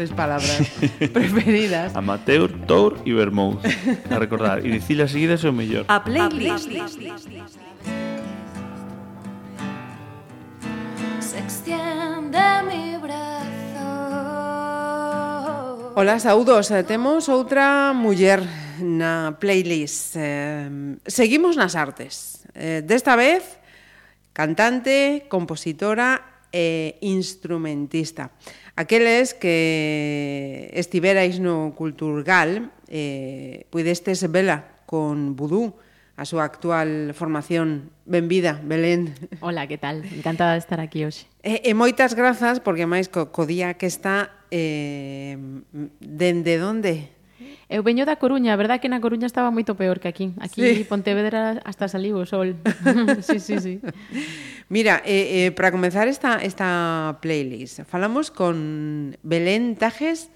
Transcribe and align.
tres 0.00 0.16
palabras 0.16 0.56
preferidas. 1.12 1.94
Amateur, 1.94 2.48
tour 2.64 2.96
e 3.04 3.12
vermouth. 3.12 3.60
A 4.08 4.16
recordar. 4.16 4.64
E 4.64 4.72
dicilas 4.72 5.12
seguidas 5.12 5.44
é 5.44 5.50
o 5.50 5.52
mellor. 5.52 5.84
A 5.92 6.00
playlist. 6.00 6.72
Se 11.20 11.36
extiende 11.36 12.40
mi 12.64 12.96
brazo. 12.96 13.84
Ola, 16.00 16.16
saudos. 16.16 16.72
Eh, 16.72 16.80
Temos 16.80 17.28
outra 17.28 17.92
muller 17.92 18.40
na 18.80 19.36
playlist. 19.36 20.16
Eh, 20.16 20.96
seguimos 21.04 21.60
nas 21.60 21.76
artes. 21.76 22.48
Eh, 22.56 22.80
desta 22.80 23.20
vez, 23.20 23.44
cantante, 24.32 25.28
compositora 25.28 26.48
e 26.48 26.96
instrumentista. 27.04 28.32
Aqueles 28.80 29.34
que 29.36 30.70
estiverais 30.72 31.36
no 31.36 31.76
Culturgal 31.76 32.72
eh, 32.88 33.68
pudestes 33.68 34.24
vela 34.32 34.72
con 34.88 35.36
Vudú, 35.36 35.76
a 36.16 36.24
súa 36.24 36.48
actual 36.48 37.12
formación. 37.12 37.92
Benvida, 38.08 38.56
Belén. 38.64 39.12
Hola, 39.44 39.68
que 39.68 39.76
tal? 39.76 40.00
Encantada 40.08 40.56
de 40.56 40.64
estar 40.64 40.80
aquí 40.80 41.04
hoxe. 41.04 41.28
E, 41.44 41.60
e 41.60 41.76
moitas 41.76 42.16
grazas, 42.16 42.56
porque 42.64 42.88
máis 42.88 43.12
co, 43.12 43.28
co 43.28 43.44
día 43.44 43.76
que 43.76 43.84
está, 43.84 44.32
eh, 44.48 45.36
dende 46.00 46.56
onde 46.64 47.12
Eu 47.70 47.86
veño 47.86 48.02
da 48.02 48.18
Coruña, 48.18 48.50
a 48.50 48.58
verdad 48.58 48.82
que 48.82 48.90
na 48.90 48.98
Coruña 48.98 49.30
estaba 49.30 49.54
moito 49.54 49.78
peor 49.78 50.02
que 50.02 50.10
aquí. 50.10 50.34
Aquí 50.42 50.58
sí. 50.58 50.82
Pontevedra 50.82 51.62
hasta 51.62 51.86
saliu 51.86 52.18
o 52.18 52.26
sol. 52.26 52.58
sí, 53.22 53.38
sí, 53.38 53.62
sí. 53.62 53.78
Mira, 54.66 54.98
eh, 55.06 55.46
eh, 55.46 55.50
para 55.54 55.70
comenzar 55.70 56.10
esta, 56.10 56.42
esta 56.42 57.22
playlist, 57.22 57.86
falamos 57.86 58.34
con 58.34 59.14
Belén 59.22 59.78
Tajes, 59.78 60.34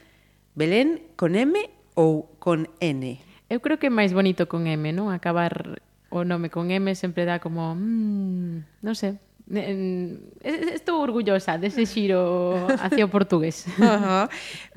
Belén 0.54 1.02
con 1.18 1.34
M 1.34 1.58
ou 1.98 2.30
con 2.38 2.70
N? 2.78 3.18
Eu 3.50 3.58
creo 3.58 3.82
que 3.82 3.90
é 3.90 3.92
máis 3.92 4.14
bonito 4.14 4.46
con 4.46 4.70
M, 4.70 4.94
non? 4.94 5.10
Acabar 5.10 5.82
o 6.14 6.22
nome 6.22 6.54
con 6.54 6.70
M 6.70 6.86
sempre 6.94 7.26
dá 7.26 7.42
como... 7.42 7.74
Mmm, 7.74 8.62
non 8.78 8.94
sei, 8.94 9.18
Estou 9.44 11.02
orgullosa 11.02 11.58
dese 11.58 11.84
xiro 11.84 12.64
hacia 12.78 13.04
o 13.04 13.12
portugués. 13.12 13.66
Uh 13.76 13.84
-huh. 13.84 14.26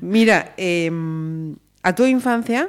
Mira, 0.02 0.52
eh, 0.58 0.92
A 1.88 1.96
túa 1.96 2.12
infancia 2.12 2.68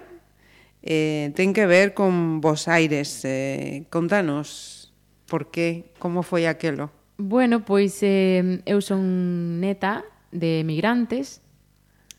eh, 0.80 1.36
ten 1.36 1.52
que 1.52 1.68
ver 1.68 1.92
con 1.92 2.40
Bos 2.40 2.72
Aires. 2.72 3.28
Eh, 3.28 3.84
contanos 3.92 4.96
por 5.28 5.52
qué, 5.52 5.92
como 6.00 6.24
foi 6.24 6.48
aquelo. 6.48 6.88
Bueno, 7.20 7.68
pois 7.68 8.00
eh, 8.00 8.64
eu 8.64 8.80
son 8.80 9.60
neta 9.60 10.08
de 10.32 10.64
emigrantes 10.64 11.44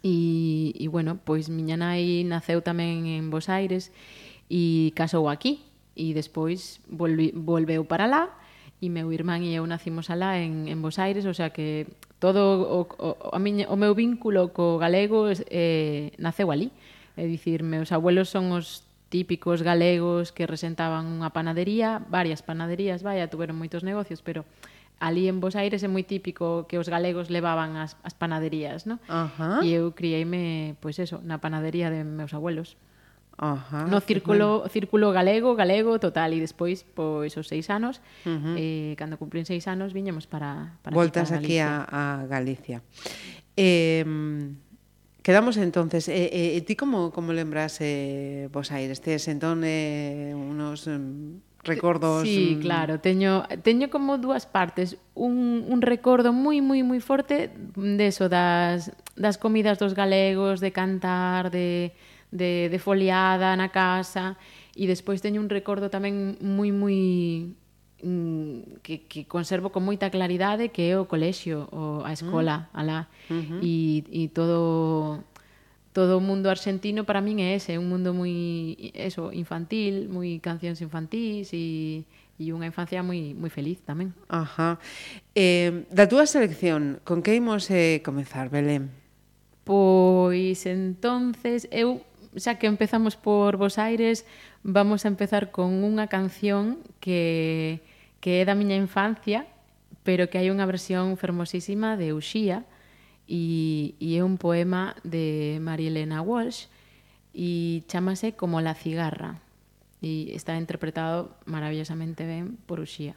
e, 0.05 0.77
e 0.77 0.93
bueno, 0.93 1.17
pois 1.25 1.49
miña 1.49 1.81
nai 1.81 2.21
naceu 2.29 2.61
tamén 2.61 3.09
en 3.09 3.33
Bos 3.33 3.49
Aires 3.49 3.97
e 4.53 4.93
casou 4.93 5.33
aquí 5.33 5.65
e 5.97 6.13
despois 6.13 6.85
volvi, 6.85 7.33
volveu 7.33 7.89
para 7.89 8.05
lá 8.05 8.29
e 8.77 8.93
meu 8.93 9.09
irmán 9.09 9.41
e 9.41 9.57
eu 9.57 9.65
nacimos 9.65 10.13
alá 10.13 10.37
en, 10.37 10.69
en 10.69 10.85
Bos 10.85 11.01
Aires, 11.01 11.25
o 11.25 11.33
sea 11.33 11.49
que 11.49 11.89
todo 12.21 12.61
o, 12.69 12.85
o, 12.85 13.33
a 13.33 13.41
miña, 13.41 13.73
o 13.73 13.77
meu 13.81 13.97
vínculo 13.97 14.53
co 14.53 14.77
galego 14.77 15.33
eh, 15.49 16.13
naceu 16.21 16.53
ali. 16.53 16.69
É 17.21 17.29
dicir, 17.29 17.61
meus 17.61 17.93
abuelos 17.93 18.33
son 18.33 18.49
os 18.57 18.89
típicos 19.13 19.61
galegos 19.61 20.33
que 20.33 20.49
resentaban 20.49 21.05
unha 21.05 21.29
panadería, 21.37 22.01
varias 22.09 22.41
panaderías, 22.41 23.05
vaya, 23.05 23.29
tuveron 23.29 23.61
moitos 23.61 23.85
negocios, 23.85 24.25
pero 24.25 24.49
ali 25.05 25.29
en 25.29 25.37
Bos 25.45 25.53
Aires 25.53 25.85
é 25.85 25.91
moi 25.91 26.07
típico 26.07 26.65
que 26.65 26.81
os 26.81 26.89
galegos 26.89 27.29
levaban 27.29 27.77
as, 27.77 28.01
as 28.01 28.17
panaderías, 28.17 28.89
no? 28.89 28.97
Ajá. 29.05 29.61
E 29.61 29.77
eu 29.77 29.93
criei-me, 29.93 30.81
pois 30.81 30.97
eso, 30.97 31.21
na 31.21 31.45
panadería 31.45 31.93
de 31.93 32.09
meus 32.09 32.33
abuelos. 32.33 32.81
Ajá, 33.41 33.89
no 33.89 34.01
círculo 34.05 34.65
bueno. 34.65 34.73
círculo 34.73 35.07
galego, 35.13 35.57
galego 35.57 35.97
total 36.01 36.37
e 36.37 36.41
despois 36.41 36.85
pois 36.85 37.37
os 37.37 37.49
seis 37.49 37.69
anos, 37.69 38.01
uh 38.25 38.33
-huh. 38.33 38.57
eh 38.57 38.93
cando 39.01 39.17
cumplín 39.21 39.49
seis 39.49 39.69
anos 39.69 39.93
viñemos 39.93 40.25
para 40.25 40.77
para 40.85 40.93
Voltas 40.97 41.33
aquí, 41.33 41.57
para 41.61 41.69
Galicia. 41.69 41.85
aquí 41.85 41.93
a, 41.93 42.25
a 42.25 42.27
Galicia. 42.29 42.79
Eh 43.57 44.05
Quedamos 45.23 45.57
entonces, 45.59 46.09
eh, 46.09 46.57
eh, 46.57 46.61
ti 46.63 46.77
como 46.77 47.13
como 47.13 47.33
lembras 47.33 47.79
eh, 47.81 48.49
vos 48.53 48.73
aí 48.73 48.85
estes 48.89 49.29
entón 49.29 49.63
eh, 49.65 50.33
unos 50.35 50.87
um, 50.87 51.41
recordos 51.63 52.23
Sí, 52.23 52.57
mm. 52.57 52.61
claro, 52.63 53.01
teño 53.01 53.45
teño 53.63 53.91
como 53.91 54.17
dúas 54.17 54.47
partes, 54.47 54.97
un 55.15 55.67
un 55.69 55.83
recordo 55.83 56.33
moi 56.33 56.65
moi 56.65 56.81
moi 56.81 57.01
forte 57.05 57.53
de 57.77 58.07
eso, 58.09 58.33
das 58.33 58.97
das 59.13 59.37
comidas 59.37 59.77
dos 59.77 59.93
galegos, 59.93 60.65
de 60.65 60.73
cantar, 60.73 61.53
de 61.53 61.93
de 62.33 62.73
de 62.73 62.79
foliada 62.81 63.53
na 63.61 63.69
casa. 63.69 64.41
E 64.73 64.89
despois 64.89 65.21
teño 65.21 65.45
un 65.45 65.53
recordo 65.53 65.93
tamén 65.93 66.41
moi 66.41 66.73
moi 66.73 66.97
Mm, 68.03 68.81
que, 68.83 69.05
que 69.05 69.29
conservo 69.29 69.69
con 69.69 69.85
moita 69.85 70.09
claridade 70.09 70.73
que 70.73 70.93
é 70.93 70.97
o 70.97 71.05
colexio, 71.05 71.69
o, 71.69 72.01
a 72.01 72.17
escola, 72.17 72.73
mm. 72.73 72.79
alá. 72.81 73.01
Uh 73.29 73.35
-huh. 73.35 73.61
e, 73.61 74.05
e 74.09 74.23
todo 74.33 75.21
todo 75.93 76.19
o 76.19 76.23
mundo 76.23 76.49
argentino 76.49 77.03
para 77.05 77.21
min 77.21 77.43
é 77.43 77.59
ese, 77.59 77.77
un 77.77 77.91
mundo 77.91 78.15
moi 78.15 78.33
eso, 78.95 79.35
infantil, 79.35 80.09
moi 80.09 80.39
cancións 80.41 80.81
infantís 80.81 81.51
e 81.53 82.07
e 82.41 82.57
unha 82.57 82.65
infancia 82.65 83.05
moi 83.05 83.37
moi 83.37 83.53
feliz 83.53 83.85
tamén. 83.85 84.17
Ajá. 84.33 84.81
Eh, 85.37 85.85
da 85.93 86.09
túa 86.09 86.25
selección, 86.25 87.05
con 87.05 87.21
que 87.21 87.37
imos 87.37 87.69
eh, 87.69 88.01
comezar, 88.01 88.49
Belén? 88.49 88.89
Pois 89.69 90.65
entonces 90.65 91.69
eu 91.69 92.01
xa 92.33 92.57
que 92.57 92.65
empezamos 92.65 93.19
por 93.21 93.61
Bos 93.61 93.77
Aires, 93.77 94.25
vamos 94.63 95.05
a 95.05 95.13
empezar 95.13 95.51
con 95.53 95.85
unha 95.85 96.07
canción 96.09 96.81
que 97.03 97.83
que 98.21 98.41
é 98.41 98.45
da 98.45 98.55
miña 98.55 98.77
infancia, 98.77 99.49
pero 100.05 100.29
que 100.29 100.37
hai 100.37 100.53
unha 100.53 100.69
versión 100.69 101.17
fermosísima 101.17 101.97
de 101.97 102.13
Uxía 102.13 102.69
e, 103.25 103.97
e 103.97 104.17
é 104.17 104.23
un 104.25 104.37
poema 104.37 104.97
de 105.05 105.59
Marielena 105.61 106.21
Walsh 106.21 106.69
e 107.33 107.83
chamase 107.89 108.37
Como 108.37 108.61
la 108.61 108.77
cigarra 108.77 109.41
e 110.01 110.33
está 110.37 110.57
interpretado 110.57 111.37
maravillosamente 111.45 112.25
ben 112.25 112.57
por 112.69 112.81
Uxía. 112.81 113.17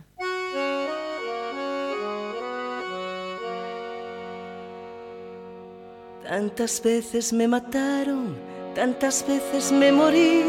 Tantas 6.24 6.82
veces 6.82 7.34
me 7.36 7.48
mataron, 7.48 8.36
tantas 8.74 9.28
veces 9.28 9.72
me 9.72 9.92
morí, 9.92 10.42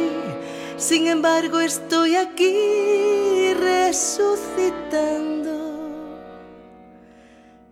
sin 0.77 1.09
embargo 1.09 1.61
estoy 1.61 2.15
aquí 2.15 3.34
resucitando. 3.61 5.55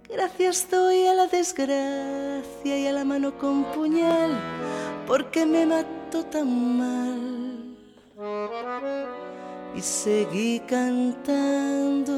Gracias 0.08 0.68
doy 0.70 1.06
a 1.06 1.14
la 1.14 1.26
desgracia 1.26 2.78
y 2.78 2.86
a 2.86 2.92
la 2.92 3.04
mano 3.04 3.38
con 3.38 3.64
puñal, 3.72 4.30
porque 5.06 5.46
me 5.46 5.64
mató 5.66 6.24
tan 6.26 6.78
mal. 6.78 7.76
Y 9.74 9.80
seguí 9.80 10.60
cantando, 10.60 12.12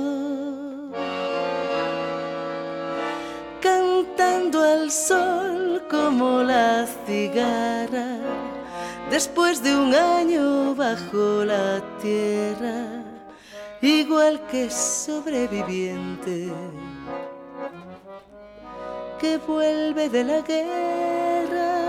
cantando 3.62 4.60
al 4.60 4.90
sol 4.90 5.82
como 5.88 6.42
la 6.42 6.86
cigarra, 7.06 8.18
después 9.08 9.62
de 9.62 9.76
un 9.76 9.94
año 9.94 10.74
bajo 10.74 11.44
la 11.44 11.80
tierra, 12.02 13.04
igual 13.84 14.40
que 14.50 14.70
sobreviviente 14.70 16.50
que 19.20 19.38
vuelve 19.38 20.08
de 20.08 20.24
la 20.24 20.40
guerra. 20.40 21.84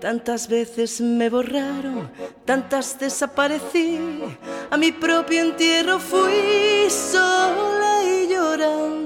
Tantas 0.00 0.48
veces 0.48 1.00
me 1.00 1.28
borraron, 1.28 2.10
tantas 2.44 2.98
desaparecí, 2.98 3.98
a 4.70 4.76
mi 4.76 4.92
propio 4.92 5.42
entierro 5.42 5.98
fui 5.98 6.88
sola 6.88 8.02
y 8.04 8.28
llorando. 8.28 8.99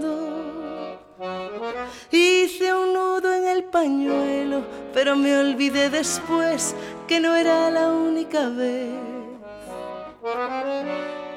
Hice 2.10 2.74
un 2.74 2.92
nudo 2.92 3.32
en 3.32 3.48
el 3.48 3.64
pañuelo, 3.64 4.62
pero 4.92 5.16
me 5.16 5.36
olvidé 5.38 5.90
después 5.90 6.74
que 7.08 7.20
no 7.20 7.34
era 7.34 7.70
la 7.70 7.88
única 7.88 8.48
vez. 8.48 8.90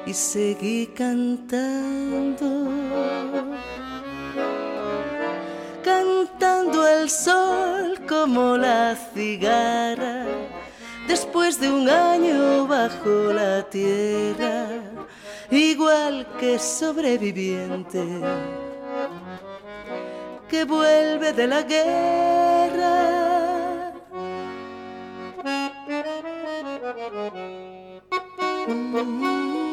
Y 0.06 0.14
seguí 0.14 0.86
cantando, 0.88 2.70
cantando 5.84 6.82
al 6.82 7.10
sol 7.10 8.00
como 8.08 8.56
la 8.56 8.96
cigarra, 9.14 10.24
después 11.06 11.60
de 11.60 11.70
un 11.70 11.90
año 11.90 12.66
bajo 12.66 13.32
la 13.32 13.62
tierra, 13.68 14.68
igual 15.50 16.26
que 16.38 16.58
sobreviviente 16.58 18.02
que 20.48 20.64
vuelve 20.64 21.32
de 21.32 21.46
la 21.46 21.62
guerra. 21.62 23.18
No 28.66 29.67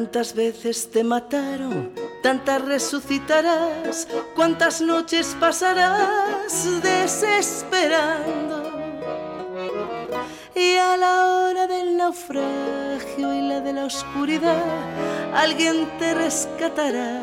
Tantas 0.00 0.34
veces 0.34 0.90
te 0.90 1.04
mataron, 1.04 1.92
tantas 2.22 2.64
resucitarás, 2.64 4.08
cuántas 4.34 4.80
noches 4.80 5.36
pasarás 5.38 6.80
desesperando. 6.82 8.72
Y 10.54 10.76
a 10.76 10.96
la 10.96 11.26
hora 11.26 11.66
del 11.66 11.98
naufragio 11.98 13.34
y 13.34 13.42
la 13.42 13.60
de 13.60 13.74
la 13.74 13.84
oscuridad, 13.84 14.64
alguien 15.34 15.86
te 15.98 16.14
rescatará 16.14 17.20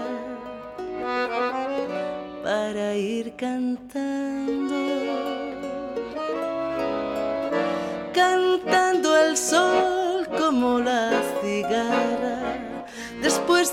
para 2.43 2.95
ir 2.95 3.35
cantando. 3.35 4.36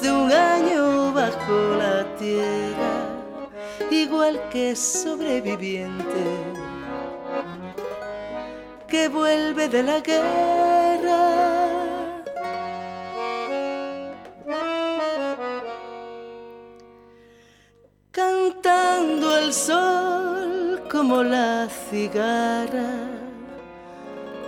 De 0.04 0.12
un 0.12 0.30
año 0.30 1.14
bajo 1.14 1.76
la 1.78 2.04
tierra, 2.18 2.94
igual 3.90 4.38
que 4.50 4.76
sobreviviente 4.76 6.24
que 8.86 9.08
vuelve 9.08 9.66
de 9.66 9.82
la 9.82 10.00
guerra. 10.00 11.22
Cantando 18.10 19.30
al 19.30 19.54
sol 19.54 20.82
como 20.92 21.22
la 21.22 21.66
cigarra, 21.88 22.92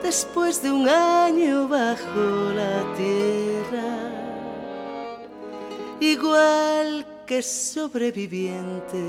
después 0.03 0.63
de 0.63 0.71
un 0.71 0.87
año 0.87 1.67
bajo 1.67 2.53
la 2.55 2.77
tierra, 2.95 4.06
igual 6.01 7.07
que 7.27 7.43
sobreviviente 7.43 9.03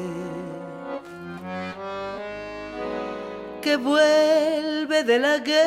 que 3.61 3.75
vuelve 3.75 5.03
de 5.03 5.19
la 5.19 5.39
guerra. 5.39 5.57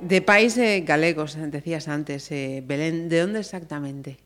De 0.00 0.20
país 0.20 0.56
eh, 0.58 0.82
galegos, 0.86 1.36
decías 1.50 1.88
antes, 1.88 2.30
eh, 2.30 2.62
Belén, 2.64 3.08
¿de 3.08 3.20
dónde 3.20 3.40
exactamente? 3.40 4.18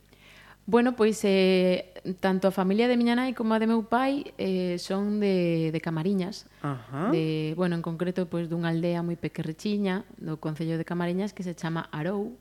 Bueno, 0.67 0.97
pois 0.97 1.23
eh, 1.23 1.95
tanto 2.19 2.49
a 2.49 2.51
familia 2.51 2.91
de 2.91 2.99
miña 2.99 3.15
nai 3.15 3.39
como 3.39 3.55
a 3.55 3.63
de 3.63 3.71
meu 3.71 3.87
pai 3.87 4.35
eh, 4.35 4.83
son 4.83 5.23
de, 5.23 5.71
de 5.71 5.81
Camariñas. 5.81 6.51
Ajá. 6.59 7.15
De, 7.15 7.55
bueno, 7.55 7.79
en 7.79 7.87
concreto, 7.87 8.27
pois 8.27 8.51
dunha 8.51 8.75
aldea 8.75 9.07
moi 9.07 9.15
pequerrechiña 9.15 10.03
do 10.19 10.43
Concello 10.43 10.75
de 10.75 10.83
Camariñas 10.83 11.31
que 11.31 11.47
se 11.47 11.55
chama 11.55 11.87
Arou. 11.95 12.35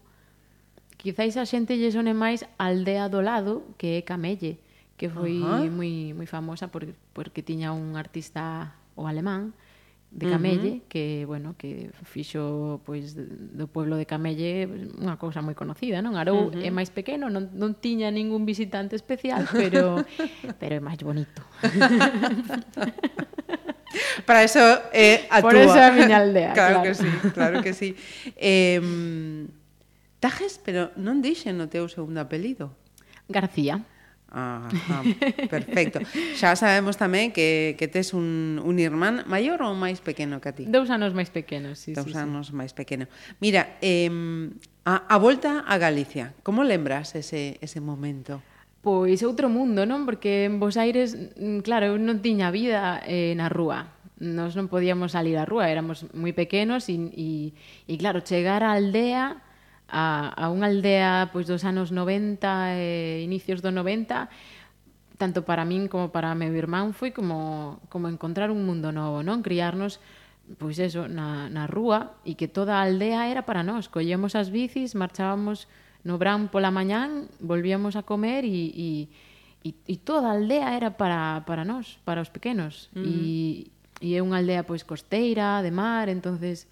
Quizáis 0.98 1.38
a 1.38 1.46
xente 1.46 1.78
lle 1.78 1.94
sone 1.94 2.18
máis 2.18 2.50
Aldea 2.58 3.14
do 3.14 3.22
Lado, 3.22 3.62
que 3.78 4.02
é 4.02 4.02
Camelle, 4.02 4.58
que 4.98 5.06
foi 5.06 5.38
moi 5.70 6.18
moi 6.18 6.26
famosa 6.26 6.74
por, 6.74 6.90
porque 7.14 7.46
tiña 7.46 7.78
un 7.78 7.94
artista 7.94 8.74
o 8.98 9.06
alemán 9.06 9.54
de 10.12 10.30
Camelle, 10.30 10.70
uh 10.70 10.76
-huh. 10.76 10.82
que 10.88 11.26
bueno, 11.28 11.56
que 11.58 11.92
fixo 12.04 12.82
pois 12.86 13.16
do 13.16 13.68
pueblo 13.68 13.98
de 13.98 14.06
Camelle 14.06 14.68
unha 14.96 15.18
cousa 15.20 15.44
moi 15.44 15.58
conocida, 15.58 16.00
non? 16.00 16.16
Arou 16.16 16.50
uh 16.50 16.56
-huh. 16.56 16.64
é 16.64 16.72
máis 16.72 16.94
pequeno, 16.94 17.28
non 17.28 17.52
non 17.54 17.76
tiña 17.76 18.08
ningún 18.14 18.48
visitante 18.48 18.96
especial, 18.96 19.44
pero 19.52 20.06
pero 20.62 20.80
é 20.80 20.82
máis 20.82 21.02
bonito. 21.04 21.44
Para 24.28 24.44
eso 24.44 24.60
é 24.92 25.24
eh, 25.24 25.28
a 25.32 25.42
Por 25.42 25.56
túa. 25.56 25.64
eso 25.64 25.78
é 25.80 25.86
a 25.88 25.92
miña 25.92 26.18
aldea. 26.20 26.54
Claro, 26.54 26.80
claro 26.80 26.84
que 26.84 26.94
sí, 26.96 27.10
claro 27.34 27.64
que 27.64 27.74
sí. 27.74 27.96
Eh, 28.36 28.82
Tajes, 30.20 30.60
pero 30.64 30.90
non 30.98 31.22
dixen 31.22 31.62
o 31.62 31.70
teu 31.70 31.86
segundo 31.86 32.18
apelido. 32.18 32.74
García. 33.30 33.86
Ajá, 34.36 35.02
perfecto. 35.50 36.04
Xa 36.36 36.60
sabemos 36.60 37.00
tamén 37.00 37.32
que, 37.32 37.80
que 37.80 37.88
tes 37.88 38.12
un, 38.12 38.60
un 38.60 38.76
irmán 38.84 39.24
maior 39.32 39.64
ou 39.64 39.72
máis 39.72 40.04
pequeno 40.04 40.44
que 40.44 40.52
a 40.52 40.54
ti? 40.54 40.64
Dous 40.68 40.92
anos 40.92 41.16
máis 41.16 41.32
pequeno, 41.32 41.72
sí. 41.72 41.96
Dous 41.96 42.12
sí, 42.12 42.20
anos 42.20 42.52
sí. 42.52 42.58
máis 42.60 42.76
pequeno. 42.76 43.08
Mira, 43.40 43.80
eh, 43.80 44.12
a, 44.84 45.08
a 45.08 45.16
volta 45.24 45.64
a 45.64 45.80
Galicia, 45.80 46.36
como 46.44 46.68
lembras 46.68 47.16
ese, 47.16 47.56
ese 47.64 47.80
momento? 47.80 48.44
Pois 48.84 49.24
outro 49.24 49.48
mundo, 49.48 49.88
non? 49.88 50.04
Porque 50.04 50.52
en 50.52 50.60
Bos 50.60 50.76
Aires, 50.76 51.16
mm, 51.16 51.64
claro, 51.64 51.96
eu 51.96 51.96
non 51.96 52.20
tiña 52.20 52.52
vida 52.52 53.00
eh, 53.08 53.32
na 53.40 53.48
rúa 53.48 53.96
nos 54.16 54.56
non 54.56 54.72
podíamos 54.72 55.12
salir 55.12 55.36
á 55.36 55.44
rúa, 55.44 55.68
éramos 55.68 56.08
moi 56.16 56.32
pequenos 56.32 56.88
e, 56.88 56.96
e, 56.96 57.52
e 57.84 57.94
claro, 58.00 58.24
chegar 58.24 58.64
á 58.64 58.72
aldea 58.72 59.44
a, 59.90 60.34
a 60.34 60.50
unha 60.50 60.68
aldea 60.70 61.30
pois 61.30 61.46
dos 61.46 61.62
anos 61.64 61.94
90 61.94 62.78
e 62.78 63.22
inicios 63.22 63.62
do 63.62 63.70
90 63.70 64.30
tanto 65.18 65.48
para 65.48 65.64
min 65.64 65.88
como 65.88 66.12
para 66.12 66.36
meu 66.36 66.52
irmán 66.54 66.92
foi 66.92 67.16
como, 67.16 67.80
como 67.88 68.12
encontrar 68.12 68.52
un 68.52 68.68
mundo 68.68 68.92
novo, 68.92 69.24
non? 69.24 69.42
Criarnos 69.42 70.04
pois 70.60 70.78
eso, 70.78 71.10
na, 71.10 71.50
na 71.50 71.66
rúa 71.66 72.14
e 72.22 72.38
que 72.38 72.46
toda 72.46 72.78
a 72.78 72.86
aldea 72.86 73.26
era 73.32 73.48
para 73.50 73.66
nós. 73.66 73.90
Collemos 73.90 74.38
as 74.38 74.54
bicis, 74.54 74.94
marchábamos 74.94 75.66
no 76.06 76.22
Bran 76.22 76.54
pola 76.54 76.70
mañán, 76.70 77.32
volvíamos 77.42 77.98
a 77.98 78.06
comer 78.06 78.46
e, 78.46 78.70
e, 78.70 78.90
e, 79.66 79.70
e 79.74 79.96
toda 79.98 80.30
a 80.30 80.38
aldea 80.38 80.78
era 80.78 80.94
para, 80.94 81.42
para 81.50 81.66
nós, 81.66 81.98
para 82.06 82.22
os 82.22 82.30
pequenos. 82.30 82.94
Mm. 82.94 83.04
E, 83.10 83.18
e 84.04 84.08
é 84.14 84.22
unha 84.22 84.38
aldea 84.38 84.62
pois 84.68 84.86
costeira, 84.86 85.66
de 85.66 85.72
mar, 85.74 86.12
entonces 86.12 86.70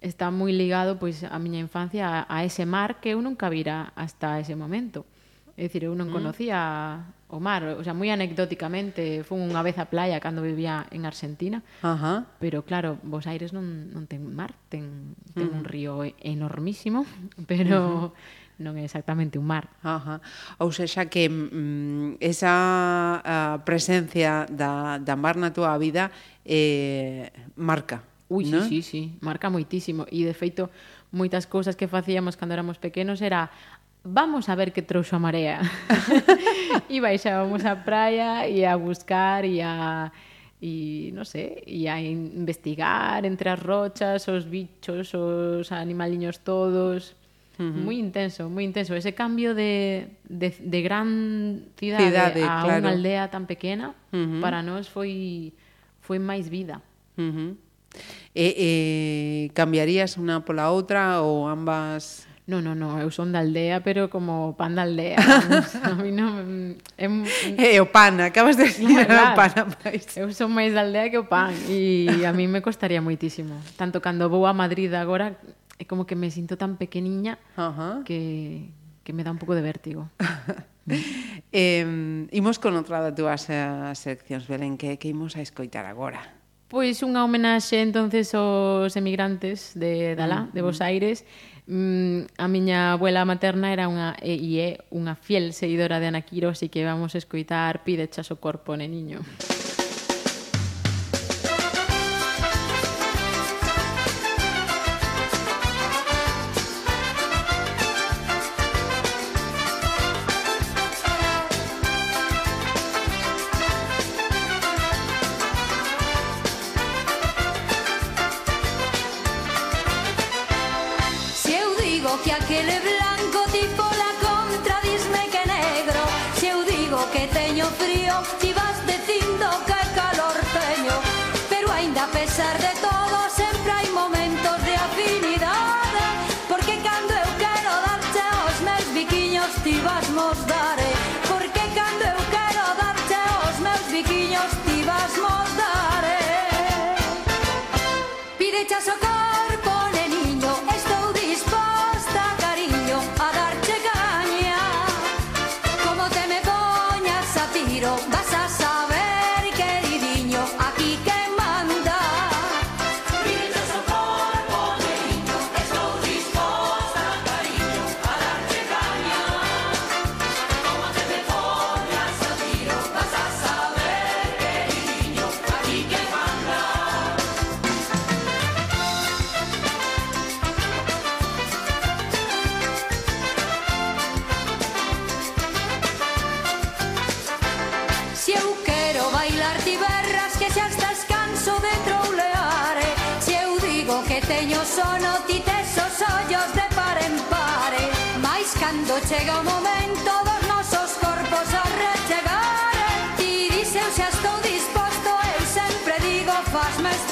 está 0.00 0.30
moi 0.30 0.54
ligado 0.54 0.98
pois 0.98 1.26
a 1.26 1.38
miña 1.42 1.58
infancia 1.58 2.26
a, 2.26 2.30
a 2.30 2.46
ese 2.46 2.66
mar 2.66 3.02
que 3.02 3.14
eu 3.14 3.20
nunca 3.22 3.50
vira 3.50 3.92
hasta 3.98 4.38
ese 4.38 4.54
momento. 4.54 5.06
É 5.58 5.66
dicir, 5.66 5.82
eu 5.82 5.94
non 5.98 6.06
mm. 6.06 6.14
conocía 6.14 6.58
mm. 7.02 7.34
o 7.34 7.42
mar, 7.42 7.66
o 7.74 7.82
sea, 7.82 7.90
moi 7.90 8.14
anecdóticamente, 8.14 9.26
fun 9.26 9.42
unha 9.42 9.58
vez 9.66 9.74
á 9.74 9.90
playa 9.90 10.22
cando 10.22 10.38
vivía 10.38 10.86
en 10.94 11.02
Argentina. 11.02 11.66
Ajá. 11.82 12.30
Pero 12.38 12.62
claro, 12.62 13.02
Bos 13.02 13.26
Aires 13.26 13.50
non 13.50 13.90
non 13.90 14.06
ten 14.06 14.22
mar, 14.22 14.54
ten 14.70 15.18
ten 15.34 15.50
mm. 15.50 15.56
un 15.58 15.62
río 15.66 16.06
enormísimo, 16.22 17.02
pero 17.50 18.14
non 18.62 18.78
é 18.78 18.86
exactamente 18.86 19.34
un 19.34 19.50
mar. 19.50 19.66
Ajá. 19.82 20.22
Ou 20.62 20.70
seja, 20.70 21.10
que 21.10 21.26
mm, 21.26 22.22
esa 22.22 22.54
a 23.26 23.38
presencia 23.66 24.46
da, 24.46 25.02
da 25.02 25.18
mar 25.18 25.34
na 25.34 25.50
túa 25.50 25.74
vida 25.74 26.14
eh, 26.46 27.34
marca 27.58 28.07
Ui, 28.28 28.44
non? 28.44 28.64
sí, 28.68 28.84
sí, 28.84 28.84
sí, 28.84 29.02
marca 29.24 29.48
moitísimo. 29.48 30.04
E, 30.12 30.28
de 30.28 30.36
feito, 30.36 30.68
moitas 31.10 31.48
cousas 31.48 31.76
que 31.76 31.88
facíamos 31.88 32.36
cando 32.36 32.52
éramos 32.52 32.76
pequenos 32.76 33.24
era 33.24 33.48
vamos 34.04 34.48
a 34.48 34.54
ver 34.54 34.72
que 34.72 34.82
trouxo 34.84 35.16
a 35.16 35.20
marea. 35.20 35.60
e 36.92 37.00
baixábamos 37.00 37.64
á 37.64 37.74
praia 37.80 38.44
e 38.48 38.64
a 38.64 38.76
buscar 38.76 39.44
e 39.44 39.64
a 39.64 40.12
e 40.58 41.14
non 41.14 41.22
sei, 41.22 41.62
e 41.70 41.86
a 41.86 42.02
investigar 42.02 43.22
entre 43.22 43.46
as 43.46 43.62
rochas, 43.62 44.26
os 44.26 44.42
bichos, 44.42 45.14
os 45.14 45.70
animaliños 45.70 46.42
todos. 46.42 47.14
Uh 47.58 47.70
-huh. 47.70 47.82
Moi 47.86 47.98
intenso, 47.98 48.50
moi 48.50 48.66
intenso. 48.66 48.94
Ese 48.94 49.14
cambio 49.14 49.54
de, 49.54 50.18
de, 50.26 50.50
de 50.50 50.78
gran 50.82 51.70
cidade, 51.78 52.10
cidade 52.10 52.42
a 52.42 52.66
claro. 52.66 52.82
unha 52.82 52.90
aldea 52.90 53.30
tan 53.30 53.46
pequena, 53.46 53.94
uh 54.10 54.18
-huh. 54.18 54.42
para 54.42 54.62
nós 54.62 54.90
foi 54.90 55.54
foi 56.02 56.18
máis 56.18 56.50
vida. 56.50 56.82
Uh 57.14 57.30
-huh. 57.30 57.50
E, 58.34 58.46
e 58.54 58.70
cambiarías 59.56 60.14
unha 60.20 60.44
pola 60.44 60.70
outra 60.70 61.24
ou 61.24 61.48
ambas 61.48 62.28
No, 62.48 62.62
no, 62.62 62.72
no, 62.72 62.96
eu 62.96 63.12
son 63.12 63.28
da 63.28 63.44
aldea, 63.44 63.84
pero 63.84 64.08
como 64.08 64.56
pan 64.56 64.72
da 64.72 64.88
aldea. 64.88 65.20
A 65.84 65.92
mí 66.00 66.08
non... 66.08 66.80
É, 66.96 67.04
é 67.60 67.76
eh, 67.76 67.80
o 67.84 67.92
pan, 67.92 68.16
acabas 68.24 68.56
de 68.56 68.72
decir 68.72 68.88
no, 68.88 68.96
claro, 69.04 69.32
o 69.32 69.36
pan 69.36 69.52
máis. 69.84 70.08
Eu 70.16 70.32
son 70.32 70.56
máis 70.56 70.72
da 70.72 70.80
aldea 70.80 71.12
que 71.12 71.20
o 71.20 71.28
pan 71.28 71.52
e 71.68 72.08
a 72.24 72.32
mí 72.32 72.48
me 72.48 72.64
costaría 72.64 73.04
moitísimo. 73.04 73.52
Tanto 73.76 74.00
cando 74.00 74.32
vou 74.32 74.48
a 74.48 74.56
Madrid 74.56 74.88
agora, 74.96 75.36
é 75.76 75.84
como 75.84 76.08
que 76.08 76.16
me 76.16 76.32
sinto 76.32 76.56
tan 76.56 76.80
pequeniña 76.80 77.36
uh 77.60 77.68
-huh. 77.68 77.94
que, 78.08 78.72
que 79.04 79.12
me 79.12 79.28
dá 79.28 79.28
un 79.28 79.36
pouco 79.36 79.52
de 79.52 79.60
vértigo. 79.60 80.08
eh, 81.52 81.84
imos 82.32 82.56
con 82.56 82.72
outra 82.80 83.04
da 83.04 83.12
túas 83.12 83.44
seccións, 83.92 84.48
Belén, 84.48 84.80
que, 84.80 84.96
que 84.96 85.12
imos 85.12 85.36
a 85.36 85.44
escoitar 85.44 85.84
agora. 85.84 86.37
Pois 86.68 87.00
unha 87.00 87.24
homenaxe 87.24 87.80
entonces 87.80 88.36
aos 88.36 88.92
emigrantes 88.92 89.72
de 89.72 90.12
Dalá, 90.12 90.44
mm, 90.44 90.52
de 90.52 90.60
Bos 90.60 90.80
mm. 90.80 90.84
Aires. 90.84 91.24
Mm, 91.64 92.28
a 92.36 92.46
miña 92.48 92.92
abuela 92.92 93.24
materna 93.24 93.72
era 93.72 93.88
unha 93.88 94.16
e, 94.20 94.36
e 94.36 94.60
é 94.60 94.70
unha 94.92 95.16
fiel 95.16 95.56
seguidora 95.56 95.96
de 95.96 96.12
Ana 96.12 96.24
Quiro, 96.24 96.52
así 96.52 96.68
que 96.68 96.84
vamos 96.84 97.16
escoitar 97.16 97.84
Pidechas 97.88 98.28
o 98.28 98.36
corpo, 98.36 98.76
neniño. 98.76 99.24
niño. 99.24 99.67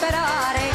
sperare. 0.06 0.65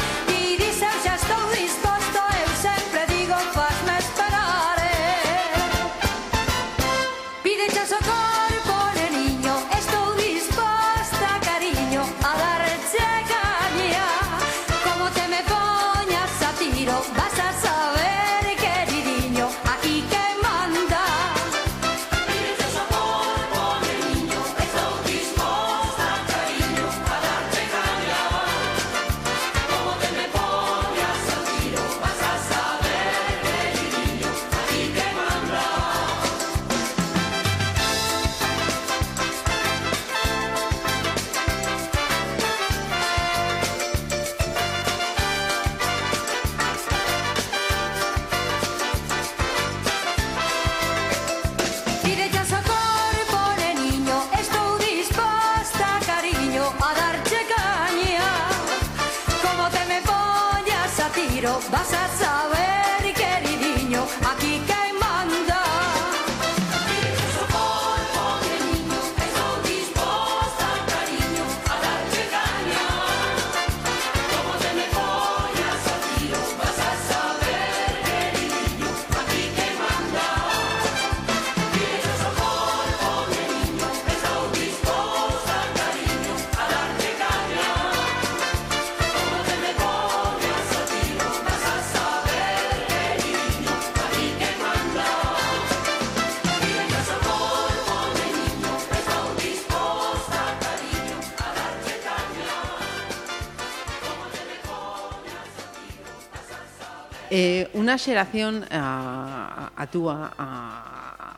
unha 107.92 108.00
xeración 108.00 108.64
a, 108.72 109.68
a 109.76 109.84
túa 109.84 110.32
a, 110.32 110.48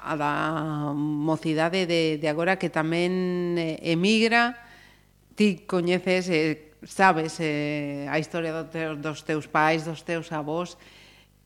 a 0.07 0.13
da 0.15 0.95
mocidade 0.95 1.83
de, 1.83 2.15
de 2.23 2.29
agora 2.31 2.63
que 2.63 2.71
tamén 2.71 3.59
eh, 3.59 3.83
emigra 3.83 4.55
ti 5.35 5.67
coñeces 5.67 6.31
eh, 6.31 6.79
sabes 6.87 7.43
eh, 7.43 8.07
a 8.07 8.23
historia 8.23 8.55
do 8.55 8.71
teu, 8.71 8.95
dos 8.95 9.27
teus 9.27 9.51
pais 9.51 9.83
dos 9.83 10.07
teus 10.07 10.31
avós 10.31 10.79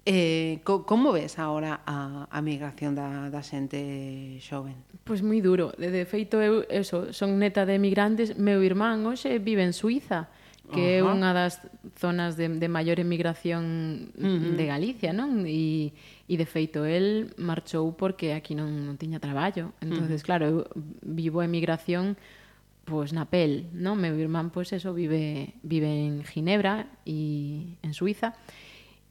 Eh, 0.08 0.64
co, 0.64 0.88
como 0.88 1.12
ves 1.12 1.36
agora 1.36 1.84
a, 1.84 2.24
a 2.32 2.40
migración 2.40 2.96
da, 2.96 3.28
da 3.28 3.44
xente 3.44 4.40
xoven? 4.40 4.72
Pois 5.04 5.20
moi 5.20 5.44
duro. 5.44 5.76
De, 5.76 5.92
de 5.92 6.08
feito, 6.08 6.40
eu 6.40 6.64
eso, 6.72 7.12
son 7.12 7.36
neta 7.36 7.68
de 7.68 7.76
emigrantes. 7.76 8.32
Meu 8.40 8.64
irmán 8.64 9.04
hoxe 9.04 9.36
vive 9.36 9.60
en 9.60 9.76
Suiza 9.76 10.32
que 10.72 10.98
é 10.98 11.04
unha 11.04 11.32
das 11.32 11.64
zonas 11.96 12.37
de, 12.37 12.48
de 12.48 12.68
maior 12.68 13.00
emigración 13.00 14.12
uh 14.12 14.22
-huh. 14.22 14.56
de 14.56 14.64
Galicia, 14.68 15.16
non? 15.16 15.48
E, 15.48 15.92
e 16.28 16.34
de 16.37 16.46
feito, 16.46 16.84
el 16.84 17.32
marchou 17.40 17.96
porque 17.96 18.37
aquí 18.37 18.52
non, 18.52 18.84
non 18.84 19.00
tiña 19.00 19.18
traballo. 19.18 19.72
entonces 19.80 20.20
uh 20.20 20.22
-huh. 20.22 20.28
claro, 20.28 20.44
eu 20.46 20.56
vivo 21.02 21.40
a 21.40 21.48
emigración 21.48 22.20
pois 22.88 23.12
na 23.12 23.28
pel, 23.28 23.68
non? 23.76 24.00
Meu 24.00 24.16
irmán, 24.16 24.48
pois 24.48 24.72
eso, 24.72 24.96
vive, 24.96 25.52
vive 25.60 25.88
en 25.88 26.25
Ginebra 26.25 26.88
e 27.04 27.76
en 27.84 27.92
Suiza. 27.92 28.32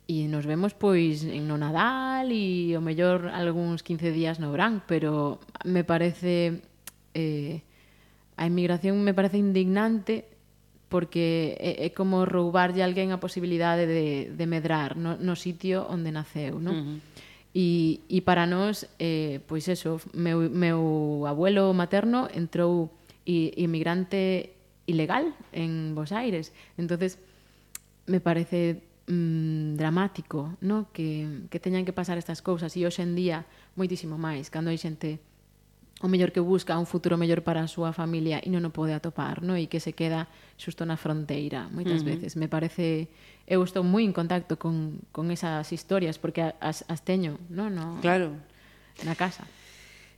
E 0.08 0.26
nos 0.32 0.48
vemos 0.48 0.74
pois 0.74 1.22
en 1.28 1.46
no 1.46 1.60
Nadal 1.60 2.32
e 2.34 2.74
o 2.74 2.82
mellor 2.82 3.30
algúns 3.30 3.86
15 3.86 4.16
días 4.16 4.42
no 4.42 4.50
verán, 4.50 4.82
pero 4.88 5.38
me 5.68 5.84
parece 5.84 6.64
eh, 7.14 7.62
a 8.38 8.46
emigración 8.46 9.04
me 9.04 9.14
parece 9.14 9.38
indignante 9.38 10.37
porque 10.88 11.58
é, 11.60 11.86
é 11.86 11.90
como 11.92 12.24
roubarlle 12.24 12.82
a 12.84 12.88
alguén 12.88 13.12
a 13.12 13.20
posibilidade 13.20 13.84
de, 13.88 14.32
de 14.32 14.46
medrar 14.48 14.96
no, 14.96 15.20
no 15.20 15.36
sitio 15.36 15.84
onde 15.92 16.16
naceu, 16.16 16.60
non? 16.64 16.76
Uh 16.76 16.84
-huh. 16.84 17.00
E, 17.58 18.06
e 18.06 18.22
para 18.22 18.46
nós, 18.46 18.86
eh, 19.02 19.42
pois 19.50 19.66
eso, 19.66 19.98
meu, 20.14 20.46
meu 20.46 21.26
abuelo 21.26 21.74
materno 21.74 22.30
entrou 22.30 22.94
i, 23.26 23.52
inmigrante 23.58 24.54
ilegal 24.86 25.34
en 25.52 25.96
Bos 25.96 26.12
Aires. 26.12 26.54
entonces 26.78 27.20
me 28.06 28.22
parece 28.22 28.82
mm, 29.08 29.76
dramático 29.76 30.56
no? 30.62 30.88
que, 30.94 31.44
que 31.50 31.60
teñan 31.60 31.84
que 31.84 31.94
pasar 31.94 32.18
estas 32.18 32.42
cousas 32.42 32.72
e 32.78 32.88
hoxe 32.88 33.04
en 33.04 33.14
día 33.18 33.44
moitísimo 33.76 34.16
máis, 34.16 34.48
cando 34.48 34.72
hai 34.72 34.80
xente 34.80 35.20
o 36.02 36.08
mellor 36.08 36.32
que 36.32 36.40
busca 36.40 36.78
un 36.78 36.86
futuro 36.86 37.18
mellor 37.18 37.42
para 37.42 37.66
a 37.66 37.70
súa 37.70 37.90
familia 37.90 38.38
e 38.40 38.54
non 38.54 38.62
o 38.62 38.72
pode 38.72 38.94
atopar, 38.94 39.42
no? 39.42 39.58
e 39.58 39.66
que 39.66 39.82
se 39.82 39.98
queda 39.98 40.30
xusto 40.58 40.86
na 40.86 40.94
fronteira 40.98 41.66
moitas 41.74 42.02
uh 42.02 42.06
-huh. 42.06 42.12
veces. 42.14 42.38
Me 42.38 42.46
parece 42.46 43.10
eu 43.50 43.66
estou 43.66 43.82
moi 43.82 44.06
en 44.06 44.14
contacto 44.14 44.62
con, 44.62 45.02
con 45.10 45.34
esas 45.34 45.74
historias 45.74 46.22
porque 46.22 46.54
as, 46.62 46.86
as 46.86 47.02
teño, 47.02 47.42
no, 47.50 47.74
no. 47.74 47.98
Claro. 48.02 48.38
Na 49.02 49.18
casa. 49.18 49.46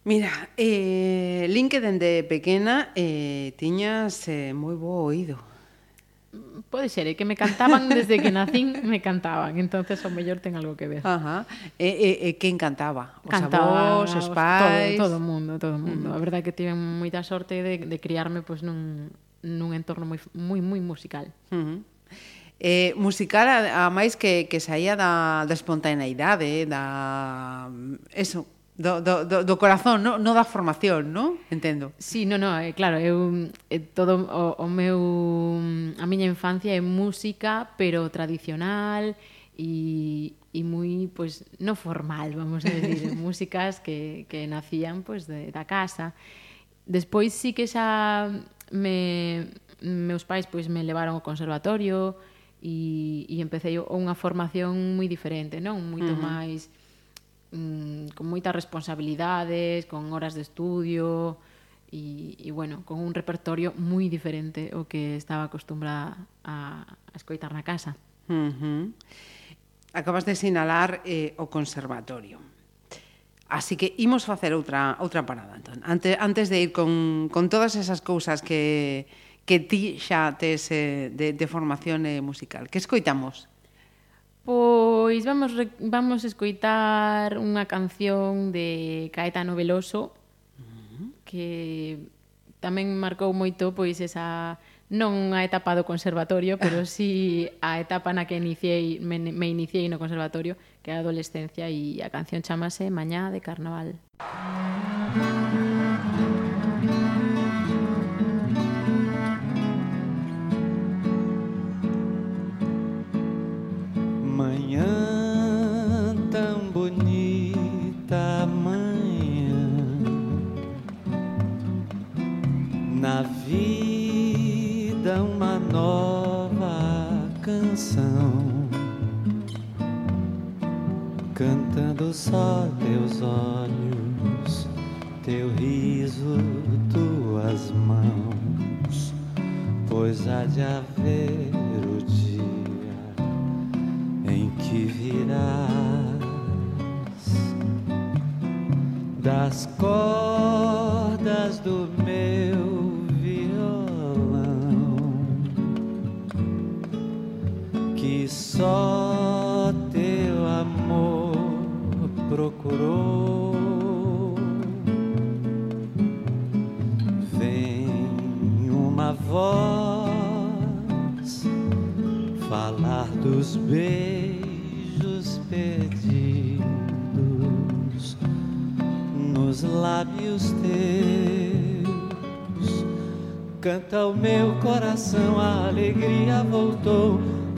Mira, 0.03 0.31
eh, 0.55 1.47
LinkedIn 1.49 1.99
de 1.99 2.23
pequena 2.23 2.91
eh, 2.95 3.51
tiñas 3.55 4.27
eh, 4.27 4.51
moi 4.55 4.75
bo 4.75 5.03
oído. 5.03 5.48
Pode 6.69 6.93
ser, 6.93 7.09
é 7.09 7.17
que 7.17 7.25
me 7.25 7.33
cantaban 7.33 7.89
desde 7.89 8.21
que 8.21 8.29
nacín, 8.29 8.85
me 8.85 9.01
cantaban. 9.01 9.57
Entonces 9.57 9.97
o 10.05 10.13
mellor 10.13 10.37
ten 10.37 10.53
algo 10.53 10.77
que 10.77 10.85
ver. 10.85 11.01
Ajá. 11.01 11.49
Eh, 11.81 11.89
eh, 11.89 11.95
e, 11.97 12.09
e, 12.25 12.29
e 12.29 12.37
quen 12.37 12.61
cantaba? 12.61 13.17
Os 13.25 13.33
cantaba, 13.33 14.05
avós, 14.05 14.13
os 14.13 14.29
pais? 14.29 14.93
Todo, 14.93 15.17
todo 15.17 15.17
o 15.17 15.23
mundo, 15.25 15.57
todo 15.57 15.75
o 15.75 15.81
mundo. 15.81 16.13
Mm. 16.13 16.13
A 16.13 16.19
verdade 16.21 16.45
é 16.45 16.45
que 16.45 16.53
tive 16.53 16.77
moita 16.77 17.25
sorte 17.25 17.65
de, 17.65 17.89
de 17.89 17.97
criarme 17.97 18.45
pois, 18.45 18.61
nun, 18.61 19.09
nun 19.41 19.73
entorno 19.73 20.05
moi, 20.05 20.21
moi, 20.37 20.61
moi 20.61 20.81
musical. 20.85 21.25
Uh 21.49 21.57
-huh. 21.57 21.77
Eh, 22.61 22.93
musical, 22.93 23.47
a, 23.49 23.87
a 23.87 23.89
máis 23.89 24.13
que, 24.13 24.45
que 24.45 24.61
saía 24.61 24.93
da, 24.93 25.47
da 25.49 25.55
espontaneidade, 25.55 26.67
da... 26.67 27.71
Eso, 28.11 28.45
do, 28.79 29.01
do, 29.01 29.25
do, 29.25 29.43
do 29.43 29.55
corazón, 29.59 29.99
no, 30.07 30.15
no 30.15 30.31
da 30.31 30.47
formación, 30.47 31.11
no? 31.11 31.35
Entendo. 31.51 31.91
Sí, 31.99 32.23
no, 32.23 32.39
no, 32.39 32.55
eh, 32.63 32.71
claro, 32.71 32.95
eu 32.95 33.51
eh, 33.67 33.83
todo 33.83 34.23
o, 34.23 34.55
o 34.55 34.67
meu 34.71 35.59
a 35.99 36.07
miña 36.07 36.23
infancia 36.23 36.71
é 36.71 36.79
música, 36.79 37.75
pero 37.75 38.07
tradicional 38.07 39.19
e 39.59 40.31
e 40.55 40.63
moi 40.63 41.11
pois 41.11 41.43
pues, 41.43 41.59
no 41.59 41.75
formal, 41.75 42.31
vamos 42.39 42.63
a 42.63 42.71
decir, 42.71 43.11
músicas 43.19 43.83
que 43.83 44.23
que 44.31 44.47
nacían 44.47 45.03
pois 45.03 45.27
pues, 45.27 45.27
de, 45.27 45.51
da 45.51 45.67
casa. 45.67 46.15
Despois 46.87 47.35
sí 47.35 47.51
que 47.51 47.67
xa 47.67 48.31
me 48.71 49.51
meus 49.83 50.23
pais 50.23 50.47
pois 50.47 50.71
me 50.71 50.87
levaron 50.87 51.19
ao 51.19 51.27
conservatorio 51.27 52.15
e 52.63 53.27
e 53.27 53.43
empecé 53.43 53.75
unha 53.75 54.15
formación 54.15 54.95
moi 54.95 55.11
diferente, 55.11 55.59
non? 55.59 55.83
Moito 55.83 56.15
uh 56.15 56.17
-huh. 56.17 56.47
máis 56.47 56.71
mm, 57.51 58.13
con 58.15 58.25
moitas 58.27 58.53
responsabilidades, 58.55 59.85
con 59.85 60.11
horas 60.13 60.33
de 60.33 60.41
estudio 60.41 61.37
e, 61.91 62.37
e 62.37 62.49
bueno, 62.53 62.85
con 62.85 63.01
un 63.01 63.13
repertorio 63.13 63.73
moi 63.77 64.07
diferente 64.09 64.69
o 64.77 64.85
que 64.85 65.17
estaba 65.17 65.49
acostumbrada 65.49 66.17
a, 66.45 66.85
a 66.85 67.15
escoitar 67.17 67.49
na 67.53 67.65
casa. 67.65 67.97
Uh 68.29 68.53
-huh. 68.53 68.83
Acabas 69.93 70.25
de 70.25 70.37
sinalar 70.37 71.01
eh, 71.01 71.33
o 71.41 71.49
conservatorio. 71.49 72.37
Así 73.49 73.73
que 73.73 73.97
imos 73.97 74.29
facer 74.29 74.53
outra 74.53 74.93
outra 75.01 75.25
parada, 75.25 75.57
entón. 75.57 75.81
Antes 75.81 76.13
antes 76.21 76.53
de 76.53 76.61
ir 76.61 76.71
con 76.71 77.33
con 77.33 77.49
todas 77.49 77.73
esas 77.73 78.05
cousas 78.05 78.45
que 78.45 79.09
que 79.49 79.57
ti 79.57 79.97
xa 79.97 80.37
tes 80.37 80.69
eh, 80.69 81.09
de, 81.09 81.33
de 81.33 81.47
formación 81.49 82.05
eh, 82.05 82.21
musical. 82.21 82.69
Que 82.69 82.77
escoitamos? 82.77 83.49
Pois 84.49 85.25
vamos 85.25 85.53
vamos 85.77 86.25
escoitar 86.25 87.37
unha 87.37 87.69
canción 87.69 88.49
de 88.49 89.13
Caetano 89.13 89.53
Veloso 89.53 90.09
mm-hmm. 90.57 91.21
que 91.21 92.09
tamén 92.57 92.97
marcou 92.97 93.29
moito 93.29 93.77
pois 93.77 94.01
esa 94.01 94.57
non 94.89 95.37
a 95.37 95.45
etapa 95.45 95.77
do 95.77 95.85
conservatorio, 95.85 96.57
pero 96.57 96.81
si 96.89 97.45
sí 97.45 97.61
a 97.61 97.77
etapa 97.77 98.09
na 98.09 98.25
que 98.25 98.41
iniciei 98.41 98.97
me, 98.97 99.21
me 99.21 99.45
iniciei 99.53 99.85
no 99.85 100.01
conservatorio, 100.01 100.57
que 100.81 100.89
é 100.89 100.97
a 100.97 101.05
adolescencia 101.05 101.69
e 101.69 102.01
a 102.01 102.09
canción 102.09 102.41
chamase 102.41 102.89
Mañá 102.89 103.29
de 103.29 103.45
Carnaval. 103.45 104.01
Música 104.17 105.58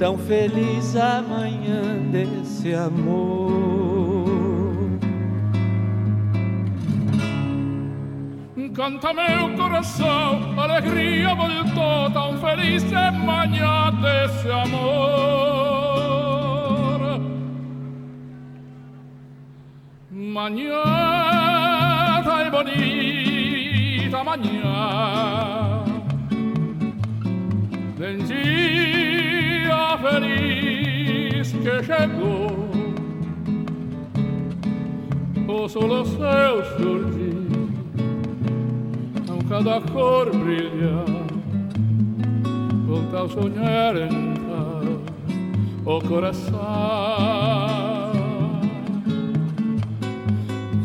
tão 0.02 0.18
feliz 0.18 0.96
amanhã 0.96 2.00
desse 2.12 2.74
amor. 2.74 4.32
Canta 8.74 9.14
meu 9.14 9.56
coração, 9.56 10.60
alegria 10.60 11.36
voltou, 11.36 12.10
tão 12.10 12.36
feliz 12.40 12.84
amanhã 12.92 13.92
desse 14.02 14.50
amor. 14.50 14.82
Manhã 20.10 20.82
tão 22.24 22.50
bonita, 22.50 24.24
manhã. 24.24 24.71
sono 35.70 35.88
los 35.88 36.10
seus 36.10 36.68
surgir 36.78 37.36
com 39.28 39.40
cada 39.48 39.80
cor 39.82 40.30
brilha 40.32 41.06
oh 42.88 42.96
volta 42.96 43.24
a 43.24 43.30
sonhar 43.30 43.96
em 43.98 44.32
o 45.86 46.00
coração 46.02 46.52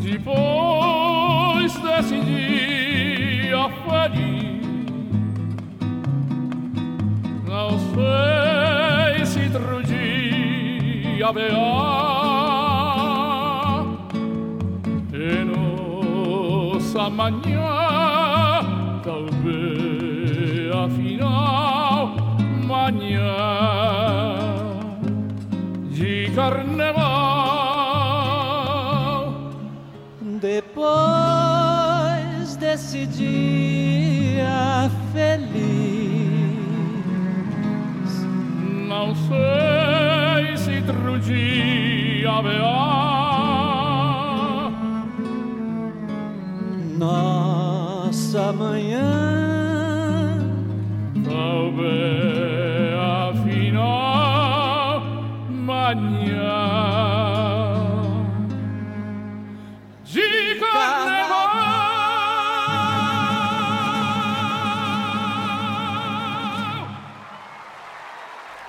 depois 0.01 1.73
desse 1.77 2.19
dia 2.21 3.69
feliz 3.85 4.57
não 7.47 7.69
sei 7.93 9.25
se 9.25 9.39
outro 9.45 9.83
dia 9.83 11.33
melhor 11.33 12.16
nossa 16.97 17.09
manhã 17.11 17.61
talvez 19.03 20.71
afinal 20.73 22.15
manhã 22.65 23.35
de 25.91 26.31
carnaval. 26.35 26.97
Depois 30.41 30.85
desse 32.57 33.05
dia 33.05 34.89
feliz, 35.13 35.47
não 38.87 39.13
sei 39.15 40.57
se 40.57 40.77
outro 40.77 41.19
dia 41.19 42.31
haverá 42.31 42.96
nossa 48.37 48.53
manhã 48.53 49.01
talvez 51.25 52.93
afinal 53.33 55.01
manhã 55.49 56.53
de 60.03 60.55
carnaval. 60.59 61.47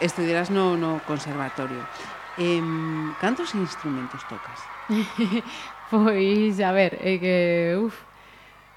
Estudiarás 0.01 0.49
no, 0.49 0.77
no 0.79 1.01
conservatorio. 1.01 1.87
Em, 2.39 3.13
cantos 3.21 3.55
instrumentos 3.55 4.23
tocas? 4.25 4.61
Pois, 5.91 6.61
a 6.63 6.73
ver, 6.73 6.95
é 7.03 7.19
que, 7.19 7.77
uf, 7.85 8.08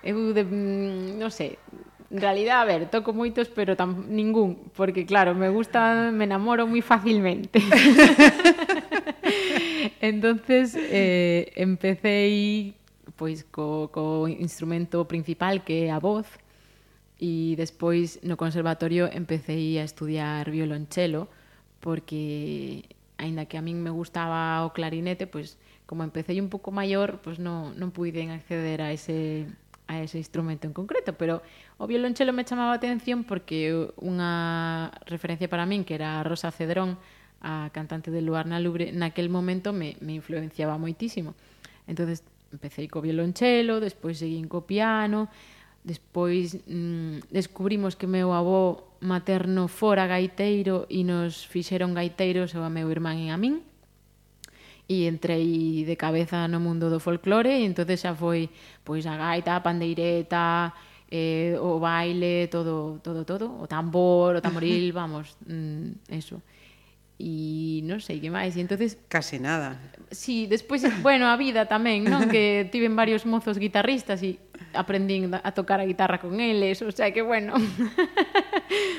Eu, 0.03 0.33
de, 0.33 0.43
mm, 0.43 1.21
non 1.21 1.29
sei, 1.29 1.61
en 2.11 2.19
realidad, 2.19 2.61
a 2.61 2.65
ver, 2.65 2.91
toco 2.91 3.13
moitos, 3.13 3.47
pero 3.47 3.79
tam, 3.79 4.11
ningún, 4.11 4.67
porque 4.75 5.05
claro, 5.05 5.33
me 5.33 5.47
gusta, 5.47 6.11
me 6.11 6.25
enamoro 6.25 6.67
moi 6.67 6.83
facilmente. 6.83 7.61
entonces 10.01 10.75
eh, 10.75 11.53
empecé 11.55 12.75
pois 13.15 13.45
co, 13.45 13.89
co 13.93 14.27
instrumento 14.27 15.07
principal 15.07 15.63
que 15.63 15.85
é 15.85 15.91
a 15.91 16.01
voz 16.01 16.25
e 17.21 17.53
despois 17.53 18.17
no 18.25 18.35
conservatorio 18.35 19.05
empecé 19.13 19.77
a 19.77 19.85
estudiar 19.85 20.49
violonchelo 20.49 21.29
porque 21.79 22.89
aínda 23.21 23.45
que 23.45 23.57
a 23.57 23.61
min 23.61 23.77
me 23.77 23.93
gustaba 23.93 24.65
o 24.65 24.73
clarinete, 24.73 25.29
pois 25.29 25.61
como 25.85 26.03
empecé 26.03 26.33
un 26.41 26.49
pouco 26.49 26.73
maior, 26.73 27.21
pois 27.21 27.37
non, 27.37 27.77
non 27.77 27.93
puiden 27.93 28.33
acceder 28.33 28.81
a 28.81 28.89
ese 28.89 29.45
a 29.91 29.99
ese 29.99 30.17
instrumento 30.17 30.67
en 30.67 30.73
concreto, 30.73 31.19
pero 31.19 31.43
o 31.75 31.83
violonchelo 31.83 32.31
me 32.31 32.47
chamaba 32.47 32.71
a 32.71 32.79
atención 32.79 33.27
porque 33.27 33.75
unha 33.99 34.87
referencia 35.03 35.51
para 35.51 35.67
min 35.67 35.83
que 35.83 35.99
era 35.99 36.23
Rosa 36.23 36.47
Cedrón, 36.55 36.95
a 37.43 37.67
cantante 37.75 38.07
de 38.07 38.23
Luar 38.23 38.47
na 38.47 38.63
Lubre, 38.63 38.95
naquel 38.95 39.27
momento 39.27 39.75
me, 39.75 39.99
me 39.99 40.15
influenciaba 40.15 40.79
moitísimo. 40.79 41.35
entonces 41.91 42.23
empecé 42.55 42.87
co 42.87 43.03
violonchelo, 43.03 43.83
despois 43.83 44.15
seguín 44.15 44.47
co 44.47 44.63
piano, 44.63 45.27
despois 45.83 46.55
mm, 46.67 47.27
descubrimos 47.31 47.99
que 47.99 48.07
meu 48.07 48.31
avó 48.31 48.95
materno 49.01 49.67
fora 49.67 50.07
gaiteiro 50.07 50.85
e 50.87 51.03
nos 51.03 51.43
fixeron 51.47 51.97
gaiteiros 51.97 52.55
ao 52.55 52.69
meu 52.69 52.87
irmán 52.87 53.19
e 53.19 53.33
a 53.33 53.37
min 53.39 53.65
e 54.91 55.07
entrei 55.07 55.87
de 55.87 55.95
cabeza 55.95 56.51
no 56.51 56.59
mundo 56.59 56.91
do 56.91 56.99
folclore 56.99 57.63
e 57.63 57.63
entonces 57.63 58.03
xa 58.03 58.11
foi 58.11 58.51
pois 58.83 59.07
a 59.07 59.15
gaita, 59.15 59.55
a 59.55 59.63
pandeireta, 59.63 60.75
eh, 61.07 61.55
o 61.55 61.79
baile, 61.79 62.51
todo, 62.51 62.99
todo, 62.99 63.23
todo, 63.23 63.55
o 63.55 63.67
tambor, 63.71 64.35
o 64.35 64.41
tamboril, 64.43 64.91
vamos, 64.99 65.39
mm, 65.47 66.11
eso. 66.11 66.43
E 67.21 67.85
non 67.85 68.01
sei 68.01 68.17
que 68.17 68.33
máis, 68.33 68.57
e 68.57 68.65
entonces 68.65 68.97
case 69.07 69.37
nada. 69.37 69.77
Si, 70.09 70.43
sí, 70.43 70.51
despois, 70.51 70.81
bueno, 71.05 71.29
a 71.29 71.37
vida 71.37 71.69
tamén, 71.69 72.03
non? 72.03 72.27
Que 72.27 72.67
tiven 72.73 72.97
varios 72.97 73.23
mozos 73.29 73.61
guitarristas 73.61 74.19
e 74.25 74.41
aprendín 74.73 75.29
a 75.31 75.51
tocar 75.53 75.79
a 75.79 75.85
guitarra 75.85 76.17
con 76.17 76.41
eles, 76.41 76.81
o 76.81 76.91
sea 76.91 77.13
que 77.13 77.21
bueno. 77.21 77.53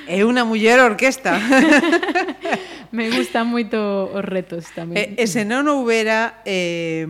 É 0.07 0.23
unha 0.23 0.47
muller 0.47 0.79
orquesta. 0.81 1.35
Me 2.93 3.09
gustan 3.11 3.49
moito 3.49 3.81
os 4.13 4.25
retos 4.25 4.69
tamén. 4.77 4.95
E, 4.95 5.03
e 5.17 5.25
se 5.25 5.43
non 5.49 5.65
houbera 5.67 6.45
eh, 6.45 7.09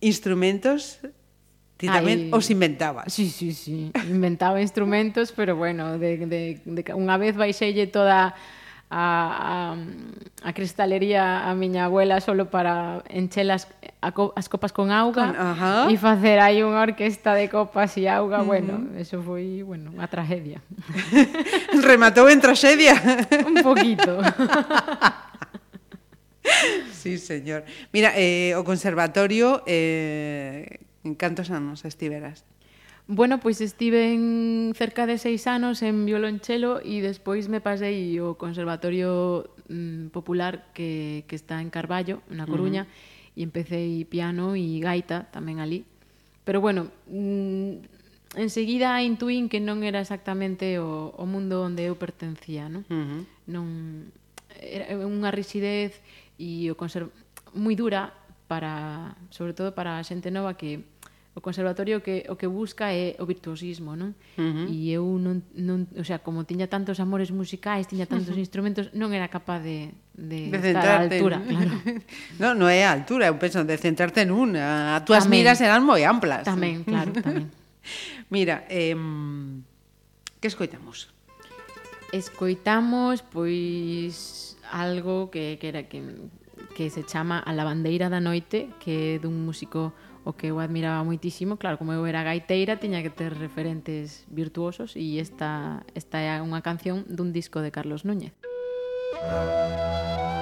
instrumentos, 0.00 1.02
Ti 1.76 1.92
tamén 1.92 2.32
Ay, 2.32 2.32
os 2.32 2.48
inventabas. 2.48 3.12
Sí, 3.12 3.28
sí, 3.28 3.52
sí. 3.52 3.92
Inventaba 4.08 4.64
instrumentos, 4.64 5.28
pero 5.36 5.60
bueno, 5.60 6.00
de, 6.00 6.24
de, 6.24 6.40
de, 6.64 6.82
unha 6.96 7.20
vez 7.20 7.36
baixelle 7.36 7.84
toda 7.92 8.32
a, 8.90 9.74
a, 9.74 10.48
a 10.48 10.52
cristalería 10.52 11.50
a 11.50 11.54
miña 11.58 11.90
abuela 11.90 12.22
solo 12.22 12.50
para 12.50 13.02
encher 13.10 13.50
as, 13.50 13.66
a 13.98 14.14
co, 14.14 14.30
as 14.38 14.46
copas 14.46 14.70
con 14.70 14.94
auga 14.94 15.34
con, 15.34 15.90
e 15.90 15.98
facer 15.98 16.38
aí 16.38 16.62
unha 16.62 16.78
orquesta 16.78 17.34
de 17.34 17.50
copas 17.50 17.98
e 17.98 18.06
auga, 18.06 18.38
uh 18.38 18.42
-huh. 18.42 18.46
bueno, 18.46 18.74
eso 18.94 19.18
foi, 19.18 19.66
bueno, 19.66 19.90
unha 19.90 20.06
tragedia. 20.06 20.62
Rematou 21.82 22.30
en 22.30 22.38
tragedia. 22.38 22.94
Un 23.50 23.58
poquito. 23.66 24.22
sí, 26.94 27.18
señor. 27.18 27.66
Mira, 27.90 28.14
eh, 28.14 28.54
o 28.54 28.62
conservatorio, 28.62 29.66
eh, 29.66 30.86
en 31.02 31.18
cantos 31.18 31.50
anos 31.50 31.82
estiveras? 31.82 32.46
Bueno, 33.08 33.38
pois 33.38 33.60
estiven 33.62 34.74
cerca 34.74 35.06
de 35.06 35.18
seis 35.18 35.46
anos 35.46 35.82
en 35.86 36.02
violonchelo 36.06 36.82
e 36.82 36.98
despois 36.98 37.46
me 37.46 37.62
pasei 37.62 38.18
ao 38.18 38.34
Conservatorio 38.34 39.46
mm, 39.70 40.10
Popular 40.10 40.74
que, 40.74 41.22
que 41.30 41.38
está 41.38 41.62
en 41.62 41.70
Carballo, 41.70 42.26
na 42.26 42.50
Coruña, 42.50 42.82
uh 42.82 42.90
-huh. 42.90 43.38
e 43.38 43.46
empecé 43.46 43.78
piano 44.10 44.58
e 44.58 44.82
gaita 44.82 45.30
tamén 45.30 45.62
ali. 45.62 45.86
Pero 46.42 46.58
bueno, 46.58 46.90
mm, 47.06 48.42
enseguida 48.42 48.98
intuín 49.06 49.46
que 49.46 49.62
non 49.62 49.86
era 49.86 50.02
exactamente 50.02 50.82
o, 50.82 51.14
o 51.14 51.24
mundo 51.30 51.62
onde 51.62 51.86
eu 51.86 51.94
pertencía, 51.94 52.66
non? 52.66 52.82
Uh 52.90 53.06
-huh. 53.06 53.22
non 53.46 53.66
era 54.58 54.98
unha 54.98 55.30
rigidez 55.30 56.02
e 56.42 56.66
o 56.66 56.74
conserv... 56.74 57.14
moi 57.54 57.78
dura 57.78 58.10
para, 58.50 59.14
sobre 59.30 59.54
todo 59.54 59.70
para 59.78 59.94
a 59.94 60.02
xente 60.02 60.34
nova 60.34 60.58
que 60.58 60.82
o 61.36 61.44
conservatorio 61.44 62.00
que 62.00 62.24
o 62.32 62.40
que 62.40 62.48
busca 62.48 62.96
é 62.96 63.12
o 63.20 63.28
virtuosismo, 63.28 63.92
non? 63.92 64.16
Uh 64.40 64.40
-huh. 64.40 64.66
E 64.72 64.88
eu 64.88 65.04
non, 65.20 65.44
non, 65.52 65.84
o 65.92 66.00
sea, 66.00 66.24
como 66.24 66.48
tiña 66.48 66.64
tantos 66.64 66.96
amores 66.96 67.28
musicais, 67.28 67.84
tiña 67.84 68.08
tantos 68.08 68.32
uh 68.32 68.36
-huh. 68.40 68.44
instrumentos, 68.48 68.88
non 68.96 69.12
era 69.12 69.28
capaz 69.28 69.60
de 69.60 69.92
de, 70.16 70.48
de 70.48 70.72
estar 70.72 70.96
á 70.96 71.04
altura, 71.04 71.36
claro. 71.44 71.76
non, 72.40 72.56
non 72.56 72.72
é 72.72 72.88
a 72.88 72.96
altura, 72.96 73.28
eu 73.28 73.36
penso 73.36 73.60
de 73.68 73.76
centrarte 73.76 74.24
un, 74.32 74.56
as 74.56 75.04
túas 75.04 75.28
tamén, 75.28 75.44
miras 75.44 75.60
eran 75.60 75.84
moi 75.84 76.00
amplas. 76.08 76.48
Tamén, 76.48 76.88
claro, 76.88 77.12
tamén. 77.20 77.52
Mira, 78.32 78.64
eh, 78.72 78.96
que 80.40 80.48
escoitamos? 80.48 81.12
Escoitamos 82.16 83.20
pois 83.20 84.56
algo 84.72 85.28
que 85.28 85.60
que 85.60 85.68
era 85.68 85.84
que 85.84 86.00
que 86.76 86.88
se 86.88 87.04
chama 87.04 87.40
A 87.40 87.52
lavandeira 87.52 88.08
da 88.08 88.24
noite, 88.24 88.72
que 88.80 89.16
é 89.16 89.20
dun 89.20 89.36
músico 89.44 89.92
o 90.26 90.34
que 90.34 90.50
eu 90.50 90.58
admiraba 90.58 91.06
moitísimo, 91.06 91.54
claro, 91.54 91.78
como 91.78 91.94
eu 91.94 92.02
era 92.02 92.26
gaiteira, 92.26 92.82
tiña 92.82 92.98
que 92.98 93.14
ter 93.14 93.30
referentes 93.30 94.26
virtuosos 94.26 94.98
e 94.98 95.22
esta, 95.22 95.86
esta 95.94 96.18
é 96.18 96.42
unha 96.42 96.66
canción 96.66 97.06
dun 97.06 97.30
disco 97.30 97.62
de 97.62 97.70
Carlos 97.70 98.02
Núñez. 98.02 98.34
Música 99.16 100.35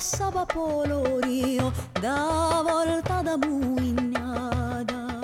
passava 0.00 0.46
polo 0.46 1.20
rio 1.20 1.70
da 2.00 2.62
volta 2.66 3.20
da 3.20 3.36
muignada 3.36 5.20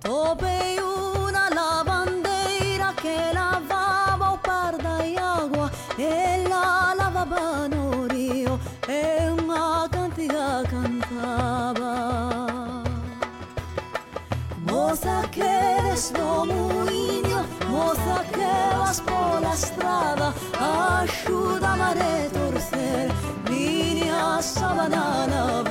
Topei 0.00 0.78
una 0.78 1.50
lavandeira 1.52 2.94
che 2.94 3.30
lavava 3.30 4.32
o 4.32 4.38
par 4.38 4.74
di 4.74 5.16
acqua 5.18 5.70
e 5.98 6.44
la 6.48 6.94
lavava 6.96 7.66
no 7.68 8.06
rio 8.06 8.58
e 8.88 9.28
una 9.28 9.86
cantiga 9.90 10.62
cantava 10.66 11.92
Moza 14.64 15.28
que 15.30 15.74
desno 15.94 16.63
tornare 21.94 22.30
torcer, 22.30 23.12
vini 23.44 24.08
a 24.10 24.40
sabanana. 24.40 25.63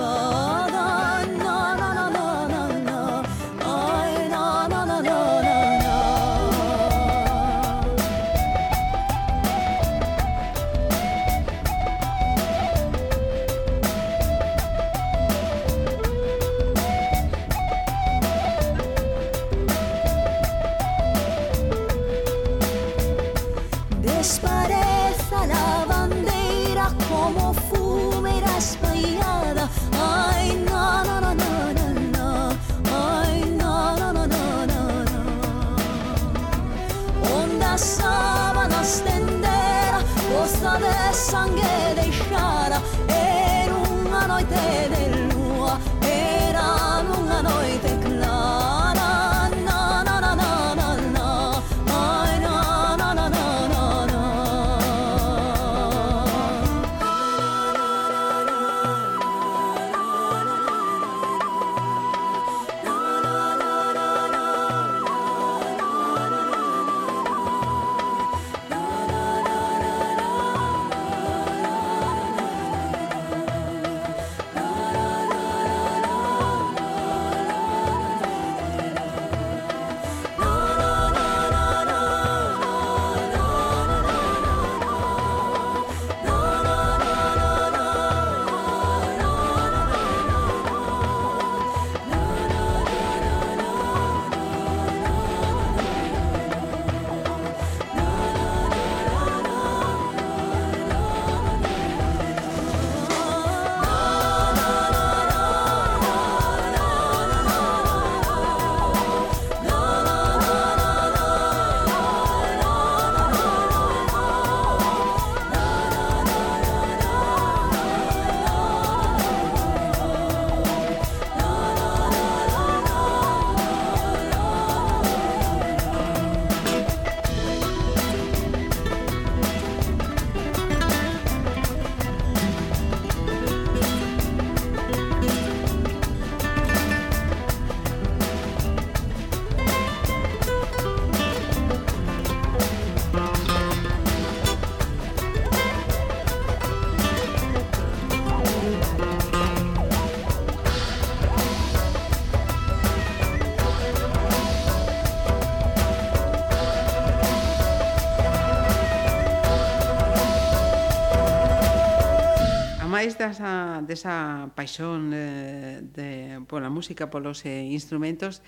desa, 163.30 163.80
desa 163.86 164.50
paixón 164.58 165.14
eh, 165.14 165.80
de, 165.80 166.42
pola 166.50 166.68
música, 166.68 167.08
polos 167.08 167.46
eh, 167.46 167.70
instrumentos, 167.70 168.42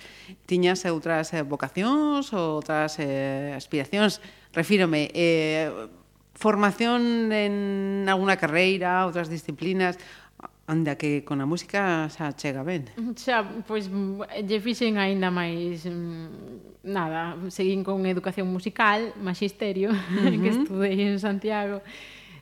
tiñas 0.50 0.84
outras 0.90 1.32
eh, 1.32 1.46
vocacións 1.46 2.34
ou 2.34 2.60
outras 2.60 3.00
eh, 3.00 3.54
aspiracións? 3.56 4.20
Refírome, 4.52 5.12
eh, 5.16 5.72
formación 6.36 7.32
en 7.32 8.06
alguna 8.12 8.36
carreira, 8.36 9.08
outras 9.08 9.32
disciplinas, 9.32 9.96
Anda 10.68 10.98
que 10.98 11.22
con 11.24 11.38
a 11.42 11.46
música 11.46 12.10
xa 12.10 12.34
chega 12.34 12.66
ben. 12.66 12.90
Xa, 13.14 13.46
pois, 13.70 13.86
lle 13.86 14.58
fixen 14.58 14.98
aínda 14.98 15.30
máis 15.30 15.86
mm, 15.86 16.82
nada, 16.90 17.38
seguín 17.54 17.86
con 17.86 18.02
educación 18.10 18.50
musical, 18.50 19.14
magisterio, 19.22 19.94
uh 19.94 19.94
-huh. 20.26 20.42
que 20.42 20.50
estudei 20.50 21.06
en 21.06 21.22
Santiago, 21.22 21.86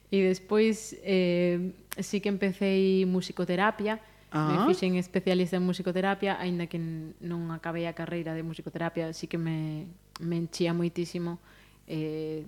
e 0.08 0.24
despois 0.24 0.96
eh, 1.04 1.76
sí 2.00 2.22
que 2.22 2.30
empecé 2.30 3.06
musicoterapia, 3.06 4.02
Ah. 4.36 4.66
Me 4.66 4.74
fixen 4.74 4.96
especialista 4.96 5.58
en 5.58 5.64
musicoterapia, 5.64 6.42
aínda 6.42 6.66
que 6.66 6.82
non 6.82 7.54
acabei 7.54 7.86
a 7.86 7.94
carreira 7.94 8.34
de 8.34 8.42
musicoterapia, 8.42 9.14
sí 9.14 9.30
que 9.30 9.38
me, 9.38 9.86
me 10.18 10.42
enchía 10.42 10.74
moitísimo 10.74 11.38
eh, 11.86 12.42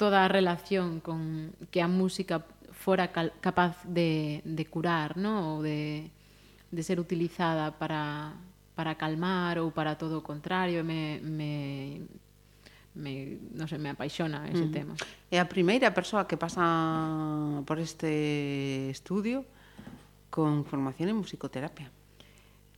toda 0.00 0.24
a 0.24 0.32
relación 0.32 1.04
con 1.04 1.52
que 1.68 1.84
a 1.84 1.88
música 1.88 2.48
fora 2.72 3.12
cal, 3.12 3.36
capaz 3.44 3.84
de, 3.84 4.40
de 4.48 4.64
curar, 4.64 5.20
¿no? 5.20 5.56
ou 5.56 5.58
de, 5.60 6.08
de 6.72 6.80
ser 6.80 6.96
utilizada 6.96 7.76
para, 7.76 8.32
para 8.72 8.96
calmar 8.96 9.60
ou 9.60 9.68
para 9.68 10.00
todo 10.00 10.24
o 10.24 10.24
contrario. 10.24 10.80
Me, 10.80 11.20
me 11.20 12.08
me, 12.94 13.38
non 13.56 13.68
sei, 13.68 13.78
me 13.78 13.90
apaixona 13.90 14.48
ese 14.48 14.64
uh 14.64 14.68
-huh. 14.68 14.72
tema. 14.72 14.94
É 15.30 15.40
a 15.40 15.48
primeira 15.48 15.90
persoa 15.92 16.28
que 16.28 16.36
pasa 16.36 16.62
por 17.64 17.78
este 17.78 18.90
estudio 18.90 19.44
con 20.28 20.64
formación 20.64 21.08
en 21.08 21.16
musicoterapia. 21.16 21.90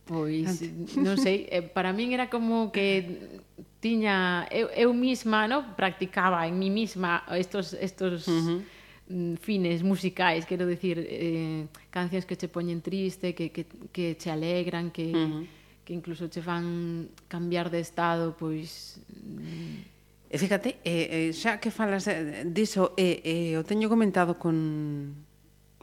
Pois, 0.05 0.61
non 1.01 1.17
sei, 1.17 1.49
eh, 1.49 1.65
para 1.65 1.89
min 1.89 2.13
era 2.13 2.29
como 2.29 2.69
que 2.69 3.41
tiña 3.81 4.45
eu, 4.53 4.69
eu 4.77 4.93
misma, 4.93 5.49
no, 5.49 5.73
practicaba 5.73 6.45
en 6.45 6.61
mí 6.61 6.69
misma 6.69 7.25
estos 7.33 7.73
estos 7.73 8.27
uh 8.27 8.31
-huh. 8.31 8.61
Mm, 9.07 9.35
fines 9.35 9.83
musicais, 9.83 10.45
quero 10.49 10.65
decir, 10.65 10.97
eh 10.97 11.69
cancións 11.93 12.25
que 12.25 12.33
che 12.33 12.49
poñen 12.49 12.81
triste, 12.81 13.37
que 13.37 13.53
que 13.53 13.69
que 13.93 14.17
che 14.17 14.29
alegran, 14.33 14.89
que 14.89 15.13
uh 15.13 15.29
-huh. 15.29 15.45
que 15.85 15.93
incluso 15.93 16.25
che 16.25 16.41
fan 16.41 17.09
cambiar 17.29 17.69
de 17.69 17.85
estado, 17.85 18.33
pois 18.33 18.97
mm, 19.13 19.94
E 20.29 20.37
fíjate, 20.41 20.81
eh, 20.83 21.29
eh, 21.29 21.33
xa 21.33 21.61
que 21.61 21.69
falas 21.69 22.09
diso, 22.49 22.97
eh, 22.97 23.21
eh, 23.23 23.59
o 23.59 23.63
teño 23.63 23.87
comentado 23.87 24.35
con 24.41 25.25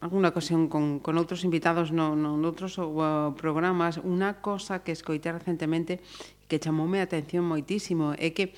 alguna 0.02 0.35
ocasión 0.35 0.66
con, 0.66 0.98
con 0.98 1.14
outros 1.14 1.46
invitados 1.46 1.94
no, 1.94 2.18
no, 2.18 2.35
noutros 2.35 2.74
uh, 2.74 3.31
programas, 3.38 4.02
unha 4.02 4.42
cosa 4.42 4.83
que 4.83 4.90
escoitei 4.90 5.31
recentemente 5.31 6.02
que 6.50 6.59
chamoume 6.59 6.98
a 6.98 7.07
atención 7.07 7.46
moitísimo 7.46 8.11
é 8.18 8.35
que 8.35 8.50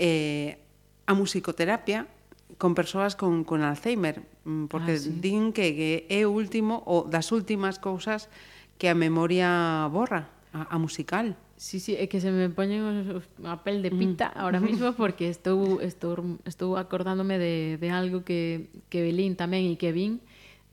eh, 0.00 0.56
a 1.04 1.12
musicoterapia 1.12 2.08
con 2.56 2.72
persoas 2.72 3.20
con, 3.20 3.44
con 3.44 3.60
Alzheimer, 3.60 4.24
mm, 4.48 4.72
porque 4.72 4.96
ah, 4.96 5.04
sí. 5.04 5.12
din 5.12 5.52
que, 5.52 5.76
que 5.76 5.90
é 6.08 6.24
o 6.24 6.32
último 6.32 6.80
ou 6.88 7.04
das 7.04 7.28
últimas 7.36 7.76
cousas 7.76 8.32
que 8.80 8.88
a 8.88 8.96
memoria 8.96 9.84
borra, 9.92 10.32
a, 10.56 10.72
a 10.72 10.76
musical. 10.80 11.36
Sí, 11.58 11.80
sí, 11.80 11.98
é 11.98 12.06
que 12.06 12.22
se 12.22 12.30
me 12.30 12.46
poñen 12.54 12.86
os, 12.86 13.18
os, 13.18 13.24
a 13.42 13.58
pel 13.66 13.82
de 13.82 13.90
pita 13.90 14.30
mm. 14.30 14.38
ahora 14.38 14.62
mismo 14.62 14.94
porque 14.94 15.26
estou 15.26 15.82
estou 15.82 16.38
estou 16.46 16.78
acordándome 16.78 17.34
de, 17.34 17.82
de 17.82 17.90
algo 17.90 18.22
que 18.22 18.70
que 18.86 19.02
Belín 19.02 19.34
tamén 19.34 19.66
e 19.66 19.74
que 19.74 19.90
vin 19.90 20.22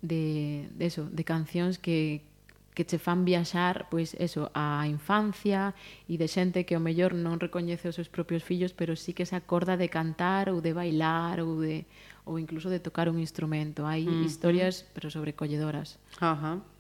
de, 0.06 0.70
de 0.78 0.86
eso, 0.86 1.10
de 1.10 1.26
cancións 1.26 1.82
que 1.82 2.22
que 2.78 2.86
che 2.86 3.02
fan 3.02 3.26
viaxar 3.26 3.90
pois 3.90 4.14
eso, 4.22 4.54
a 4.54 4.86
infancia 4.86 5.74
e 6.06 6.22
de 6.22 6.30
xente 6.30 6.70
que 6.70 6.78
o 6.78 6.82
mellor 6.86 7.18
non 7.18 7.42
recoñece 7.42 7.90
os 7.90 7.98
seus 7.98 8.14
propios 8.14 8.46
fillos, 8.46 8.70
pero 8.78 8.94
sí 8.94 9.18
que 9.18 9.26
se 9.26 9.34
acorda 9.34 9.82
de 9.82 9.90
cantar 9.90 10.54
ou 10.54 10.62
de 10.62 10.78
bailar 10.78 11.42
ou 11.42 11.66
de 11.66 11.90
ou 12.30 12.38
incluso 12.38 12.70
de 12.70 12.78
tocar 12.78 13.10
un 13.10 13.18
instrumento. 13.18 13.90
Hai 13.90 14.06
mm. 14.06 14.22
historias 14.22 14.86
pero 14.94 15.10
sobrecolledoras. 15.10 15.98
Ajá. 16.22 16.62
Uh 16.62 16.62
-huh. 16.62 16.76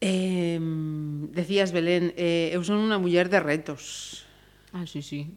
Eh, 0.00 0.60
decías, 1.32 1.72
Belén, 1.72 2.12
eh, 2.16 2.52
eu 2.52 2.60
son 2.60 2.84
unha 2.84 3.00
muller 3.00 3.32
de 3.32 3.40
retos. 3.40 4.24
Ah, 4.76 4.84
sí, 4.84 5.00
sí. 5.00 5.32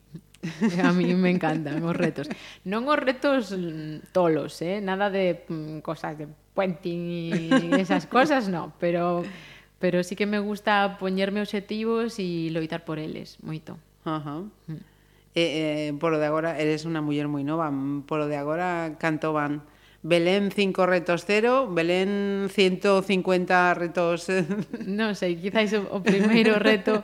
A 0.83 0.91
mí 0.93 1.13
me 1.15 1.31
encantan 1.31 1.83
os 1.83 1.95
retos. 1.95 2.27
Non 2.63 2.87
os 2.87 2.99
retos 2.99 3.51
mm, 3.51 4.11
tolos, 4.15 4.59
eh? 4.63 4.79
nada 4.79 5.11
de 5.11 5.43
mm, 5.47 5.83
cosas 5.83 6.15
de 6.15 6.27
puenting 6.55 7.31
e 7.31 7.79
esas 7.79 8.07
cosas, 8.07 8.47
no, 8.47 8.75
pero 8.79 9.23
pero 9.79 10.03
sí 10.03 10.15
que 10.15 10.27
me 10.27 10.39
gusta 10.39 10.99
poñerme 10.99 11.39
obxectivos 11.39 12.19
e 12.19 12.51
loitar 12.51 12.83
por 12.83 12.99
eles, 12.99 13.39
moito. 13.39 13.79
Ajá. 14.03 14.43
Mm. 14.67 14.83
Eh, 15.35 15.87
eh, 15.87 15.91
polo 15.99 16.19
de 16.19 16.27
agora 16.27 16.59
eres 16.59 16.83
unha 16.83 16.99
muller 16.99 17.31
moi 17.31 17.43
nova, 17.47 17.71
polo 18.03 18.27
de 18.27 18.35
agora 18.35 18.99
canto 18.99 19.31
van 19.31 19.63
Belén 20.01 20.51
5 20.51 20.85
retos 20.85 21.25
0, 21.27 21.67
Belén 21.73 22.47
150 22.47 23.73
retos... 23.75 24.29
Eh. 24.31 24.47
Non 24.87 25.11
sei, 25.19 25.35
quizáis 25.35 25.75
o, 25.75 25.83
o 25.91 25.99
primeiro 25.99 26.55
reto 26.55 27.03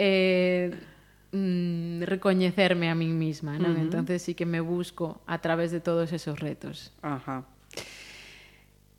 eh, 0.00 0.72
mm, 1.32 2.08
recoñecerme 2.08 2.88
a 2.88 2.96
min 2.96 3.20
misma, 3.20 3.60
non? 3.60 3.72
Uh 3.72 3.76
-huh. 3.76 3.84
Entonces 3.84 4.24
sí 4.24 4.32
que 4.32 4.48
me 4.48 4.64
busco 4.64 5.20
a 5.28 5.44
través 5.44 5.70
de 5.70 5.80
todos 5.84 6.12
esos 6.12 6.40
retos. 6.40 6.92
Ajá. 7.04 7.44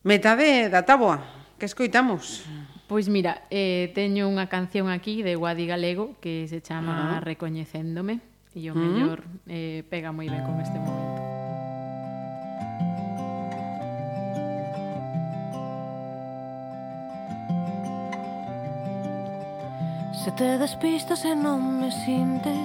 Metade 0.03 0.69
da 0.69 0.85
táboa, 0.85 1.25
que 1.57 1.65
escoitamos? 1.65 2.45
Pois 2.85 3.09
mira, 3.09 3.47
eh, 3.49 3.89
teño 3.97 4.29
unha 4.29 4.45
canción 4.45 4.93
aquí 4.93 5.25
de 5.25 5.33
Guadi 5.33 5.65
Galego 5.65 6.13
que 6.21 6.45
se 6.45 6.61
chama 6.61 7.17
ah. 7.17 7.23
Recoñecéndome 7.23 8.21
e 8.53 8.69
o 8.69 8.73
uh 8.73 8.77
-huh. 8.77 8.83
mellor 8.83 9.19
eh, 9.49 9.81
pega 9.89 10.13
moi 10.13 10.29
ben 10.29 10.43
con 10.45 10.61
este 10.61 10.77
momento. 10.77 11.42
Se 20.23 20.31
te 20.31 20.57
despistas 20.57 21.25
e 21.25 21.35
non 21.35 21.59
me 21.83 21.91
sintes 21.91 22.55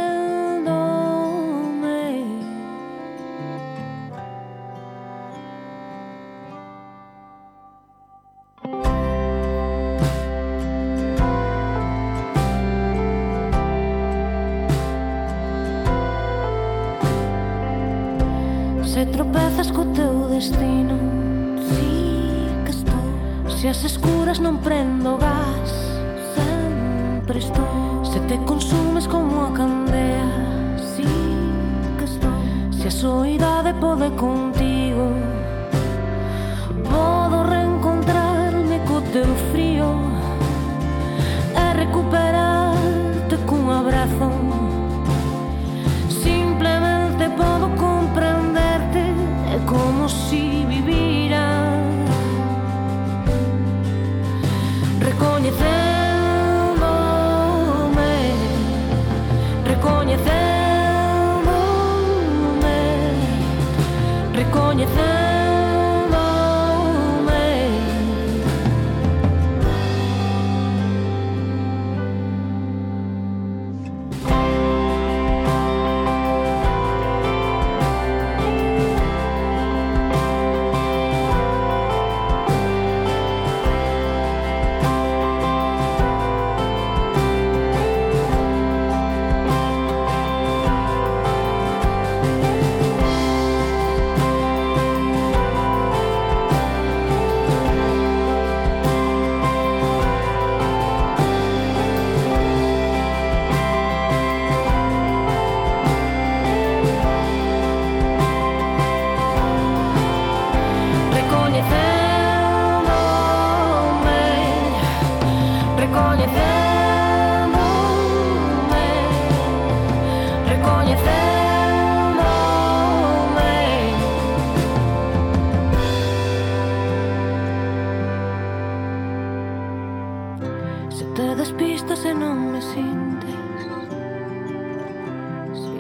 This 23.83 23.97
is. 23.97 24.04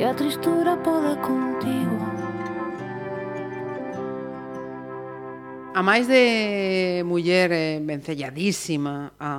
a 0.05 0.15
tristura 0.15 0.77
pode 0.77 1.17
contigo. 1.21 1.97
A 5.75 5.83
máis 5.83 6.07
de 6.07 7.03
muller 7.09 7.51
eh, 7.51 7.81
vencelladísima 7.81 9.17
a, 9.19 9.33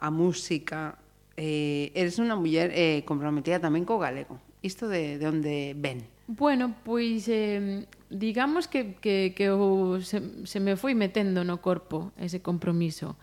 a, 0.00 0.06
a 0.06 0.08
música, 0.10 0.96
eh, 1.36 1.92
eres 1.92 2.16
unha 2.16 2.32
muller 2.32 2.72
eh, 2.72 3.04
comprometida 3.04 3.60
tamén 3.60 3.84
co 3.84 4.00
galego. 4.00 4.40
Isto 4.64 4.88
de, 4.88 5.20
de 5.20 5.26
onde 5.28 5.76
ven? 5.76 6.08
Bueno, 6.32 6.72
pois 6.80 7.28
eh, 7.28 7.84
digamos 8.08 8.66
que, 8.66 8.96
que, 8.96 9.36
que 9.36 9.52
o, 9.52 10.00
se, 10.00 10.48
se 10.48 10.58
me 10.64 10.80
foi 10.80 10.96
metendo 10.96 11.44
no 11.44 11.60
corpo 11.60 12.10
ese 12.16 12.40
compromiso. 12.40 13.20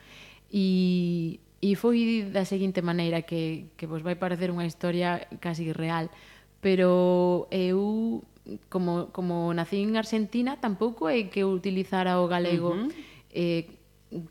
E, 0.54 1.42
e 1.58 1.74
foi 1.74 2.30
da 2.30 2.46
seguinte 2.46 2.86
maneira 2.86 3.26
que, 3.26 3.74
que 3.74 3.90
vos 3.90 4.06
vai 4.06 4.14
parecer 4.14 4.54
unha 4.54 4.70
historia 4.70 5.26
casi 5.42 5.74
real. 5.74 6.08
Eh, 6.08 6.31
pero 6.62 7.48
eu 7.52 8.24
como, 8.70 9.12
como 9.12 9.54
nací 9.54 9.82
en 9.82 9.98
Argentina 9.98 10.58
tampouco 10.58 11.10
é 11.10 11.30
que 11.30 11.42
eu 11.42 11.50
utilizara 11.52 12.22
o 12.22 12.30
galego 12.30 12.74
uh 12.74 12.88
-huh. 12.88 12.92
eh, 13.34 13.66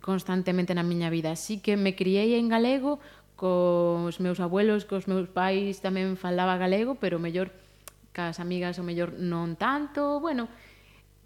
constantemente 0.01 0.75
na 0.75 0.85
miña 0.85 1.11
vida. 1.11 1.33
Así 1.33 1.59
que 1.59 1.77
me 1.77 1.95
criei 1.97 2.37
en 2.37 2.49
galego 2.49 3.01
cos 3.41 4.21
meus 4.21 4.39
abuelos, 4.41 4.85
cos 4.85 5.09
meus 5.09 5.29
pais 5.33 5.81
tamén 5.81 6.21
falaba 6.21 6.61
galego, 6.61 7.01
pero 7.01 7.17
mellor 7.17 7.49
cas 8.13 8.37
amigas 8.37 8.77
o 8.77 8.85
mellor 8.85 9.17
non 9.17 9.57
tanto, 9.57 10.21
bueno, 10.21 10.51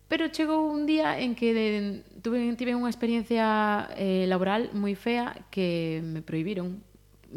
pero 0.06 0.30
chegou 0.30 0.70
un 0.70 0.86
día 0.86 1.18
en 1.18 1.34
que 1.34 1.50
de, 1.50 1.68
tuve, 2.22 2.38
tive 2.54 2.76
unha 2.78 2.86
experiencia 2.86 3.90
eh, 3.98 4.30
laboral 4.30 4.70
moi 4.76 4.94
fea 4.94 5.34
que 5.50 5.98
me 6.06 6.22
prohibiron 6.22 6.78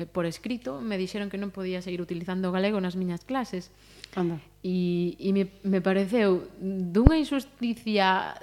por 0.06 0.30
escrito 0.30 0.82
me 0.82 1.02
dixeron 1.02 1.34
que 1.34 1.42
non 1.42 1.50
podía 1.50 1.82
seguir 1.82 2.04
utilizando 2.04 2.52
o 2.52 2.54
galego 2.54 2.78
nas 2.78 2.94
miñas 2.94 3.26
clases. 3.26 3.74
Anda. 4.14 4.38
E, 4.62 5.18
e 5.18 5.34
me, 5.34 5.50
me 5.66 5.82
pareceu 5.82 6.46
dunha 6.62 7.18
injusticia 7.18 8.38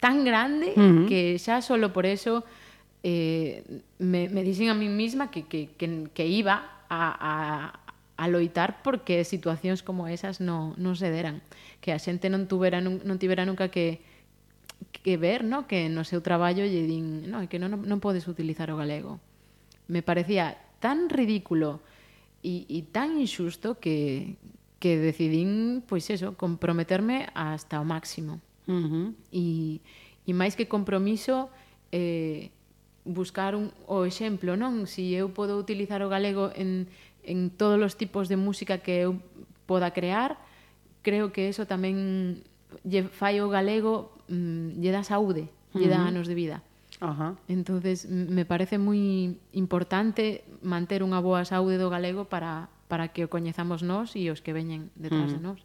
tan 0.00 0.24
grande 0.24 0.72
uh 0.72 0.80
-huh. 0.80 1.06
que 1.10 1.36
xa 1.36 1.60
solo 1.60 1.92
por 1.92 2.08
eso 2.08 2.44
eh, 3.04 3.62
me, 3.98 4.32
me 4.32 4.40
dixen 4.42 4.72
a 4.72 4.74
mí 4.74 4.88
mesma 4.88 5.28
que, 5.30 5.44
que, 5.44 5.68
que, 5.76 6.08
que 6.14 6.24
iba 6.24 6.86
a, 6.88 7.02
a, 7.20 7.34
a 8.16 8.24
loitar 8.28 8.82
porque 8.82 9.24
situacións 9.28 9.84
como 9.84 10.08
esas 10.08 10.40
non, 10.40 10.72
non 10.80 10.96
se 10.96 11.12
deran. 11.12 11.44
Que 11.84 11.92
a 11.92 12.00
xente 12.00 12.32
non, 12.32 12.48
tuvera, 12.48 12.80
non, 12.80 13.04
non 13.04 13.20
tivera 13.20 13.44
nunca 13.44 13.68
que, 13.68 14.00
que 15.04 15.20
ver, 15.20 15.44
no? 15.44 15.68
que 15.68 15.92
no 15.92 16.06
seu 16.08 16.24
traballo 16.24 16.64
lle 16.64 16.88
din, 16.88 17.28
no, 17.28 17.44
que 17.44 17.60
non, 17.60 17.76
non 17.76 17.98
podes 18.00 18.24
utilizar 18.24 18.72
o 18.72 18.80
galego. 18.80 19.20
Me 19.84 20.00
parecía 20.00 20.56
tan 20.84 21.08
ridículo 21.08 21.80
e, 22.44 22.68
e 22.68 22.84
tan 22.92 23.16
injusto 23.16 23.80
que, 23.80 24.36
que 24.76 25.00
decidín, 25.00 25.80
pois 25.88 26.12
eso, 26.12 26.36
comprometerme 26.36 27.32
hasta 27.32 27.80
o 27.80 27.88
máximo. 27.88 28.44
Uh 28.68 28.84
-huh. 28.84 29.06
E, 29.32 29.80
e 30.28 30.30
máis 30.36 30.52
que 30.52 30.68
compromiso, 30.68 31.48
eh, 31.88 32.52
buscar 33.08 33.56
un, 33.56 33.72
o 33.88 34.04
exemplo, 34.04 34.60
non? 34.60 34.84
Si 34.84 35.16
eu 35.16 35.32
podo 35.32 35.56
utilizar 35.56 36.04
o 36.04 36.12
galego 36.12 36.52
en, 36.52 36.92
en 37.24 37.48
todos 37.48 37.80
os 37.80 37.96
tipos 37.96 38.28
de 38.28 38.36
música 38.36 38.84
que 38.84 39.08
eu 39.08 39.16
poda 39.64 39.96
crear, 39.96 40.36
creo 41.00 41.32
que 41.32 41.48
eso 41.48 41.64
tamén 41.64 42.44
lle 42.84 43.08
fai 43.08 43.40
o 43.40 43.48
galego, 43.48 44.12
mm, 44.28 44.84
lle 44.84 44.92
dá 44.92 45.00
saúde, 45.00 45.48
lle 45.72 45.88
dá 45.88 46.04
anos 46.04 46.28
de 46.28 46.36
vida. 46.36 46.60
Ajá. 47.00 47.34
Entonces, 47.48 48.06
me 48.08 48.44
parece 48.44 48.78
moi 48.78 49.34
importante 49.52 50.44
manter 50.62 51.02
unha 51.02 51.18
boa 51.18 51.42
saúde 51.42 51.80
do 51.80 51.90
galego 51.90 52.26
para, 52.30 52.70
para 52.86 53.10
que 53.10 53.26
o 53.26 53.32
coñezamos 53.32 53.82
nós 53.82 54.14
e 54.14 54.30
os 54.30 54.40
que 54.40 54.54
veñen 54.54 54.94
detrás 54.94 55.30
mm. 55.30 55.34
de 55.34 55.40
nós. 55.42 55.60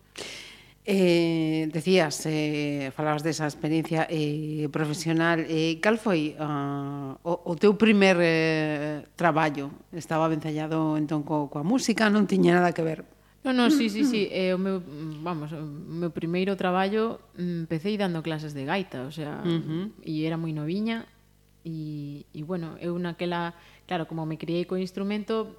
Eh, 0.92 1.70
decías, 1.72 2.26
eh, 2.26 2.90
falabas 2.98 3.22
desa 3.22 3.46
experiencia 3.46 4.10
eh, 4.10 4.66
profesional, 4.74 5.46
eh, 5.46 5.78
cal 5.78 6.02
foi 6.02 6.34
uh, 6.34 7.14
o, 7.22 7.54
o 7.54 7.54
teu 7.54 7.78
primer 7.78 8.18
eh, 8.18 9.06
traballo? 9.14 9.70
Estaba 9.94 10.26
vencellado 10.26 10.98
entón 10.98 11.22
co, 11.22 11.46
coa 11.46 11.62
música, 11.62 12.10
non 12.10 12.26
tiña 12.26 12.58
nada 12.58 12.74
que 12.74 12.82
ver. 12.82 13.06
No, 13.46 13.54
no, 13.54 13.70
sí, 13.70 13.94
sí, 13.94 14.02
sí, 14.02 14.28
eh, 14.34 14.56
o 14.56 14.58
meu, 14.58 14.82
vamos, 15.22 15.54
o 15.54 15.62
meu 15.62 16.10
primeiro 16.10 16.58
traballo 16.58 17.22
mm, 17.38 17.70
empecé 17.70 17.94
dando 17.94 18.26
clases 18.26 18.58
de 18.58 18.66
gaita, 18.66 19.06
o 19.06 19.14
sea, 19.14 19.46
uh 19.46 19.62
-huh. 19.62 19.94
e 20.02 20.26
era 20.26 20.42
moi 20.42 20.58
noviña, 20.58 21.06
E, 21.66 22.26
e 22.34 22.44
bueno, 22.44 22.78
eu 22.80 22.96
naquela, 22.98 23.54
claro, 23.86 24.08
como 24.08 24.26
me 24.26 24.38
criei 24.38 24.66
co 24.66 24.80
instrumento, 24.80 25.56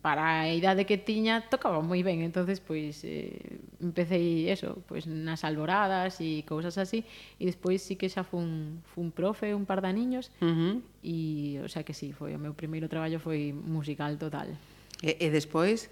para 0.00 0.40
a 0.42 0.54
idade 0.54 0.86
que 0.86 0.98
tiña 0.98 1.42
tocaba 1.50 1.82
moi 1.82 2.02
ben, 2.06 2.22
entonces 2.22 2.62
pois 2.62 3.02
eh, 3.02 3.58
empecé 3.82 4.46
eso, 4.50 4.82
pois 4.86 5.10
nas 5.10 5.42
alboradas 5.42 6.22
e 6.22 6.46
cousas 6.46 6.78
así 6.78 7.02
e 7.38 7.44
despois 7.46 7.82
sí 7.82 7.98
que 7.98 8.06
xa 8.06 8.22
fun, 8.22 8.78
fun 8.94 9.10
profe 9.10 9.54
un 9.54 9.66
par 9.66 9.82
de 9.82 9.90
aniños 9.90 10.30
uh 10.38 10.46
-huh. 10.46 10.74
e 11.02 11.58
o 11.62 11.68
sea 11.68 11.82
que 11.82 11.94
sí, 11.94 12.14
foi 12.14 12.34
o 12.34 12.38
meu 12.38 12.54
primeiro 12.54 12.86
traballo 12.86 13.18
foi 13.18 13.50
musical 13.50 14.14
total. 14.18 14.54
E, 15.02 15.18
e 15.18 15.26
despois 15.30 15.90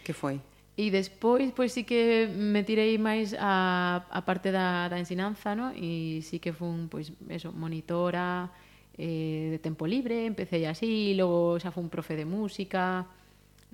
que 0.00 0.16
foi? 0.16 0.40
E 0.76 0.92
despois, 0.92 1.52
pois 1.56 1.72
sí 1.72 1.88
que 1.88 2.28
me 2.28 2.60
tirei 2.60 3.00
máis 3.00 3.32
a, 3.32 4.04
a 4.12 4.20
parte 4.28 4.52
da, 4.52 4.88
da 4.92 5.00
ensinanza, 5.00 5.56
no? 5.56 5.72
E 5.72 6.20
sí 6.20 6.36
que 6.36 6.52
fun, 6.52 6.92
pois, 6.92 7.12
eso, 7.32 7.48
monitora, 7.48 8.52
eh, 8.98 9.48
de 9.52 9.58
tempo 9.58 9.86
libre, 9.86 10.26
empecé 10.26 10.66
así, 10.66 11.14
logo 11.14 11.60
xa 11.60 11.70
fun 11.70 11.86
un 11.86 11.90
profe 11.92 12.16
de 12.16 12.24
música, 12.24 13.06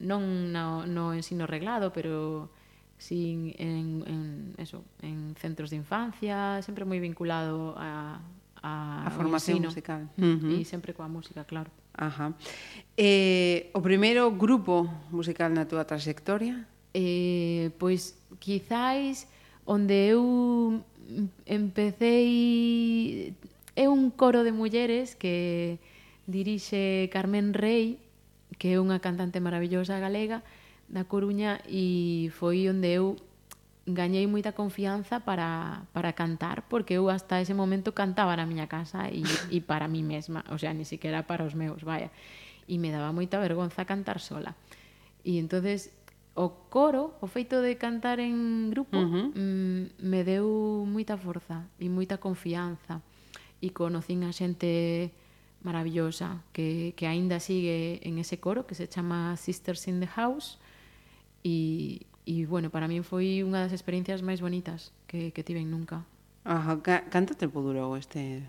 non 0.02 0.50
no, 0.50 0.86
no 0.86 1.14
ensino 1.14 1.46
reglado, 1.46 1.92
pero 1.94 2.50
sin 2.98 3.54
en, 3.58 4.04
en, 4.06 4.54
eso, 4.58 4.84
en 5.02 5.34
centros 5.38 5.70
de 5.70 5.76
infancia, 5.76 6.62
sempre 6.62 6.86
moi 6.86 6.98
vinculado 7.02 7.74
a, 7.78 8.22
a, 8.62 9.06
a 9.06 9.10
formación 9.10 9.58
ensino. 9.58 9.70
musical. 9.70 10.02
Uh 10.18 10.38
-huh. 10.38 10.60
E 10.60 10.66
sempre 10.66 10.94
coa 10.94 11.10
música, 11.10 11.42
claro. 11.46 11.70
Ajá. 11.94 12.32
Eh, 12.96 13.70
o 13.74 13.80
primeiro 13.82 14.30
grupo 14.32 14.86
musical 15.10 15.50
na 15.52 15.66
túa 15.66 15.84
trayectoria? 15.84 16.66
Eh, 16.94 17.70
pois 17.78 18.14
quizáis 18.38 19.26
onde 19.66 19.94
eu 20.14 20.82
empecé 21.46 23.34
é 23.76 23.88
un 23.88 24.10
coro 24.10 24.44
de 24.44 24.52
mulleres 24.52 25.16
que 25.16 25.78
dirixe 26.26 27.08
Carmen 27.12 27.54
Rey, 27.54 27.98
que 28.60 28.76
é 28.76 28.80
unha 28.80 29.00
cantante 29.00 29.40
maravillosa 29.40 29.96
galega 29.96 30.44
da 30.92 31.08
Coruña 31.08 31.64
e 31.64 32.28
foi 32.36 32.68
onde 32.68 33.00
eu 33.00 33.16
gañei 33.88 34.28
moita 34.30 34.54
confianza 34.54 35.24
para, 35.24 35.82
para 35.90 36.14
cantar, 36.14 36.68
porque 36.68 37.00
eu 37.00 37.10
hasta 37.10 37.40
ese 37.40 37.56
momento 37.56 37.96
cantaba 37.96 38.36
na 38.36 38.46
miña 38.46 38.70
casa 38.70 39.08
e, 39.10 39.24
e 39.50 39.58
para 39.64 39.88
mí 39.88 40.04
mesma, 40.04 40.44
o 40.52 40.60
sea, 40.60 40.70
ni 40.76 40.84
siquiera 40.84 41.26
para 41.26 41.42
os 41.42 41.56
meus, 41.56 41.82
vaya. 41.82 42.12
E 42.68 42.78
me 42.78 42.94
daba 42.94 43.10
moita 43.10 43.42
vergonza 43.42 43.88
cantar 43.88 44.22
sola. 44.22 44.54
E 45.26 45.40
entonces 45.40 45.90
o 46.36 46.70
coro, 46.70 47.18
o 47.20 47.26
feito 47.26 47.58
de 47.60 47.74
cantar 47.80 48.20
en 48.20 48.70
grupo, 48.70 48.94
uh 48.94 49.08
-huh. 49.08 49.26
mm, 49.34 49.82
me 49.98 50.20
deu 50.22 50.84
moita 50.86 51.16
forza 51.18 51.66
e 51.80 51.88
moita 51.90 52.20
confianza 52.22 53.02
e 53.62 53.70
conocín 53.70 54.26
a 54.26 54.34
xente 54.34 55.14
maravillosa 55.62 56.42
que, 56.52 56.92
que 56.98 57.06
aínda 57.06 57.38
sigue 57.38 58.02
en 58.02 58.18
ese 58.18 58.42
coro 58.42 58.66
que 58.66 58.74
se 58.74 58.90
chama 58.90 59.38
Sisters 59.38 59.86
in 59.86 60.02
the 60.02 60.10
House 60.10 60.58
e, 61.46 62.02
e 62.26 62.46
bueno, 62.46 62.70
para 62.74 62.90
min 62.90 63.06
foi 63.06 63.46
unha 63.46 63.62
das 63.62 63.72
experiencias 63.72 64.26
máis 64.26 64.42
bonitas 64.42 64.90
que, 65.06 65.30
que 65.30 65.46
tiven 65.46 65.70
nunca. 65.70 66.02
Ajá, 66.42 66.82
ca 66.82 67.06
canto 67.06 67.38
tempo 67.38 67.62
durou 67.62 67.94
este... 67.94 68.42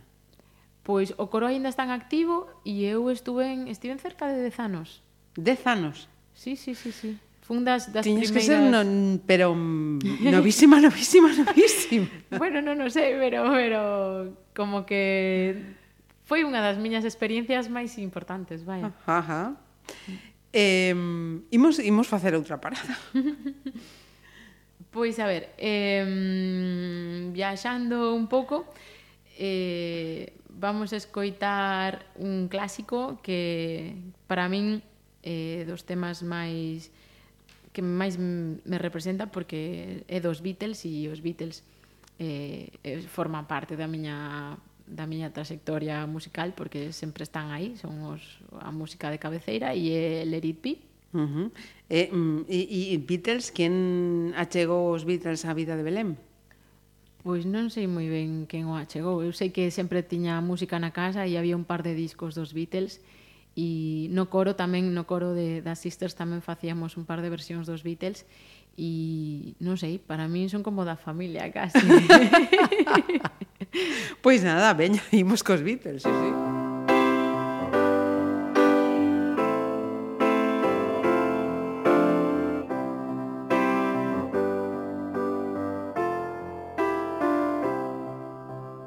Pois 0.84 1.16
o 1.16 1.30
coro 1.32 1.48
aínda 1.48 1.70
está 1.70 1.86
en 1.86 1.94
activo 1.94 2.50
e 2.66 2.84
eu 2.84 3.08
estuve 3.08 3.48
en, 3.48 3.72
estive 3.72 3.94
en 3.96 4.02
cerca 4.02 4.28
de 4.28 4.42
10 4.42 4.60
anos. 4.60 5.06
10 5.38 5.68
anos? 5.70 6.10
Sí, 6.34 6.58
sí, 6.58 6.76
sí, 6.76 6.92
sí. 6.92 7.16
Fun 7.44 7.68
das, 7.68 7.92
das 7.92 8.08
Tiñas 8.08 8.32
primeiras... 8.32 8.48
que 8.48 8.56
ser 8.56 8.72
non, 8.72 9.20
pero 9.28 9.52
novísima, 9.52 10.80
novísima, 10.86 11.28
novísima. 11.36 12.08
bueno, 12.40 12.64
non 12.64 12.80
o 12.80 12.88
sei, 12.88 13.20
pero, 13.20 13.44
pero 13.52 14.32
como 14.56 14.88
que 14.88 15.76
foi 16.24 16.48
unha 16.48 16.64
das 16.64 16.80
miñas 16.80 17.04
experiencias 17.04 17.68
máis 17.68 18.00
importantes, 18.00 18.64
vai. 18.64 18.80
Ajá, 18.88 19.20
ajá. 19.20 19.44
Eh, 20.56 20.96
imos, 21.52 21.84
imos 21.84 22.08
facer 22.08 22.32
outra 22.32 22.64
parada. 22.64 22.96
pois 24.96 25.20
a 25.20 25.28
ver, 25.28 25.52
eh, 25.60 27.28
viaxando 27.36 28.16
un 28.16 28.32
pouco, 28.32 28.72
eh, 29.36 30.32
vamos 30.48 30.94
a 30.94 30.98
escoitar 30.98 32.08
un 32.16 32.48
clásico 32.48 33.20
que 33.20 34.00
para 34.32 34.48
min 34.48 34.80
eh, 35.28 35.68
dos 35.68 35.84
temas 35.84 36.24
máis 36.24 36.88
que 37.74 37.82
máis 37.82 38.22
me 38.22 38.78
representa 38.78 39.28
porque 39.34 40.06
é 40.08 40.22
dos 40.22 40.40
Beatles 40.40 40.86
e 40.86 41.10
os 41.10 41.20
Beatles 41.20 41.66
eh, 42.22 42.70
eh 42.86 43.02
forman 43.10 43.50
parte 43.50 43.74
da 43.74 43.90
miña 43.90 44.56
da 44.86 45.08
miña 45.08 45.34
trayectoria 45.34 46.06
musical 46.06 46.54
porque 46.54 46.94
sempre 46.94 47.24
están 47.24 47.50
aí, 47.50 47.76
son 47.80 48.04
os, 48.04 48.22
a 48.62 48.70
música 48.70 49.10
de 49.10 49.18
cabeceira 49.18 49.74
e 49.74 49.90
é 49.90 50.24
Let 50.28 50.46
It 50.46 50.60
Be. 50.62 50.74
Uh 51.14 51.30
-huh. 51.30 51.48
E, 51.90 52.10
mm, 52.12 52.46
e, 52.50 52.94
e 52.94 52.98
Beatles, 52.98 53.50
quen 53.50 54.34
achegou 54.36 54.94
os 54.94 55.04
Beatles 55.04 55.46
á 55.46 55.54
vida 55.54 55.78
de 55.78 55.84
Belén? 55.84 56.18
Pois 57.24 57.48
non 57.48 57.72
sei 57.72 57.88
moi 57.88 58.12
ben 58.12 58.44
quen 58.52 58.68
o 58.68 58.76
achegou. 58.76 59.24
Eu 59.24 59.32
sei 59.32 59.50
que 59.56 59.72
sempre 59.72 60.04
tiña 60.04 60.44
música 60.44 60.76
na 60.76 60.92
casa 60.92 61.24
e 61.24 61.40
había 61.40 61.56
un 61.56 61.64
par 61.64 61.80
de 61.80 61.96
discos 61.96 62.36
dos 62.36 62.52
Beatles 62.52 63.00
e 63.00 63.23
no 63.56 64.30
coro 64.34 64.58
tamén, 64.58 64.94
no 64.98 65.06
coro 65.06 65.38
de, 65.38 65.62
das 65.62 65.82
Sisters 65.82 66.18
tamén 66.18 66.42
facíamos 66.42 66.98
un 66.98 67.06
par 67.06 67.22
de 67.22 67.30
versións 67.30 67.70
dos 67.70 67.86
Beatles 67.86 68.26
E 68.74 69.54
non 69.62 69.78
sei, 69.78 70.02
para 70.02 70.26
min 70.26 70.50
son 70.50 70.66
como 70.66 70.82
da 70.82 70.98
familia 70.98 71.46
casi. 71.54 71.78
Pois 74.22 74.46
nada, 74.46 74.70
veña, 74.78 75.02
imos 75.10 75.42
cos 75.42 75.62
Beatles, 75.66 76.06
sí, 76.06 76.10
sí. 76.10 76.30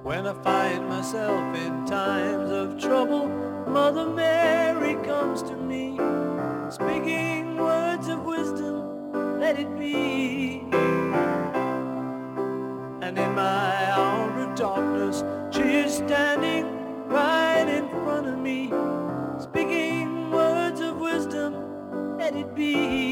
When 0.06 0.22
I 0.26 0.34
find 0.46 0.86
myself 0.88 1.42
in 1.58 1.84
times 1.84 2.45
let 9.46 9.60
it 9.60 9.78
be. 9.78 10.60
And 13.00 13.16
in 13.16 13.32
my 13.36 13.92
hour 13.92 14.28
of 14.40 14.56
darkness, 14.56 15.22
she 15.54 15.62
is 15.62 15.94
standing 15.94 16.64
right 17.06 17.68
in 17.68 17.88
front 17.90 18.26
of 18.26 18.38
me, 18.40 18.72
speaking 19.38 20.32
words 20.32 20.80
of 20.80 20.96
wisdom, 20.96 22.18
let 22.18 22.34
it 22.34 22.56
be. 22.56 23.05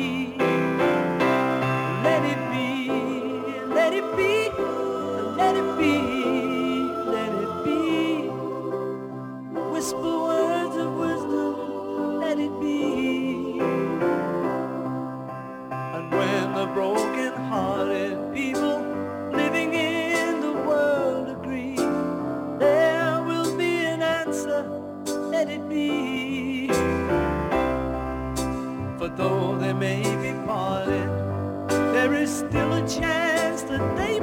That 33.75 33.97
they 33.97 34.14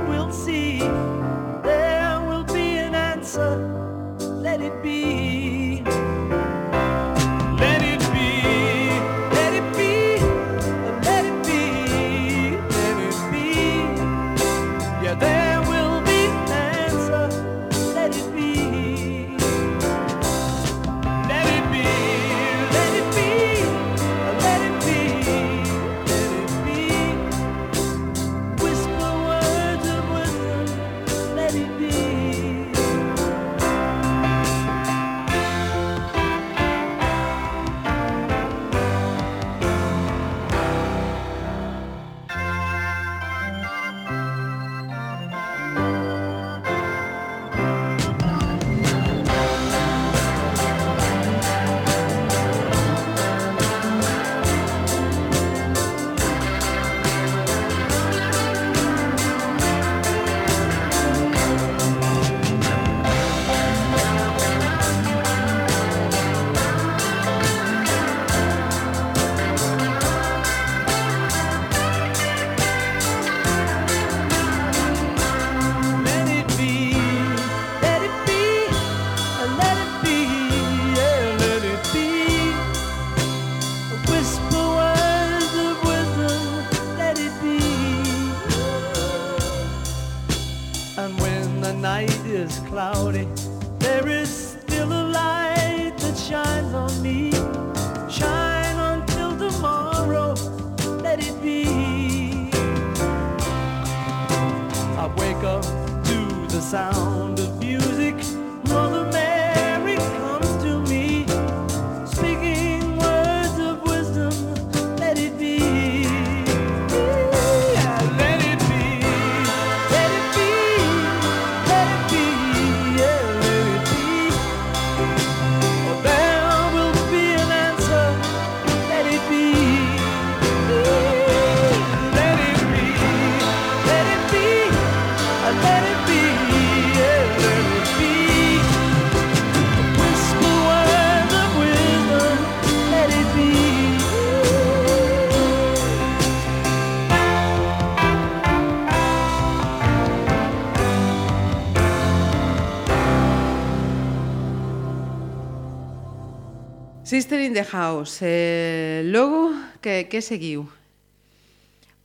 Sister 157.11 157.41
in 157.41 157.51
the 157.51 157.65
House. 157.65 158.19
Eh, 158.21 159.03
logo, 159.03 159.51
que, 159.81 160.07
que 160.07 160.21
seguiu? 160.21 160.71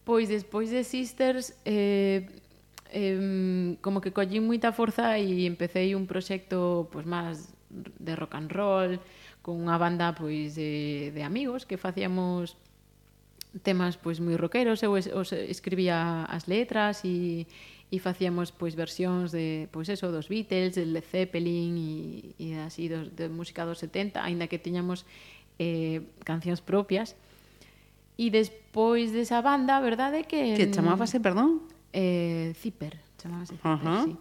Pois 0.03 0.27
despois 0.27 0.67
de 0.75 0.83
Sisters 0.83 1.55
eh, 1.65 2.27
eh, 2.91 3.77
como 3.87 4.03
que 4.03 4.11
collín 4.11 4.51
moita 4.51 4.75
forza 4.75 5.15
e 5.15 5.47
empecéi 5.47 5.95
un 5.95 6.11
proxecto 6.11 6.91
pois 6.91 7.07
máis 7.07 7.55
de 7.71 8.19
rock 8.19 8.35
and 8.35 8.51
roll 8.51 8.99
con 9.47 9.63
unha 9.63 9.79
banda 9.79 10.11
pois 10.11 10.59
de, 10.59 11.15
de 11.15 11.23
amigos 11.23 11.71
que 11.71 11.79
facíamos 11.79 12.59
temas 13.63 13.95
pois 14.03 14.19
moi 14.19 14.35
rockeros, 14.35 14.83
eu 14.83 14.99
es, 14.99 15.07
os 15.07 15.31
escribía 15.31 16.27
as 16.27 16.51
letras 16.51 17.07
e 17.07 17.47
e 17.87 18.03
facíamos 18.03 18.51
pois 18.51 18.75
versións 18.75 19.31
de 19.31 19.71
pois 19.71 19.87
eso 19.87 20.11
dos 20.11 20.27
Beatles, 20.27 20.75
del 20.75 20.91
Led 20.91 21.07
Zeppelin 21.07 21.79
e, 21.79 22.35
e 22.35 22.59
así 22.59 22.91
dos, 22.91 23.15
de 23.15 23.31
música 23.31 23.63
dos 23.63 23.79
70, 23.79 24.19
aínda 24.19 24.51
que 24.51 24.59
tiñamos 24.59 25.07
eh, 25.63 26.03
cancións 26.27 26.59
propias. 26.59 27.15
E 28.19 28.33
despois 28.33 29.15
desa 29.15 29.39
banda, 29.45 29.79
verdade 29.79 30.27
que 30.27 30.59
que 30.59 30.67
chamábase, 30.73 31.23
perdón, 31.23 31.63
eh 31.95 32.57
Zipper, 32.59 32.99
chamábase 33.23 33.55
Zipper, 33.55 33.71
uh 33.71 33.79
-huh. 33.79 34.05
sí. 34.11 34.13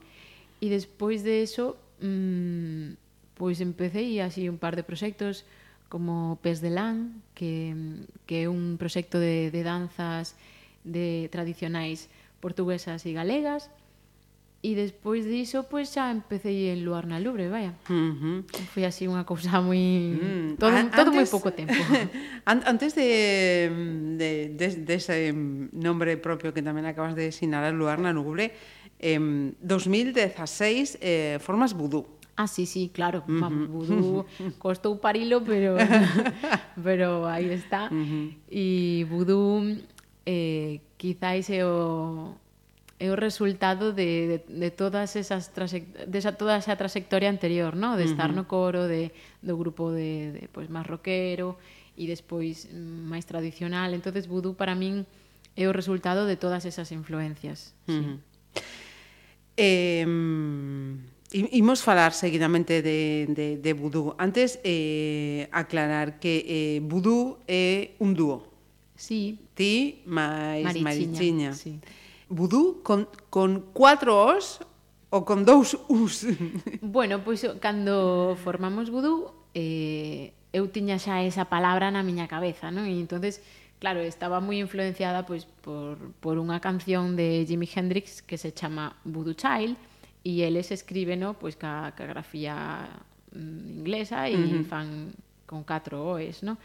E 0.62 0.68
despois 0.70 1.26
de 1.26 1.42
eso, 1.42 1.74
mmm, 2.00 2.94
pois 3.34 3.60
empecé 3.66 4.22
así 4.22 4.46
un 4.46 4.62
par 4.62 4.78
de 4.78 4.86
proxectos 4.86 5.44
como 5.90 6.38
Pes 6.42 6.62
de 6.62 6.70
Lan, 6.70 7.24
que, 7.34 7.74
que 8.26 8.46
é 8.46 8.50
un 8.50 8.78
proxecto 8.78 9.18
de, 9.18 9.50
de 9.50 9.62
danzas 9.64 10.36
de 10.84 11.30
tradicionais 11.32 12.10
portuguesas 12.46 13.02
e 13.10 13.12
galegas, 13.18 13.74
E 14.66 14.74
despois 14.74 15.22
diso, 15.30 15.70
pois 15.70 15.94
xa 15.94 16.10
empecé 16.10 16.74
en 16.74 16.82
Luar 16.82 17.06
na 17.06 17.22
Lubre, 17.22 17.54
vaya. 17.54 17.78
Ujú. 17.86 18.50
Foi 18.74 18.82
así 18.90 19.06
unha 19.06 19.22
cousa 19.22 19.62
moi... 19.62 19.78
Mm, 19.78 20.58
Todo, 20.58 20.74
an- 20.74 20.90
todo 20.90 21.14
moi 21.14 21.22
antes- 21.22 21.30
pouco 21.30 21.54
tempo. 21.54 21.78
An- 22.50 22.66
Antes 22.66 22.98
de, 22.98 23.70
de, 24.18 24.30
de, 24.58 24.68
de 24.82 24.94
ese 24.98 25.30
nombre 25.70 26.18
propio 26.18 26.50
que 26.50 26.66
tamén 26.66 26.90
acabas 26.90 27.14
de 27.14 27.30
sinalar, 27.30 27.78
Luar 27.78 28.02
na 28.02 28.10
Nuble, 28.10 28.58
em, 28.98 29.54
2016 29.62 30.98
eh, 30.98 31.38
formas 31.46 31.78
vudú. 31.78 32.10
Ah, 32.34 32.50
sí, 32.50 32.66
sí, 32.66 32.90
claro. 32.90 33.22
Vamos, 33.30 33.70
vudú 33.70 34.26
costou 34.58 34.98
parilo, 34.98 35.46
pero 35.46 35.78
pero 36.82 37.30
aí 37.30 37.54
está. 37.54 37.94
E 38.50 39.06
vudú 39.06 39.62
eh, 40.26 40.82
quizáis 41.06 41.46
é 41.54 41.62
o 41.62 42.34
é 42.98 43.12
o 43.12 43.16
resultado 43.20 43.94
de, 43.94 44.10
de, 44.26 44.38
de 44.50 44.70
todas 44.72 45.14
esas 45.14 45.54
de 45.54 46.18
esa, 46.18 46.34
toda 46.34 46.58
esa 46.58 46.74
trayectoria 46.74 47.30
anterior, 47.30 47.76
¿no? 47.76 47.94
De 47.94 48.10
estar 48.10 48.32
uh 48.32 48.34
-huh. 48.34 48.42
no 48.42 48.50
coro, 48.50 48.90
de 48.90 49.14
do 49.46 49.54
grupo 49.54 49.94
de, 49.94 50.34
de 50.34 50.44
pois 50.50 50.66
pues, 50.66 50.74
máis 50.74 50.88
rockero 50.90 51.62
e 51.94 52.10
despois 52.10 52.66
mm, 52.74 53.06
máis 53.06 53.30
tradicional. 53.30 53.94
Entonces 53.94 54.26
vudú 54.26 54.58
para 54.58 54.74
min 54.74 55.06
é 55.54 55.70
o 55.70 55.76
resultado 55.76 56.26
de 56.26 56.42
todas 56.42 56.66
esas 56.66 56.90
influencias. 56.90 57.78
Uh 57.86 57.94
-huh. 57.94 58.02
sí. 58.02 58.64
Eh, 59.62 60.08
Imos 61.36 61.84
falar 61.84 62.14
seguidamente 62.14 62.82
de, 62.82 63.28
de, 63.28 63.58
de 63.58 63.74
Vudú. 63.74 64.16
Antes, 64.18 64.60
eh, 64.64 65.50
aclarar 65.52 66.20
que 66.22 66.46
eh, 66.48 66.80
Vudú 66.80 67.44
é 67.44 67.98
un 68.00 68.16
dúo, 68.16 68.55
Sí. 68.96 69.40
Ti 69.54 70.02
máis 70.08 70.64
Marichiña. 70.64 70.84
Marichiña. 70.84 71.52
Sí. 71.54 71.80
Vudú 72.28 72.82
con, 72.82 73.08
con 73.30 73.70
cuatro 73.76 74.36
os 74.36 74.60
ou 75.12 75.24
con 75.24 75.46
dous 75.46 75.78
us? 75.88 76.26
bueno, 76.82 77.22
pois 77.22 77.46
cando 77.62 78.36
formamos 78.42 78.90
vudú 78.90 79.32
eh, 79.54 80.34
eu 80.56 80.72
tiña 80.72 80.98
xa 80.98 81.22
esa 81.22 81.52
palabra 81.52 81.92
na 81.92 82.02
miña 82.02 82.26
cabeza, 82.32 82.72
non? 82.72 82.88
E 82.88 82.96
entonces 82.98 83.44
claro, 83.80 84.00
estaba 84.02 84.40
moi 84.40 84.58
influenciada 84.58 85.28
pois 85.28 85.46
por, 85.62 86.00
por 86.24 86.40
unha 86.40 86.64
canción 86.64 87.14
de 87.20 87.46
Jimi 87.46 87.68
Hendrix 87.68 88.24
que 88.24 88.40
se 88.40 88.56
chama 88.56 88.96
Voodoo 89.04 89.36
Child 89.36 89.76
e 90.26 90.42
eles 90.42 90.72
escríbeno 90.72 91.38
pois 91.38 91.54
ca, 91.54 91.94
ca 91.94 92.08
grafía 92.08 92.88
mm, 93.36 93.86
inglesa 93.86 94.26
e 94.26 94.34
uh 94.34 94.42
-huh. 94.42 94.66
fan 94.66 95.14
con 95.46 95.62
catro 95.62 96.18
oes, 96.18 96.42
no? 96.42 96.58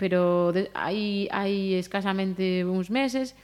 pero 0.00 0.56
de, 0.56 0.72
hai, 0.72 1.28
hai 1.28 1.76
escasamente 1.76 2.64
uns 2.64 2.88
meses 2.88 3.36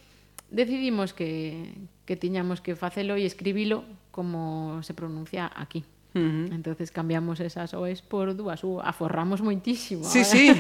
decidimos 0.48 1.12
que, 1.12 1.68
que 2.09 2.16
tiñamos 2.16 2.64
que 2.64 2.72
facelo 2.72 3.20
e 3.20 3.28
escribilo 3.28 3.84
como 4.09 4.80
se 4.80 4.96
pronuncia 4.96 5.52
aquí. 5.52 5.84
Uh 6.16 6.48
-huh. 6.48 6.57
Entonces 6.57 6.88
cambiamos 6.88 7.44
esas 7.44 7.76
OEs 7.76 8.00
por 8.00 8.32
dúas 8.32 8.64
U, 8.64 8.80
aforramos 8.80 9.44
moitísimo. 9.44 10.09
Sí, 10.09 10.24
ahora. 10.24 10.32
sí. 10.32 10.48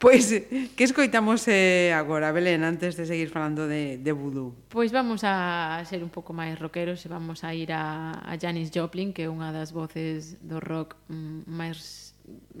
pois, 0.00 0.32
pues, 0.32 0.72
que 0.72 0.84
escoitamos 0.88 1.44
eh, 1.52 1.92
agora, 1.92 2.32
Belén, 2.32 2.64
antes 2.64 2.96
de 2.96 3.04
seguir 3.04 3.28
falando 3.28 3.68
de, 3.68 4.00
de 4.00 4.12
vudú? 4.16 4.56
Pois 4.72 4.88
pues 4.88 4.96
vamos 4.96 5.20
a 5.20 5.84
ser 5.84 6.00
un 6.00 6.08
pouco 6.08 6.32
máis 6.32 6.56
rockeros 6.56 7.04
e 7.04 7.12
vamos 7.12 7.44
a 7.44 7.52
ir 7.52 7.76
a, 7.76 8.24
a 8.24 8.40
Janis 8.40 8.72
Joplin, 8.72 9.12
que 9.12 9.24
é 9.24 9.28
unha 9.28 9.52
das 9.52 9.76
voces 9.76 10.40
do 10.40 10.64
rock 10.64 10.96
mm, 11.12 11.44
máis 11.44 12.01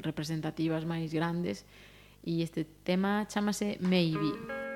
representativas 0.00 0.84
máis 0.84 1.12
grandes 1.12 1.64
e 2.22 2.42
este 2.42 2.66
tema 2.86 3.26
chamase 3.26 3.78
Maybe. 3.80 4.18
Maybe. 4.18 4.71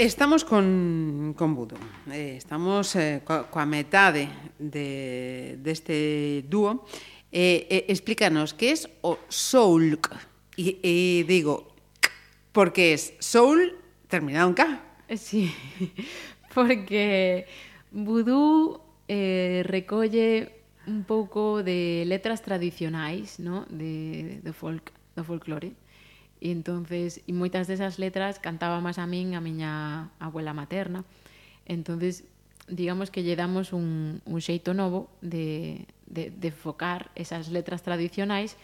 Estamos 0.00 0.44
con, 0.44 1.34
con 1.36 1.54
Budo, 1.54 1.76
eh, 2.10 2.36
estamos 2.38 2.96
eh, 2.96 3.20
co, 3.20 3.52
coa 3.52 3.68
metade 3.68 4.32
de, 4.56 5.60
deste 5.60 6.40
dúo. 6.48 6.88
Eh, 7.28 7.68
eh, 7.68 7.84
explícanos 7.92 8.56
que 8.56 8.72
é 8.72 8.76
o 9.04 9.20
soul. 9.28 10.00
E, 10.56 10.80
e 10.80 10.96
digo, 11.28 11.76
porque 12.48 12.96
é 12.96 12.98
soul 13.20 13.76
terminado 14.08 14.48
en 14.48 14.56
K. 14.56 14.60
Eh, 15.04 15.20
sí, 15.20 15.52
porque 16.56 17.44
Vudú 17.92 18.80
eh, 19.04 19.60
recolle 19.68 20.64
un 20.88 21.04
pouco 21.04 21.60
de 21.60 22.08
letras 22.08 22.40
tradicionais, 22.40 23.36
no? 23.36 23.68
de, 23.68 24.40
do 24.40 24.56
folk, 24.56 24.96
do 25.12 25.28
folclore. 25.28 25.76
E 26.40 26.50
entonces, 26.50 27.20
e 27.28 27.32
moitas 27.36 27.68
desas 27.68 28.00
letras 28.00 28.40
cantaba 28.40 28.80
máis 28.80 28.96
a 28.96 29.04
min 29.04 29.36
a 29.36 29.40
miña 29.44 30.08
abuela 30.16 30.56
materna. 30.56 31.04
Entonces, 31.68 32.24
digamos 32.66 33.12
que 33.12 33.22
lle 33.22 33.36
damos 33.36 33.72
un, 33.76 34.24
un 34.24 34.40
xeito 34.40 34.72
novo 34.72 35.12
de, 35.20 35.84
de, 36.08 36.32
de 36.32 36.50
focar 36.50 37.12
esas 37.14 37.52
letras 37.52 37.84
tradicionais 37.84 38.56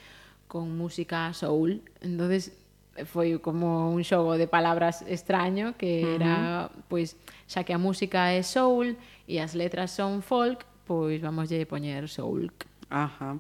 con 0.48 0.72
música 0.78 1.32
soul. 1.36 1.82
Entonces, 2.00 2.56
foi 3.04 3.36
como 3.44 3.92
un 3.92 4.00
xogo 4.00 4.40
de 4.40 4.48
palabras 4.48 5.04
extraño 5.04 5.76
que 5.76 6.16
era, 6.16 6.72
uh 6.72 6.72
-huh. 6.72 6.82
pois, 6.88 7.20
xa 7.44 7.60
que 7.60 7.76
a 7.76 7.78
música 7.78 8.32
é 8.32 8.40
soul 8.40 8.96
e 9.28 9.36
as 9.36 9.52
letras 9.52 9.92
son 9.92 10.24
folk, 10.24 10.64
pois 10.88 11.20
vamos 11.20 11.52
lle 11.52 11.68
poñer 11.68 12.08
soul. 12.08 12.48
Ajá. 12.90 13.38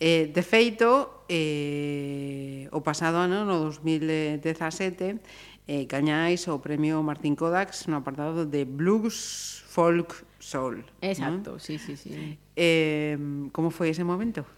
Eh, 0.00 0.30
de 0.34 0.42
feito, 0.42 1.24
eh, 1.28 2.66
o 2.72 2.82
pasado 2.82 3.18
ano, 3.22 3.46
no 3.46 3.70
2017, 3.70 5.18
eh, 5.68 5.84
gañáis 5.84 6.48
o 6.48 6.58
premio 6.58 7.04
Martín 7.04 7.36
Kodax 7.36 7.86
no 7.86 8.00
apartado 8.00 8.48
de 8.48 8.64
Blues 8.64 9.62
Folk 9.68 10.24
Soul. 10.40 10.82
Exacto, 11.04 11.56
¿no? 11.56 11.58
sí, 11.58 11.78
sí, 11.78 11.94
sí. 11.94 12.38
Eh, 12.56 13.18
como 13.52 13.70
foi 13.70 13.92
ese 13.92 14.02
momento? 14.02 14.48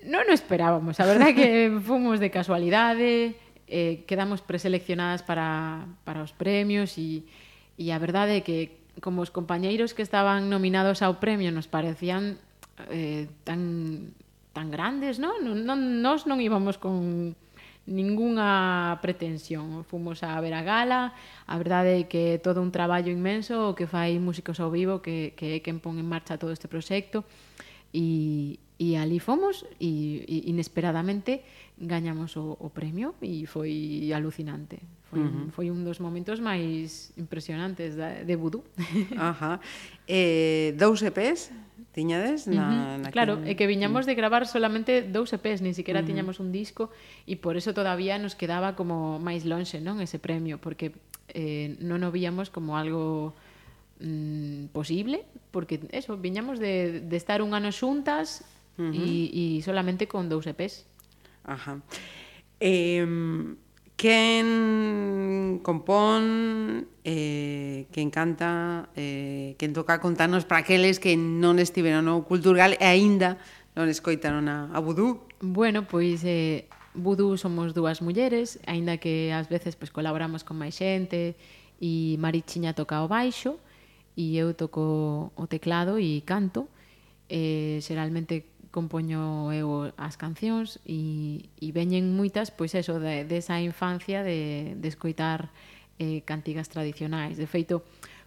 Non 0.00 0.24
o 0.26 0.34
esperábamos, 0.34 0.96
a 0.96 1.04
verdade 1.04 1.36
que 1.36 1.68
fomos 1.86 2.18
de 2.18 2.32
casualidade, 2.32 3.36
eh, 3.68 4.02
quedamos 4.08 4.40
preseleccionadas 4.40 5.22
para, 5.22 5.86
para 6.08 6.24
os 6.24 6.32
premios 6.32 6.96
e, 6.96 7.28
e 7.76 7.92
a 7.92 8.00
verdade 8.00 8.40
é 8.40 8.42
que 8.42 8.80
como 9.04 9.20
os 9.22 9.30
compañeiros 9.30 9.92
que 9.92 10.02
estaban 10.02 10.48
nominados 10.48 11.04
ao 11.04 11.20
premio 11.20 11.52
nos 11.52 11.68
parecían 11.68 12.40
eh, 12.88 13.28
tan, 13.44 14.14
tan 14.56 14.70
grandes, 14.70 15.20
non? 15.20 15.44
Non, 15.44 15.60
non? 15.66 16.00
Nos 16.00 16.24
non 16.24 16.40
íbamos 16.40 16.80
con 16.80 17.36
ningunha 17.90 18.98
pretensión. 19.02 19.84
Fomos 19.84 20.22
a 20.22 20.40
ver 20.40 20.54
a 20.54 20.62
gala, 20.62 21.12
a 21.46 21.54
verdade 21.58 22.00
é 22.00 22.08
que 22.08 22.36
é 22.36 22.40
todo 22.40 22.62
un 22.62 22.70
traballo 22.70 23.10
inmenso 23.10 23.72
o 23.72 23.76
que 23.76 23.90
fai 23.90 24.16
Músicos 24.22 24.60
ao 24.60 24.70
Vivo, 24.70 25.02
que, 25.02 25.34
que 25.36 25.58
é 25.58 25.62
quen 25.64 25.82
pon 25.82 25.98
en 25.98 26.06
marcha 26.06 26.38
todo 26.38 26.54
este 26.54 26.68
proxecto, 26.68 27.26
e, 27.92 28.56
E 28.80 28.96
ali 28.96 29.20
fomos 29.20 29.68
e, 29.76 30.24
e 30.24 30.48
inesperadamente 30.48 31.44
gañamos 31.76 32.40
o, 32.40 32.56
o 32.56 32.72
premio 32.72 33.12
e 33.20 33.44
foi 33.44 34.08
alucinante. 34.16 34.80
Foi, 35.12 35.20
uh 35.20 35.28
-huh. 35.28 35.46
foi 35.52 35.66
un 35.68 35.84
dos 35.84 36.00
momentos 36.00 36.40
máis 36.40 37.12
impresionantes 37.20 37.92
da, 37.92 38.24
de 38.24 38.34
vudú. 38.40 38.64
Ajá. 39.20 39.60
Eh, 40.08 40.72
dous 40.80 41.04
EPs 41.04 41.52
tiñades 41.92 42.48
na, 42.48 42.56
uh 42.56 42.72
-huh. 42.72 42.96
na 43.04 43.08
Claro, 43.12 43.44
que... 43.44 43.52
é 43.52 43.58
que 43.58 43.68
viñamos 43.68 44.08
de 44.08 44.16
gravar 44.16 44.48
solamente 44.48 45.04
dous 45.04 45.28
EPs, 45.36 45.60
nin 45.60 45.76
siquiera 45.76 46.00
uh 46.00 46.04
-huh. 46.04 46.08
tiñamos 46.08 46.40
un 46.40 46.48
disco 46.48 46.88
e 47.28 47.36
por 47.36 47.60
eso 47.60 47.76
todavía 47.76 48.16
nos 48.16 48.32
quedaba 48.32 48.80
como 48.80 49.20
máis 49.20 49.44
lonxe, 49.44 49.76
non, 49.84 50.00
ese 50.00 50.16
premio, 50.16 50.56
porque 50.56 50.96
eh, 51.36 51.76
non 51.84 52.00
o 52.00 52.08
víamos 52.08 52.48
como 52.48 52.80
algo 52.80 53.36
mm, 54.00 54.72
posible, 54.72 55.28
porque 55.52 55.84
eso, 55.92 56.16
viñamos 56.16 56.56
de, 56.56 57.04
de 57.04 57.16
estar 57.20 57.44
un 57.44 57.52
ano 57.52 57.68
xuntas 57.76 58.40
uh 58.78 58.82
-huh. 58.82 58.94
e, 58.94 59.58
e 59.58 59.62
solamente 59.62 60.06
con 60.06 60.28
dous 60.28 60.46
EPs. 60.46 60.86
Ajá. 61.44 61.80
Eh, 62.60 63.06
quen 64.00 65.60
compón, 65.62 66.88
eh, 67.04 67.86
quen 67.92 68.10
canta, 68.10 68.88
eh, 68.96 69.54
quen 69.58 69.72
toca 69.72 70.00
contanos 70.00 70.48
para 70.48 70.64
aqueles 70.64 70.96
que 70.96 71.20
non 71.20 71.60
estiveron 71.60 72.08
no 72.08 72.24
cultural 72.24 72.80
e 72.80 72.86
aínda 72.88 73.36
non 73.76 73.92
escoitaron 73.92 74.48
a, 74.48 74.72
a 74.72 74.78
Vudú. 74.80 75.20
Bueno, 75.44 75.84
pois 75.84 76.24
eh, 76.24 76.64
Vudú 76.96 77.36
somos 77.36 77.76
dúas 77.76 78.00
mulleres, 78.00 78.56
aínda 78.64 78.96
que 78.96 79.36
ás 79.36 79.52
veces 79.52 79.76
pois, 79.76 79.92
colaboramos 79.92 80.48
con 80.48 80.56
máis 80.56 80.80
xente 80.80 81.36
e 81.76 82.16
Marichiña 82.16 82.72
toca 82.72 83.04
o 83.04 83.08
baixo 83.08 83.60
e 84.16 84.40
eu 84.40 84.56
toco 84.56 85.28
o 85.36 85.44
teclado 85.44 86.00
e 86.00 86.24
canto. 86.24 86.72
Eh, 87.30 87.78
xeralmente 87.84 88.49
compoño 88.70 89.50
eu 89.50 89.90
as 89.98 90.14
cancións 90.14 90.78
e, 90.86 91.50
e 91.58 91.70
veñen 91.74 92.14
moitas, 92.14 92.54
pois 92.54 92.74
eso, 92.78 93.02
de, 93.02 93.26
desa 93.26 93.58
infancia 93.58 94.22
de, 94.22 94.74
de 94.78 94.88
escoitar 94.88 95.50
eh, 95.98 96.22
cantigas 96.22 96.70
tradicionais. 96.70 97.36
De 97.36 97.46
feito, 97.50 97.82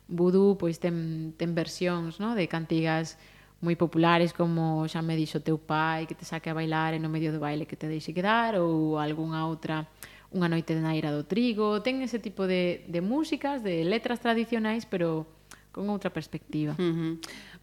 Vudú 0.08 0.58
pois 0.60 0.84
ten, 0.84 1.32
ten 1.40 1.56
versións 1.56 2.20
no? 2.20 2.36
de 2.36 2.52
cantigas 2.52 3.16
moi 3.64 3.80
populares 3.80 4.36
como 4.36 4.84
xa 4.92 5.00
me 5.00 5.16
dixo 5.16 5.40
teu 5.40 5.56
pai 5.56 6.04
que 6.04 6.14
te 6.20 6.28
saque 6.28 6.52
a 6.52 6.58
bailar 6.58 6.92
e 6.92 7.00
no 7.00 7.08
medio 7.08 7.32
do 7.32 7.40
baile 7.40 7.64
que 7.64 7.80
te 7.80 7.88
deixe 7.88 8.12
quedar 8.12 8.60
ou 8.60 9.00
algunha 9.00 9.48
outra 9.48 9.88
unha 10.36 10.52
noite 10.52 10.76
de 10.76 10.84
naira 10.84 11.16
do 11.16 11.24
trigo 11.24 11.80
ten 11.80 12.04
ese 12.04 12.20
tipo 12.20 12.44
de, 12.44 12.84
de 12.92 13.00
músicas 13.00 13.64
de 13.64 13.88
letras 13.88 14.20
tradicionais 14.20 14.84
pero 14.84 15.24
con 15.72 15.88
outra 15.88 16.12
perspectiva 16.12 16.76
uh 16.76 16.84
-huh. 16.84 17.14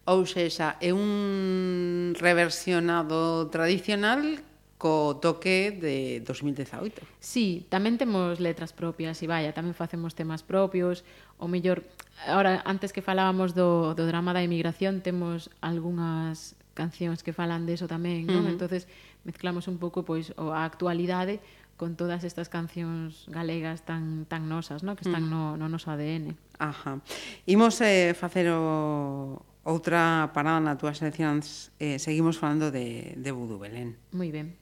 Ou 0.05 0.25
sexa, 0.25 0.81
é 0.81 0.89
un 0.89 2.17
reversionado 2.17 3.49
tradicional 3.53 4.41
co 4.81 5.21
toque 5.21 5.69
de 5.69 6.25
2018. 6.25 7.05
Sí, 7.21 7.69
tamén 7.69 8.01
temos 8.01 8.41
letras 8.41 8.73
propias, 8.73 9.21
e 9.21 9.29
vaya, 9.29 9.53
tamén 9.53 9.77
facemos 9.77 10.17
temas 10.17 10.41
propios, 10.41 11.05
o 11.37 11.45
mellor, 11.45 11.85
ahora, 12.25 12.65
antes 12.65 12.89
que 12.89 13.05
falábamos 13.05 13.53
do, 13.53 13.93
do 13.93 14.09
drama 14.09 14.33
da 14.33 14.41
emigración, 14.41 15.05
temos 15.05 15.53
algunhas 15.61 16.57
cancións 16.73 17.21
que 17.21 17.29
falan 17.29 17.69
deso 17.69 17.85
tamén, 17.85 18.25
non? 18.25 18.41
Uh 18.41 18.49
-huh. 18.49 18.53
entonces 18.57 18.89
mezclamos 19.21 19.69
un 19.69 19.77
pouco 19.77 20.01
pois 20.01 20.33
o 20.33 20.49
a 20.49 20.65
actualidade 20.65 21.37
con 21.77 21.93
todas 21.93 22.25
estas 22.25 22.49
cancións 22.49 23.29
galegas 23.29 23.85
tan 23.85 24.25
tan 24.25 24.49
nosas, 24.49 24.81
no? 24.81 24.97
que 24.97 25.05
están 25.05 25.29
uh 25.29 25.53
-huh. 25.53 25.61
no, 25.61 25.61
no 25.61 25.69
noso 25.69 25.93
ADN. 25.93 26.33
Ajá. 26.57 27.01
Imos 27.45 27.77
eh, 27.85 28.17
facer 28.17 28.49
o, 28.49 29.45
outra 29.63 30.31
parada 30.33 30.59
na 30.59 30.77
túa 30.77 30.97
seleccións 30.97 31.69
eh, 31.77 32.01
seguimos 32.01 32.41
falando 32.41 32.73
de, 32.73 33.13
de 33.17 33.31
Vudú 33.31 33.61
Belén. 33.61 33.97
Moi 34.13 34.33
ben. 34.33 34.57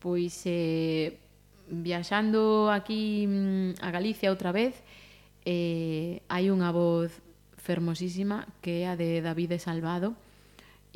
Pois 0.00 0.32
eh, 0.48 1.20
viaxando 1.68 2.72
aquí 2.72 3.28
mm, 3.28 3.84
a 3.84 3.88
Galicia 3.92 4.32
outra 4.32 4.52
vez 4.52 4.80
eh, 5.44 6.24
hai 6.32 6.48
unha 6.48 6.72
voz 6.72 7.12
fermosísima 7.60 8.48
que 8.64 8.88
é 8.88 8.92
a 8.92 8.96
de 8.96 9.20
David 9.20 9.60
Salvado 9.60 10.16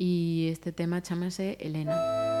e 0.01 0.49
este 0.49 0.73
tema 0.73 1.05
chamase 1.05 1.53
Elena. 1.61 1.93
Elena. 1.93 2.32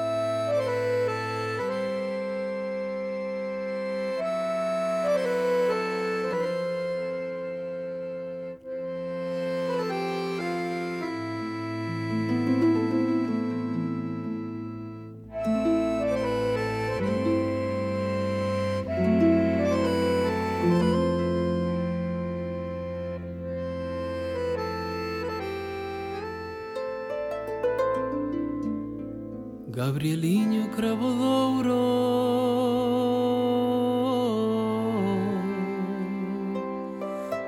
Gabrieliño 29.83 30.63
Cravo 30.77 31.09
Douro 31.23 31.83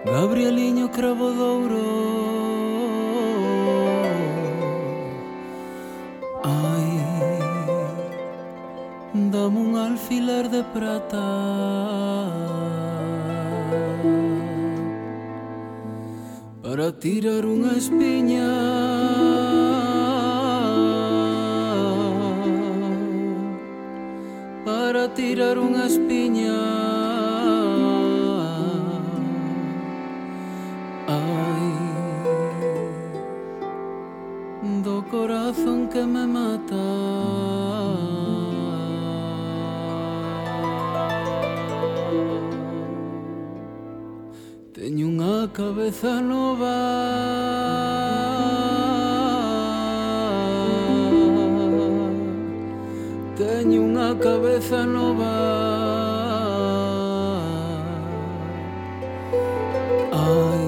Gabrieliño 0.05 0.91
Cravo 0.91 1.27
Douro 1.31 1.87
Ai 6.43 6.91
Dame 9.31 9.59
un 9.67 9.77
alfiler 9.77 10.49
de 10.49 10.61
prata. 10.75 11.27
Para 16.61 16.87
tirar 16.99 17.43
unha 17.47 17.71
espiña. 17.79 19.54
tirar 25.15 25.55
unha 25.57 25.87
espiña. 25.87 26.59
Ai 31.07 31.71
Do 34.83 34.97
corazón 35.09 35.87
que 35.87 36.03
me 36.13 36.25
mata. 36.27 36.85
Teño 44.75 45.07
unha 45.15 45.47
cabeza 45.55 46.19
nova 46.19 46.74
cabeza 54.35 54.85
no 54.85 55.15
va. 55.15 55.37
Ai, 60.11 60.67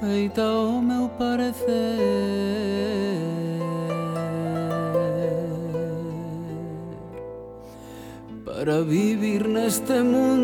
feita 0.00 0.42
o 0.42 0.82
meu 0.82 1.08
parecer 1.10 1.98
para 8.44 8.82
vivir 8.82 9.46
neste 9.46 10.02
mundo 10.02 10.39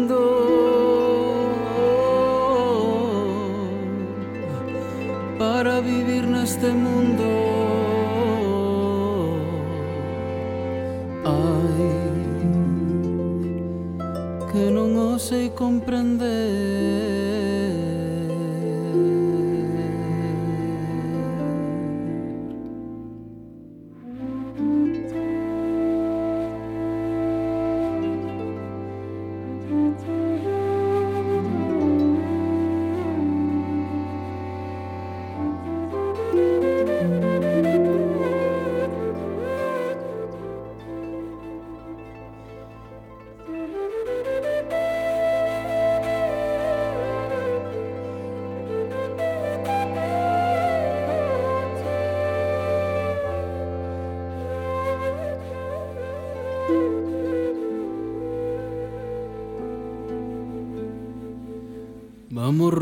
Amor 62.46 62.78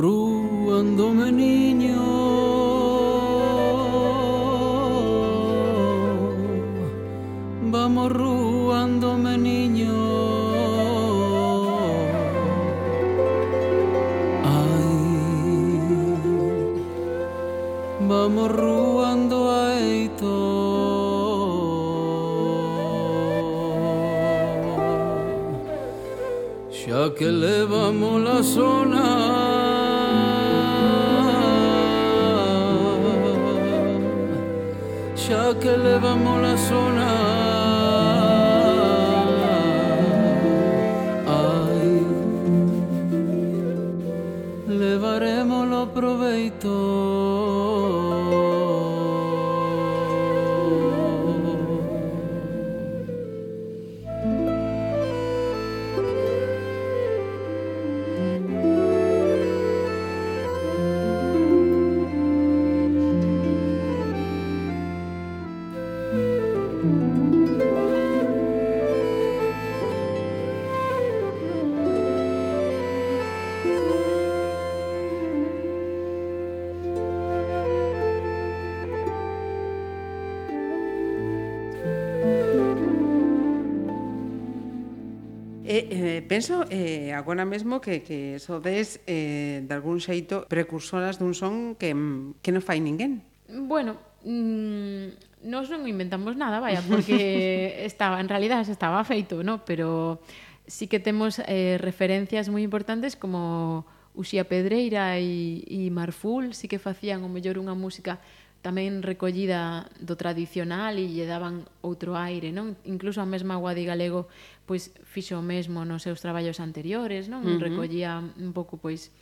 penso 86.34 86.66
eh, 86.70 87.14
agora 87.14 87.44
mesmo 87.44 87.80
que, 87.80 88.02
que 88.02 88.38
sodes 88.42 88.98
eh, 89.06 89.62
de 89.62 89.74
algún 89.74 90.02
xeito 90.02 90.50
precursoras 90.50 91.22
dun 91.22 91.30
son 91.30 91.78
que, 91.78 91.94
que 92.42 92.50
non 92.50 92.58
fai 92.58 92.82
ninguén. 92.82 93.22
Bueno, 93.46 93.94
mm, 94.26 95.46
nós 95.46 95.70
non 95.70 95.86
inventamos 95.86 96.34
nada, 96.34 96.58
vaya, 96.58 96.82
porque 96.82 97.78
estaba, 97.90 98.18
en 98.18 98.26
realidad 98.26 98.66
estaba 98.66 99.06
feito, 99.06 99.46
¿no? 99.46 99.62
pero 99.62 100.18
sí 100.66 100.90
que 100.90 100.98
temos 100.98 101.38
eh, 101.46 101.78
referencias 101.78 102.50
moi 102.50 102.66
importantes 102.66 103.14
como 103.14 103.86
Uxía 104.18 104.46
Pedreira 104.50 105.18
e, 105.22 105.62
e 105.66 105.86
Marful, 105.94 106.50
sí 106.50 106.66
que 106.66 106.82
facían 106.82 107.22
o 107.22 107.30
mellor 107.30 107.62
unha 107.62 107.78
música 107.78 108.18
tamén 108.64 109.04
recollida 109.04 109.92
do 110.00 110.16
tradicional 110.16 110.96
e 110.96 111.04
lle 111.04 111.28
daban 111.28 111.68
outro 111.84 112.16
aire, 112.16 112.48
non? 112.48 112.80
Incluso 112.88 113.20
a 113.20 113.28
mesma 113.28 113.60
Guadi 113.60 113.84
Galego 113.84 114.32
pois 114.64 114.88
fixo 115.04 115.36
o 115.36 115.44
mesmo 115.44 115.84
nos 115.84 116.08
seus 116.08 116.24
traballos 116.24 116.64
anteriores, 116.64 117.28
non? 117.28 117.44
Uh 117.44 117.60
-huh. 117.60 117.60
Recollía 117.60 118.24
un 118.24 118.56
pouco 118.56 118.80
pois 118.80 119.12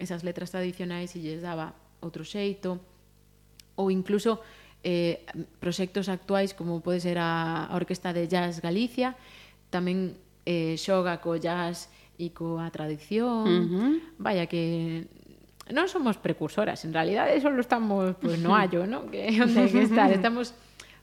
esas 0.00 0.24
letras 0.24 0.48
tradicionais 0.48 1.12
e 1.12 1.20
lles 1.20 1.44
daba 1.44 1.76
outro 2.00 2.24
xeito 2.24 2.80
ou 3.76 3.92
incluso 3.92 4.40
eh, 4.80 5.28
proxectos 5.60 6.08
actuais 6.08 6.56
como 6.56 6.80
pode 6.80 7.04
ser 7.04 7.20
a, 7.20 7.68
a 7.68 7.76
Orquesta 7.76 8.16
de 8.16 8.24
Jazz 8.24 8.64
Galicia 8.64 9.12
tamén 9.68 10.16
eh, 10.48 10.80
xoga 10.80 11.20
co 11.20 11.36
jazz 11.36 11.92
e 12.16 12.32
coa 12.32 12.72
tradición 12.72 13.44
uh 13.44 13.64
-huh. 13.68 13.92
vaya 14.16 14.48
que 14.48 15.04
non 15.72 15.90
somos 15.90 16.14
precursoras, 16.14 16.86
en 16.86 16.94
realidad 16.94 17.26
eso 17.34 17.50
lo 17.50 17.58
estamos 17.58 18.14
pois 18.22 18.38
pues, 18.38 18.38
no 18.38 18.54
hallo, 18.54 18.86
¿no? 18.86 19.10
Que 19.10 19.26
onde 19.42 19.66
hai 19.66 19.70
que 19.70 19.82
estar, 19.82 20.14
estamos 20.14 20.54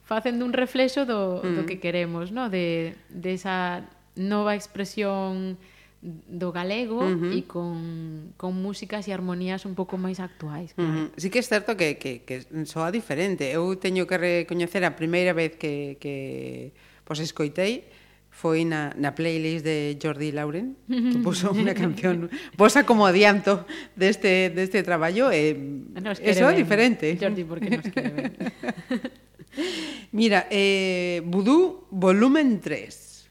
facendo 0.07 0.47
un 0.47 0.55
reflexo 0.55 1.03
do, 1.03 1.43
do 1.43 1.63
mm. 1.63 1.67
que 1.67 1.77
queremos, 1.83 2.31
no? 2.31 2.47
De 2.47 2.95
de 3.11 3.35
esa 3.35 3.83
nova 4.15 4.55
expresión 4.55 5.59
do 6.03 6.51
galego 6.51 6.99
uh 6.99 7.15
-huh. 7.15 7.31
e 7.31 7.47
con, 7.47 8.35
con 8.35 8.59
músicas 8.59 9.07
e 9.07 9.15
armonías 9.15 9.63
un 9.63 9.71
pouco 9.71 9.95
máis 9.95 10.19
actuais. 10.19 10.75
Claro. 10.75 10.91
Uh 10.91 10.95
-huh. 11.07 11.19
Sí 11.19 11.31
que 11.31 11.39
é 11.39 11.45
certo 11.47 11.79
que, 11.79 11.95
que, 11.95 12.27
que 12.27 12.43
soa 12.67 12.91
diferente. 12.91 13.47
Eu 13.47 13.71
teño 13.79 14.03
que 14.03 14.19
recoñecer 14.19 14.83
a 14.83 14.95
primeira 14.95 15.31
vez 15.31 15.55
que, 15.55 15.95
que 16.03 16.75
pois, 17.07 17.23
escoitei 17.23 17.87
foi 18.33 18.65
na, 18.65 18.91
na 18.97 19.13
playlist 19.13 19.61
de 19.61 19.95
Jordi 20.01 20.33
Lauren, 20.33 20.73
que 20.89 21.21
puso 21.25 21.53
unha 21.53 21.77
canción 21.77 22.33
posa 22.57 22.81
como 22.81 23.05
adianto 23.05 23.69
deste, 23.93 24.49
deste 24.49 24.81
traballo. 24.81 25.29
Eh, 25.29 25.53
nos 25.53 26.17
eso 26.17 26.49
é 26.49 26.53
diferente. 26.57 27.13
Jordi, 27.15 27.45
porque 27.45 27.69
nos 27.69 27.85
quere 27.93 28.11
ben? 28.11 28.33
Mira, 30.11 30.49
eh, 30.49 31.21
Vudú, 31.25 31.85
volumen 31.93 32.59
3. 32.59 33.29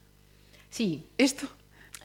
Sí. 0.71 1.05
Isto, 1.19 1.51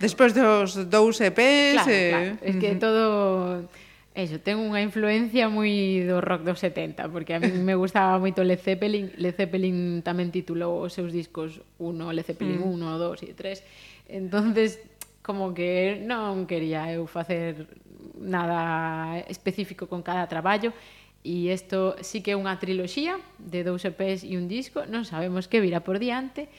despois 0.01 0.33
dos 0.33 0.89
dous 0.89 1.21
EPs... 1.21 1.85
Claro, 1.85 1.91
eh... 1.93 2.09
claro. 2.09 2.37
Es 2.41 2.55
que 2.57 2.75
todo... 2.75 3.69
Eso, 4.17 4.41
ten 4.41 4.57
unha 4.57 4.81
influencia 4.81 5.45
moi 5.45 6.01
do 6.01 6.17
rock 6.25 6.41
dos 6.41 6.57
70, 6.57 7.05
porque 7.13 7.37
a 7.37 7.39
mí 7.39 7.53
me 7.53 7.77
gustaba 7.77 8.17
moito 8.17 8.41
Led 8.41 8.57
Zeppelin. 8.57 9.13
Led 9.13 9.37
Zeppelin 9.37 10.01
tamén 10.01 10.33
titulou 10.33 10.81
os 10.81 10.97
seus 10.97 11.13
discos 11.13 11.61
1, 11.77 12.17
Led 12.17 12.25
Zeppelin 12.25 12.65
mm. 12.65 12.97
1, 12.97 12.97
2 12.97 13.29
e 13.29 13.37
3. 13.37 13.61
Entonces, 14.09 14.81
como 15.21 15.53
que 15.53 16.01
non 16.01 16.49
quería 16.49 16.89
eu 16.89 17.05
facer 17.05 17.69
nada 18.17 19.21
específico 19.29 19.85
con 19.85 20.01
cada 20.01 20.25
traballo 20.25 20.73
e 21.21 21.53
isto 21.53 21.93
sí 22.01 22.25
que 22.25 22.33
é 22.33 22.37
unha 22.41 22.57
triloxía 22.57 23.21
de 23.37 23.61
dous 23.61 23.85
EPs 23.85 24.25
e 24.25 24.33
un 24.33 24.49
disco, 24.49 24.89
non 24.89 25.05
sabemos 25.05 25.45
que 25.45 25.61
virá 25.61 25.85
por 25.85 26.01
diante, 26.01 26.49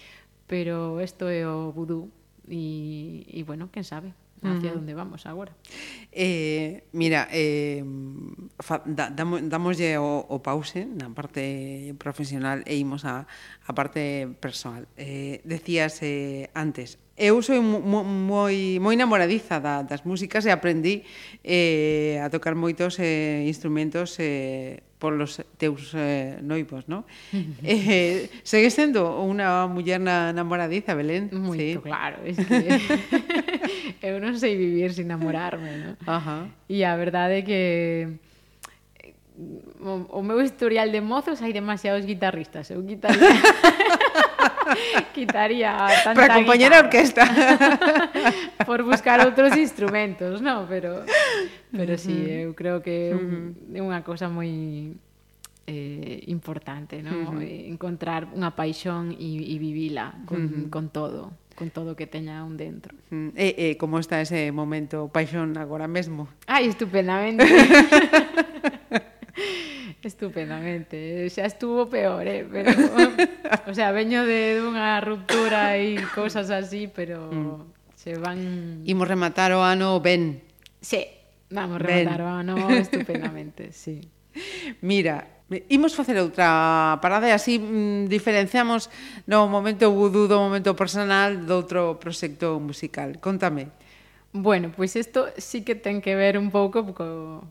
pero 0.46 1.02
isto 1.02 1.26
é 1.26 1.42
o 1.42 1.74
vudú 1.74 2.06
e, 2.46 3.26
e 3.26 3.42
bueno, 3.42 3.66
quen 3.74 3.82
sabe 3.82 4.14
hacia 4.42 4.72
mm. 4.72 4.78
onde 4.78 4.94
vamos 4.94 5.26
agora. 5.26 5.52
Eh, 6.12 6.84
mira, 6.92 7.28
eh, 7.30 7.84
fa, 8.60 8.82
da, 8.86 9.10
damo, 9.10 9.40
damoslle 9.40 9.98
o, 9.98 10.24
o 10.28 10.38
pause 10.42 10.86
na 10.86 11.10
parte 11.10 11.94
profesional 11.98 12.62
e 12.66 12.78
imos 12.78 13.04
a, 13.04 13.26
a 13.68 13.72
parte 13.76 14.26
personal. 14.40 14.88
Eh, 14.96 15.40
decías 15.44 16.00
eh, 16.00 16.48
antes, 16.54 16.98
eu 17.18 17.42
sou 17.42 17.60
moi, 17.60 18.02
moi, 18.02 18.56
moi 18.80 18.94
namoradiza 18.96 19.60
da, 19.60 19.84
das 19.84 20.08
músicas 20.08 20.46
e 20.46 20.50
aprendí 20.54 21.04
eh, 21.44 22.16
a 22.24 22.32
tocar 22.32 22.56
moitos 22.56 22.96
eh, 22.96 23.44
instrumentos 23.44 24.16
eh, 24.22 24.80
polos 24.96 25.44
teus 25.60 25.92
eh, 25.92 26.40
noivos, 26.40 26.88
non? 26.88 27.04
eh, 27.60 28.32
segues 28.40 28.72
sendo 28.72 29.20
unha 29.20 29.68
muller 29.68 30.00
na, 30.00 30.32
namoradiza, 30.32 30.96
Belén? 30.96 31.28
Moito, 31.28 31.84
sí. 31.84 31.84
claro. 31.84 32.24
Es 32.24 32.40
que 32.40 32.56
eu 34.08 34.16
non 34.16 34.32
sei 34.40 34.56
vivir 34.56 34.96
sin 34.96 35.12
namorarme, 35.12 35.76
non? 35.76 35.94
Ajá. 36.08 36.48
E 36.70 36.88
a 36.88 36.96
verdade 36.96 37.42
é 37.42 37.46
que 37.46 37.60
o, 39.80 40.18
o 40.18 40.22
meu 40.22 40.42
historial 40.42 40.90
de 40.90 41.00
mozos 41.00 41.38
hai 41.38 41.54
demasiados 41.54 42.02
guitarristas. 42.02 42.70
Eu 42.70 42.82
guitarrista... 42.82 43.30
quitaría 45.14 45.72
tanta 46.04 46.14
Para 46.14 46.34
acompañar 46.34 46.72
a 46.74 46.78
orquesta. 46.80 47.24
por 48.66 48.82
buscar 48.82 49.22
outros 49.24 49.56
instrumentos, 49.56 50.42
non? 50.42 50.66
Pero, 50.66 51.06
pero 51.70 51.94
si, 51.96 52.12
sí, 52.12 52.46
eu 52.46 52.52
creo 52.54 52.82
que 52.82 53.10
é 53.10 53.16
un, 53.16 53.54
unha 53.70 54.02
cosa 54.02 54.28
moi 54.28 54.92
eh, 55.66 56.18
importante, 56.28 57.00
non? 57.00 57.38
Eh, 57.40 57.70
encontrar 57.70 58.28
unha 58.34 58.52
paixón 58.52 59.14
e, 59.14 59.54
e 59.54 59.56
vivila 59.56 60.18
con, 60.26 60.68
con 60.68 60.90
todo 60.90 61.32
con 61.58 61.74
todo 61.74 61.98
que 61.98 62.06
teña 62.06 62.46
un 62.46 62.54
dentro. 62.54 62.94
Uh. 63.10 63.34
E, 63.34 63.50
e 63.58 63.66
como 63.74 63.98
está 63.98 64.22
ese 64.22 64.54
momento 64.54 65.10
paixón 65.10 65.58
agora 65.58 65.90
mesmo? 65.90 66.30
Ai, 66.46 66.70
estupendamente. 66.70 67.42
Estupendamente, 70.02 71.28
xa 71.30 71.46
estuvo 71.46 71.88
peor, 71.88 72.26
eh, 72.26 72.46
pero 72.46 72.70
o 73.66 73.74
sea, 73.74 73.92
veño 73.92 74.24
de 74.24 74.58
dunha 74.58 75.00
ruptura 75.00 75.76
e 75.78 75.98
cousas 76.14 76.50
así, 76.50 76.86
pero 76.86 77.30
mm. 77.32 77.96
se 77.96 78.14
van 78.18 78.82
Imos 78.86 79.08
rematar 79.08 79.52
o 79.54 79.62
ano 79.62 79.98
ben. 79.98 80.42
Sí, 80.80 81.06
vamos 81.50 81.82
ben. 81.82 82.06
rematar 82.06 82.22
o 82.22 82.28
ano 82.30 82.54
estupendamente, 82.84 83.72
sí. 83.72 84.06
Mira, 84.80 85.38
Imos 85.72 85.96
facer 85.96 86.20
outra 86.20 87.00
parada 87.00 87.24
e 87.24 87.32
así 87.32 87.56
mm, 87.56 88.12
diferenciamos 88.12 88.92
no 89.24 89.48
momento 89.48 89.88
vudú 89.88 90.28
do 90.28 90.36
momento 90.36 90.76
personal 90.76 91.40
do 91.48 91.64
outro 91.64 91.96
proxecto 91.96 92.60
musical. 92.60 93.16
Contame. 93.16 93.72
Bueno, 94.36 94.68
pois 94.76 94.92
pues 94.92 95.08
isto 95.08 95.32
sí 95.40 95.64
que 95.64 95.72
ten 95.72 96.04
que 96.04 96.12
ver 96.12 96.36
un 96.36 96.52
pouco 96.52 96.84
co, 96.92 97.48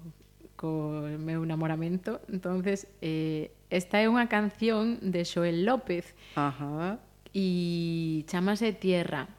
co 0.57 1.05
meu 1.21 1.45
namoramento. 1.45 2.19
Entonces, 2.27 2.89
eh, 2.99 3.53
esta 3.69 4.01
é 4.01 4.09
unha 4.09 4.25
canción 4.27 4.99
de 4.99 5.23
Xoel 5.23 5.63
López. 5.63 6.17
Ajá. 6.35 6.99
E 7.31 8.25
chamase 8.25 8.73
Tierra. 8.73 9.29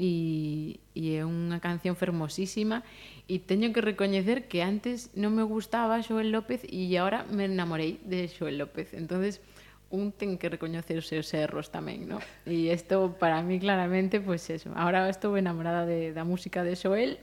E, 0.00 0.80
e 0.96 1.20
é 1.20 1.22
unha 1.22 1.60
canción 1.60 1.94
fermosísima 1.94 2.82
e 3.28 3.38
teño 3.38 3.70
que 3.70 3.84
recoñecer 3.84 4.48
que 4.48 4.64
antes 4.64 5.12
non 5.14 5.36
me 5.36 5.44
gustaba 5.44 6.00
Xoel 6.00 6.32
López 6.32 6.64
e 6.66 6.88
agora 6.96 7.28
me 7.28 7.46
enamorei 7.46 8.00
de 8.02 8.26
Xoel 8.26 8.56
López. 8.58 8.96
Entonces, 8.96 9.44
un 9.92 10.10
ten 10.10 10.40
que 10.40 10.48
recoñecer 10.48 10.96
os 10.96 11.06
seus 11.06 11.28
erros 11.36 11.68
tamén, 11.68 12.08
no? 12.08 12.18
E 12.48 12.72
isto 12.72 13.14
para 13.20 13.44
mí 13.44 13.60
claramente, 13.60 14.24
pois 14.24 14.48
pues 14.48 14.64
eso. 14.64 14.72
Ahora 14.72 15.06
estou 15.12 15.36
enamorada 15.36 15.84
de, 15.84 16.16
da 16.16 16.24
música 16.24 16.64
de 16.64 16.74
Xoel, 16.74 17.20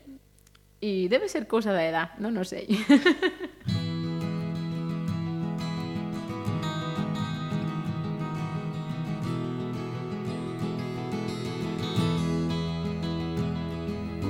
e 0.81 1.07
debe 1.09 1.27
ser 1.27 1.45
cousa 1.45 1.71
da 1.71 1.83
edad, 1.83 2.09
non 2.19 2.37
o 2.37 2.43
sei. 2.43 2.67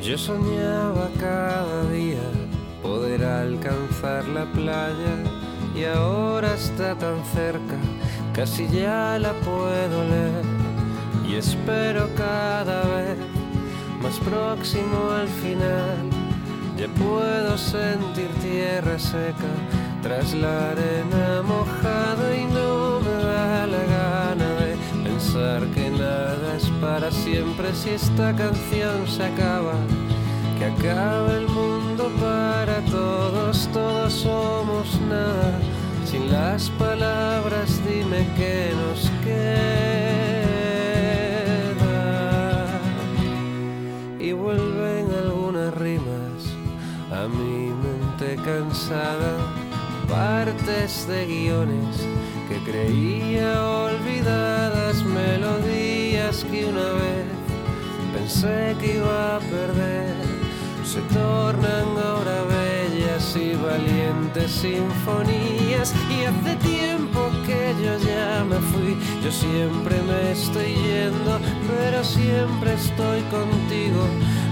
Yo 0.01 0.17
soñaba 0.17 1.07
cada 1.19 1.83
día 1.91 2.23
poder 2.81 3.23
alcanzar 3.23 4.25
la 4.29 4.45
playa 4.53 5.15
y 5.75 5.83
ahora 5.83 6.55
está 6.55 6.95
tan 6.95 7.23
cerca, 7.25 7.77
casi 8.33 8.67
ya 8.69 9.19
la 9.19 9.33
puedo 9.33 10.03
leer 10.09 10.45
y 11.29 11.35
espero 11.35 12.09
cada 12.15 12.81
vez 12.85 13.17
más 14.01 14.17
próximo 14.19 15.11
al 15.11 15.27
final. 15.27 16.18
Ya 16.79 16.87
puedo 16.87 17.57
sentir 17.57 18.29
tierra 18.41 18.97
seca 18.97 19.51
tras 20.01 20.33
la 20.33 20.71
arena 20.71 21.41
mojada 21.43 22.33
y 22.33 22.45
no 22.45 23.01
me 23.01 23.21
da 23.21 23.67
la 23.67 23.83
gana 23.83 24.49
de 24.61 24.77
pensar 25.03 25.65
que 25.73 25.89
nada 25.89 26.55
es 26.55 26.69
para 26.79 27.11
siempre 27.11 27.75
si 27.75 27.89
esta 27.89 28.33
canción 28.33 29.05
se 29.09 29.25
acaba. 29.25 29.73
Que 30.57 30.65
acabe 30.67 31.39
el 31.39 31.49
mundo 31.49 32.09
para 32.17 32.79
todos, 32.85 33.67
todos 33.73 34.13
somos 34.13 35.01
nada. 35.01 35.59
Sin 36.05 36.31
las 36.31 36.69
palabras 36.69 37.81
dime 37.85 38.25
qué 38.37 38.71
nos 38.73 39.11
queda. 39.25 40.28
Cansada, 48.59 49.37
partes 50.09 51.07
de 51.07 51.25
guiones 51.25 51.95
que 52.49 52.57
creía 52.69 53.63
olvidadas, 53.63 55.01
melodías 55.03 56.43
que 56.51 56.65
una 56.65 56.89
vez 57.03 57.27
pensé 58.13 58.75
que 58.79 58.97
iba 58.97 59.37
a 59.37 59.39
perder, 59.39 60.13
se 60.83 60.99
tornan 61.13 61.87
ahora 62.03 62.43
bellas 62.57 63.35
y 63.37 63.53
valientes 63.55 64.51
sinfonías. 64.51 65.93
Y 66.09 66.25
hace 66.25 66.55
tiempo 66.57 67.29
que 67.45 67.75
yo 67.83 67.97
ya 68.11 68.43
me 68.43 68.59
fui, 68.71 68.97
yo 69.23 69.31
siempre 69.31 69.95
me 70.01 70.31
estoy 70.31 70.73
yendo, 70.73 71.39
pero 71.67 72.03
siempre 72.03 72.73
estoy 72.73 73.21
contigo. 73.37 74.03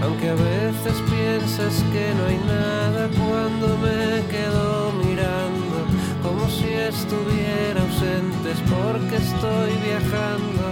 Aunque 0.02 0.30
a 0.30 0.36
veces 0.36 1.02
piensas 1.10 1.84
que 1.92 2.14
no 2.14 2.26
hay 2.28 2.38
nada 2.38 3.10
cuando 3.18 3.78
me 3.78 4.26
quedo 4.28 4.92
mirando, 5.04 5.86
como 6.22 6.48
si 6.50 6.66
estuviera 6.66 7.82
ausentes 7.82 8.58
porque 8.70 9.16
estoy 9.16 9.72
viajando. 9.84 10.66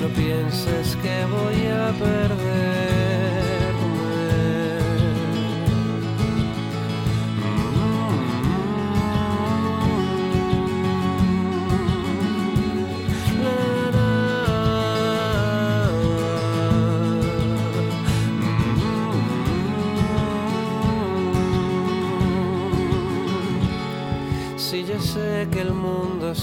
No 0.00 0.08
pienses 0.14 0.96
que 1.02 1.24
voy 1.26 1.66
a 1.66 1.92
perderme. 1.98 2.99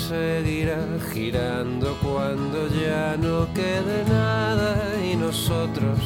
Seguirá 0.08 0.80
girando 1.12 1.98
cuando 2.02 2.70
ya 2.70 3.18
no 3.18 3.46
quede 3.54 4.06
nada 4.08 4.78
y 5.04 5.18
nosotros 5.18 6.00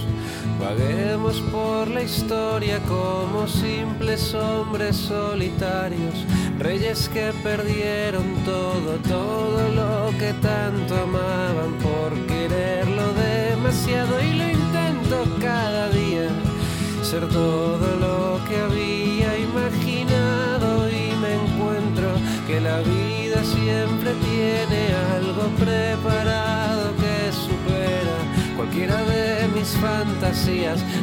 vaguemos 0.60 1.40
por 1.52 1.88
la 1.88 2.02
historia 2.02 2.80
como 2.88 3.48
simples 3.48 4.34
hombres 4.34 4.96
solitarios, 4.96 6.26
reyes 6.58 7.10
que 7.10 7.32
perdieron 7.44 8.26
todo, 8.44 8.98
todo 9.08 9.70
lo 9.70 10.18
que 10.18 10.34
tanto 10.42 10.96
amaban 10.96 11.74
por 11.84 12.12
quererlo 12.26 13.04
demasiado 13.14 14.20
y 14.20 14.34
lo 14.34 14.50
intento 14.50 15.38
cada 15.40 15.90
día 15.90 16.28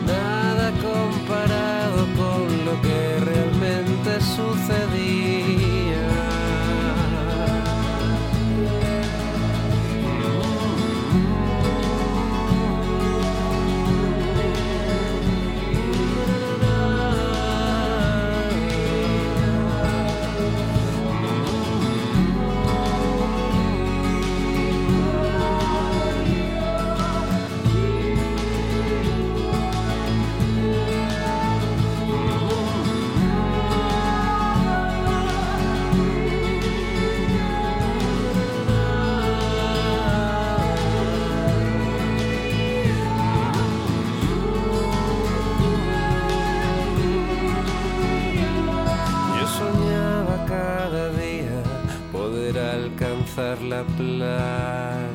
nada 0.07 0.73
comparado 0.83 2.07
con 2.17 2.65
lo 2.65 2.81
que 2.83 3.21
realmente 3.25 4.21
sucedía. 4.21 5.18
La 53.69 53.85
playa. 53.85 55.09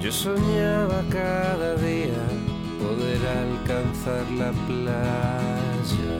Yo 0.00 0.10
soñaba 0.10 1.02
cada 1.10 1.76
día 1.76 2.24
poder 2.80 3.20
alcanzar 3.26 4.30
la 4.32 4.50
playa. 4.66 6.16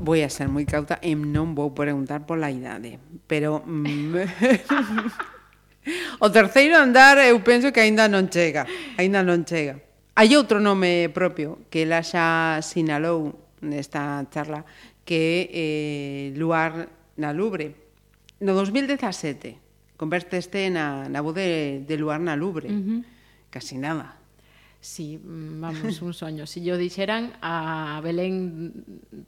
Voy 0.00 0.22
a 0.22 0.30
ser 0.30 0.48
moi 0.48 0.64
cauta 0.64 0.98
e 1.02 1.14
non 1.18 1.54
vou 1.54 1.74
preguntar 1.74 2.26
pola 2.26 2.50
idade, 2.50 2.98
pero 3.26 3.62
mm, 3.66 4.22
O 6.18 6.32
terceiro 6.32 6.80
andar 6.80 7.20
eu 7.20 7.36
penso 7.44 7.68
que 7.72 7.80
aínda 7.84 8.08
non 8.08 8.32
chega, 8.32 8.64
aínda 8.96 9.20
non 9.20 9.44
chega. 9.44 9.76
Hai 10.16 10.32
outro 10.32 10.64
nome 10.64 11.12
propio 11.12 11.68
que 11.68 11.84
ela 11.84 12.00
xa 12.00 12.64
sinalou 12.64 13.36
nesta 13.60 14.24
charla 14.32 14.64
que 15.04 15.52
eh, 15.52 16.32
Luar 16.40 16.88
na 17.20 17.36
Lubre. 17.36 17.76
No 18.40 18.56
2017 18.56 20.00
converteste 20.00 20.72
na, 20.72 21.08
na 21.08 21.20
voz 21.20 21.36
de, 21.36 21.84
de 21.84 21.94
Luar 22.00 22.20
na 22.24 22.32
Lubre. 22.32 22.72
Uh 22.72 22.80
-huh. 22.80 23.00
Casi 23.52 23.76
nada. 23.76 24.16
Sí, 24.80 25.20
mm, 25.20 25.60
vamos, 25.60 26.00
un 26.00 26.16
soño. 26.16 26.48
Si 26.48 26.64
yo 26.64 26.80
dixeran 26.80 27.36
a 27.44 28.00
Belén, 28.00 28.72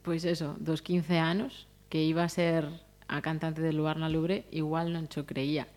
pois 0.01 0.25
pues 0.25 0.25
eso, 0.25 0.57
dos 0.57 0.81
15 0.81 1.21
anos, 1.21 1.69
que 1.89 2.01
iba 2.01 2.25
a 2.25 2.29
ser 2.29 2.65
a 3.05 3.21
cantante 3.21 3.61
de 3.61 3.73
Luar 3.73 3.97
na 3.97 4.09
Lubre, 4.09 4.45
igual 4.49 4.89
non 4.89 5.05
cho 5.05 5.29
creía. 5.29 5.69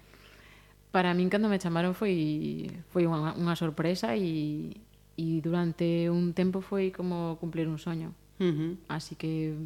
Para 0.93 1.17
min, 1.17 1.33
cando 1.33 1.49
me 1.49 1.57
chamaron, 1.57 1.97
foi, 1.97 2.69
foi 2.93 3.09
unha, 3.09 3.33
unha 3.33 3.57
sorpresa 3.57 4.13
e, 4.13 4.77
e 5.17 5.41
durante 5.41 6.13
un 6.13 6.37
tempo 6.37 6.61
foi 6.61 6.93
como 6.93 7.41
cumplir 7.41 7.65
un 7.67 7.81
soño. 7.81 8.13
Uh 8.37 8.53
-huh. 8.53 8.73
Así 8.93 9.17
que 9.17 9.57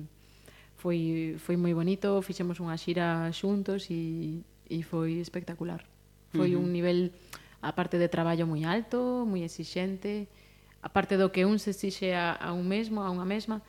foi, 0.79 1.35
foi 1.43 1.59
moi 1.59 1.75
bonito, 1.75 2.23
fixemos 2.23 2.63
unha 2.63 2.79
xira 2.79 3.27
xuntos 3.35 3.91
e, 3.91 4.39
e 4.71 4.87
foi 4.87 5.19
espectacular. 5.19 5.83
Foi 6.31 6.55
uh 6.55 6.63
-huh. 6.63 6.65
un 6.65 6.71
nivel, 6.71 7.11
aparte 7.59 7.99
de 7.99 8.07
traballo 8.07 8.47
moi 8.47 8.63
alto, 8.63 9.27
moi 9.27 9.43
exixente, 9.43 10.31
aparte 10.79 11.19
do 11.19 11.35
que 11.35 11.43
un 11.43 11.59
se 11.59 11.75
exixe 11.75 12.15
a, 12.15 12.39
a 12.39 12.55
un 12.55 12.71
mesmo, 12.71 13.03
a 13.03 13.11
unha 13.11 13.27
mesma, 13.27 13.67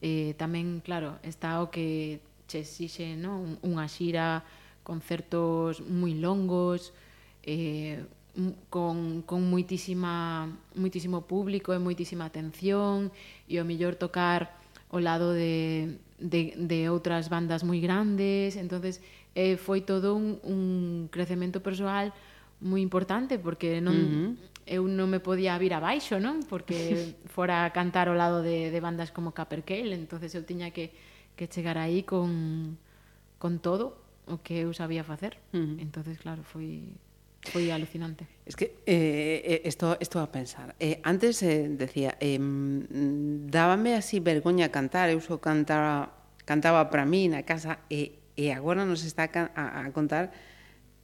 eh, 0.00 0.32
tamén, 0.40 0.80
claro, 0.80 1.20
está 1.20 1.60
o 1.60 1.68
que 1.68 2.24
che 2.48 2.60
exixe 2.60 3.16
non? 3.16 3.56
unha 3.64 3.88
xira 3.88 4.44
concertos 4.84 5.80
moi 5.80 6.14
longos, 6.14 6.92
eh, 7.42 8.04
con, 8.68 9.22
con 9.22 9.48
moitísima, 9.48 10.50
moitísimo 10.74 11.22
público 11.22 11.72
e 11.72 11.78
moitísima 11.78 12.26
atención 12.26 13.14
e 13.46 13.62
o 13.62 13.64
mellor 13.64 13.94
tocar 13.94 14.58
ao 14.90 14.98
lado 14.98 15.34
de, 15.34 15.98
de, 16.18 16.54
de 16.58 16.90
outras 16.90 17.30
bandas 17.30 17.62
moi 17.62 17.78
grandes. 17.78 18.58
Entonces 18.58 18.98
eh, 19.34 19.56
foi 19.56 19.86
todo 19.86 20.18
un, 20.18 20.42
un 20.42 20.60
crecemento 21.10 21.62
persoal 21.62 22.10
moi 22.58 22.82
importante 22.82 23.38
porque 23.38 23.78
non, 23.78 23.94
uh 23.94 24.02
-huh. 24.02 24.30
eu 24.66 24.82
non 24.90 25.06
me 25.10 25.22
podía 25.22 25.54
vir 25.58 25.74
abaixo 25.74 26.18
non? 26.18 26.42
Porque 26.42 27.14
fora 27.34 27.62
a 27.66 27.70
cantar 27.70 28.10
ao 28.10 28.18
lado 28.18 28.42
de, 28.42 28.74
de 28.74 28.80
bandas 28.82 29.14
como 29.14 29.30
Capercale 29.30 29.94
entonces 29.94 30.34
eu 30.34 30.42
tiña 30.42 30.74
que, 30.74 30.90
que 31.38 31.46
chegar 31.46 31.78
aí 31.78 32.02
con, 32.02 32.74
con 33.38 33.62
todo 33.62 34.03
o 34.26 34.40
que 34.42 34.64
eu 34.64 34.72
sabía 34.72 35.04
facer. 35.04 35.38
Uh 35.52 35.58
-huh. 35.58 35.82
Entonces, 35.82 36.18
claro, 36.18 36.42
foi 36.42 36.94
foi 37.44 37.70
alucinante. 37.70 38.26
Es 38.46 38.56
que 38.56 38.76
eh, 38.86 39.42
eh, 39.44 39.60
esto, 39.64 39.96
esto 40.00 40.20
a 40.20 40.32
pensar. 40.32 40.74
Eh, 40.80 41.00
antes 41.02 41.42
eh, 41.42 41.68
decía, 41.68 42.16
eh, 42.20 42.38
dábame 42.40 43.94
así 43.94 44.20
vergoña 44.20 44.70
cantar, 44.70 45.10
eu 45.10 45.20
só 45.20 45.36
cantaba, 45.40 46.16
cantaba 46.44 46.88
para 46.88 47.04
mí 47.04 47.28
na 47.28 47.44
casa 47.44 47.84
e, 47.92 48.16
e 48.36 48.48
agora 48.52 48.88
nos 48.88 49.04
está 49.04 49.28
a, 49.28 49.84
a 49.84 49.92
contar 49.92 50.32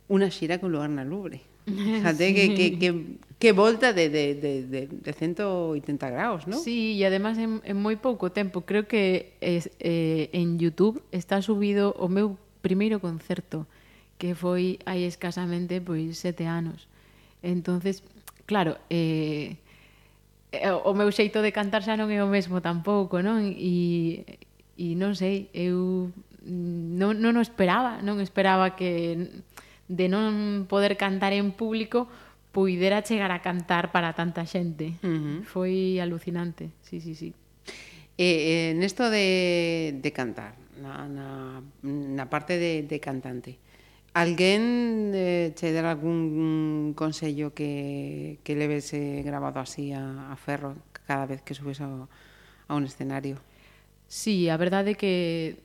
unha 0.09 0.33
xira 0.33 0.57
con 0.59 0.73
lugar 0.73 0.89
na 0.89 1.05
Lubre. 1.05 1.45
Fíjate 1.69 2.29
sí. 2.29 2.35
que, 2.35 2.45
que, 2.57 2.67
que, 2.81 2.91
que 3.39 3.51
volta 3.53 3.93
de, 3.93 4.09
de, 4.09 4.35
de, 4.35 4.65
de, 4.65 4.89
de 4.89 5.13
180 5.13 6.11
graus, 6.11 6.49
¿no? 6.49 6.59
Sí, 6.59 6.97
e 6.97 7.05
además 7.05 7.37
en, 7.37 7.61
en 7.69 7.77
moi 7.77 8.01
pouco 8.01 8.33
tempo. 8.33 8.65
Creo 8.65 8.89
que 8.89 9.37
es, 9.45 9.71
eh, 9.79 10.33
en 10.33 10.57
YouTube 10.59 11.05
está 11.13 11.45
subido 11.45 11.93
o 12.01 12.09
meu 12.09 12.41
primeiro 12.61 13.01
concerto 13.01 13.67
que 14.21 14.37
foi 14.37 14.77
hai 14.85 15.09
escasamente 15.09 15.81
pois 15.81 16.21
sete 16.21 16.45
anos. 16.45 16.87
Entonces, 17.43 18.05
claro, 18.45 18.77
eh, 18.93 19.57
eh, 20.53 20.71
o 20.71 20.93
meu 20.93 21.09
xeito 21.09 21.41
de 21.41 21.57
cantar 21.57 21.81
xa 21.81 21.97
non 21.97 22.13
é 22.13 22.21
o 22.21 22.29
mesmo 22.29 22.61
tampouco, 22.61 23.25
non? 23.25 23.41
E, 23.49 24.25
e 24.77 24.87
non 24.93 25.17
sei, 25.17 25.49
eu 25.57 26.13
non, 26.45 27.17
non 27.17 27.37
o 27.37 27.43
esperaba, 27.43 28.05
non 28.05 28.21
esperaba 28.21 28.77
que 28.77 29.43
de 29.89 30.07
non 30.13 30.69
poder 30.69 31.01
cantar 31.01 31.33
en 31.33 31.57
público 31.57 32.07
puidera 32.53 33.01
chegar 33.01 33.31
a 33.33 33.41
cantar 33.41 33.89
para 33.95 34.13
tanta 34.13 34.45
xente. 34.45 35.01
Uh 35.01 35.09
-huh. 35.09 35.39
Foi 35.49 35.97
alucinante, 36.03 36.75
sí, 36.85 37.01
sí, 37.01 37.15
sí. 37.17 37.33
Eh, 38.21 38.71
eh, 38.71 38.71
nesto 38.77 39.09
de, 39.09 39.97
de 39.97 40.11
cantar, 40.13 40.60
na, 40.81 41.07
na, 41.07 41.63
na 41.85 42.25
parte 42.33 42.57
de, 42.57 42.83
de 42.83 42.99
cantante. 42.99 43.61
Alguén 44.13 45.15
eh, 45.15 45.55
che 45.55 45.71
dar 45.71 45.87
algún 45.87 46.95
consello 46.99 47.55
que, 47.55 48.43
que 48.43 48.59
le 48.59 48.67
vese 48.67 49.23
grabado 49.23 49.61
así 49.61 49.93
a, 49.93 50.33
a 50.33 50.37
ferro 50.37 50.75
cada 51.07 51.27
vez 51.27 51.43
que 51.43 51.55
subes 51.55 51.81
a, 51.81 52.09
a 52.67 52.75
un 52.75 52.85
escenario? 52.85 53.39
Sí, 54.11 54.51
a 54.51 54.59
verdade 54.59 54.93
é 54.93 54.99
que 54.99 55.63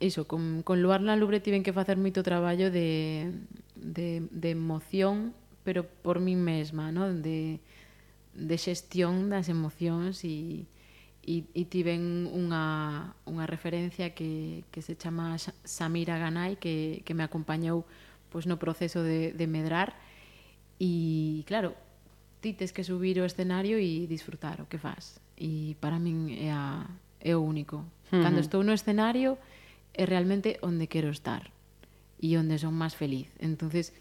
iso, 0.00 0.24
con, 0.24 0.64
con 0.64 0.80
Luar 0.80 1.04
na 1.04 1.20
Lubre 1.20 1.44
tiven 1.44 1.60
que 1.60 1.76
facer 1.76 2.00
moito 2.00 2.24
traballo 2.24 2.72
de, 2.72 3.28
de, 3.76 4.24
de 4.32 4.48
emoción, 4.50 5.36
pero 5.60 5.84
por 5.84 6.16
mí 6.16 6.32
mesma, 6.32 6.90
¿no? 6.90 7.12
de, 7.12 7.60
de 8.32 8.56
xestión 8.56 9.28
das 9.28 9.52
emocións 9.52 10.24
e 10.24 10.64
e, 11.22 11.46
e 11.54 11.62
tiven 11.70 12.26
unha, 12.34 13.14
unha 13.30 13.46
referencia 13.46 14.10
que, 14.10 14.66
que 14.74 14.82
se 14.82 14.98
chama 14.98 15.38
Samira 15.38 16.18
Ganai 16.18 16.58
que, 16.58 17.06
que 17.06 17.14
me 17.14 17.22
acompañou 17.22 17.86
pois, 18.28 18.50
no 18.50 18.58
proceso 18.58 19.06
de, 19.06 19.30
de 19.30 19.46
medrar. 19.46 19.94
E 20.82 21.46
claro 21.46 21.78
ti 22.42 22.52
tes 22.58 22.74
que 22.74 22.82
subir 22.82 23.22
o 23.22 23.24
escenario 23.24 23.78
e 23.78 24.10
disfrutar 24.10 24.58
o 24.58 24.66
que 24.66 24.82
faz. 24.82 25.22
E 25.38 25.78
para 25.78 26.02
min 26.02 26.34
é, 26.34 26.50
a, 26.50 26.90
é 27.22 27.38
o 27.38 27.40
único. 27.40 27.86
Uh 28.10 28.18
-huh. 28.18 28.22
cando 28.26 28.42
estou 28.42 28.66
no 28.66 28.74
escenario 28.74 29.38
é 29.94 30.04
realmente 30.04 30.58
onde 30.60 30.90
quero 30.90 31.08
estar 31.14 31.54
e 32.18 32.34
onde 32.34 32.58
son 32.58 32.74
máis 32.74 32.98
feliz. 32.98 33.30
Entonces 33.38 33.94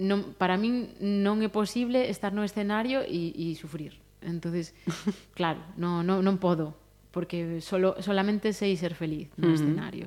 non, 0.00 0.32
para 0.40 0.56
min 0.56 0.96
non 0.98 1.44
é 1.44 1.52
posible 1.52 2.08
estar 2.08 2.32
no 2.32 2.40
escenario 2.40 3.04
e, 3.04 3.36
e 3.36 3.52
sufrir 3.60 4.01
entonces 4.24 4.74
claro, 5.38 5.60
no, 5.76 6.02
no, 6.02 6.22
non 6.22 6.38
podo 6.38 6.74
porque 7.12 7.60
solo, 7.60 8.00
solamente 8.00 8.56
sei 8.56 8.74
ser 8.74 8.96
feliz 8.96 9.28
no 9.36 9.48
uh 9.48 9.52
-huh. 9.52 9.58
escenario 9.60 10.06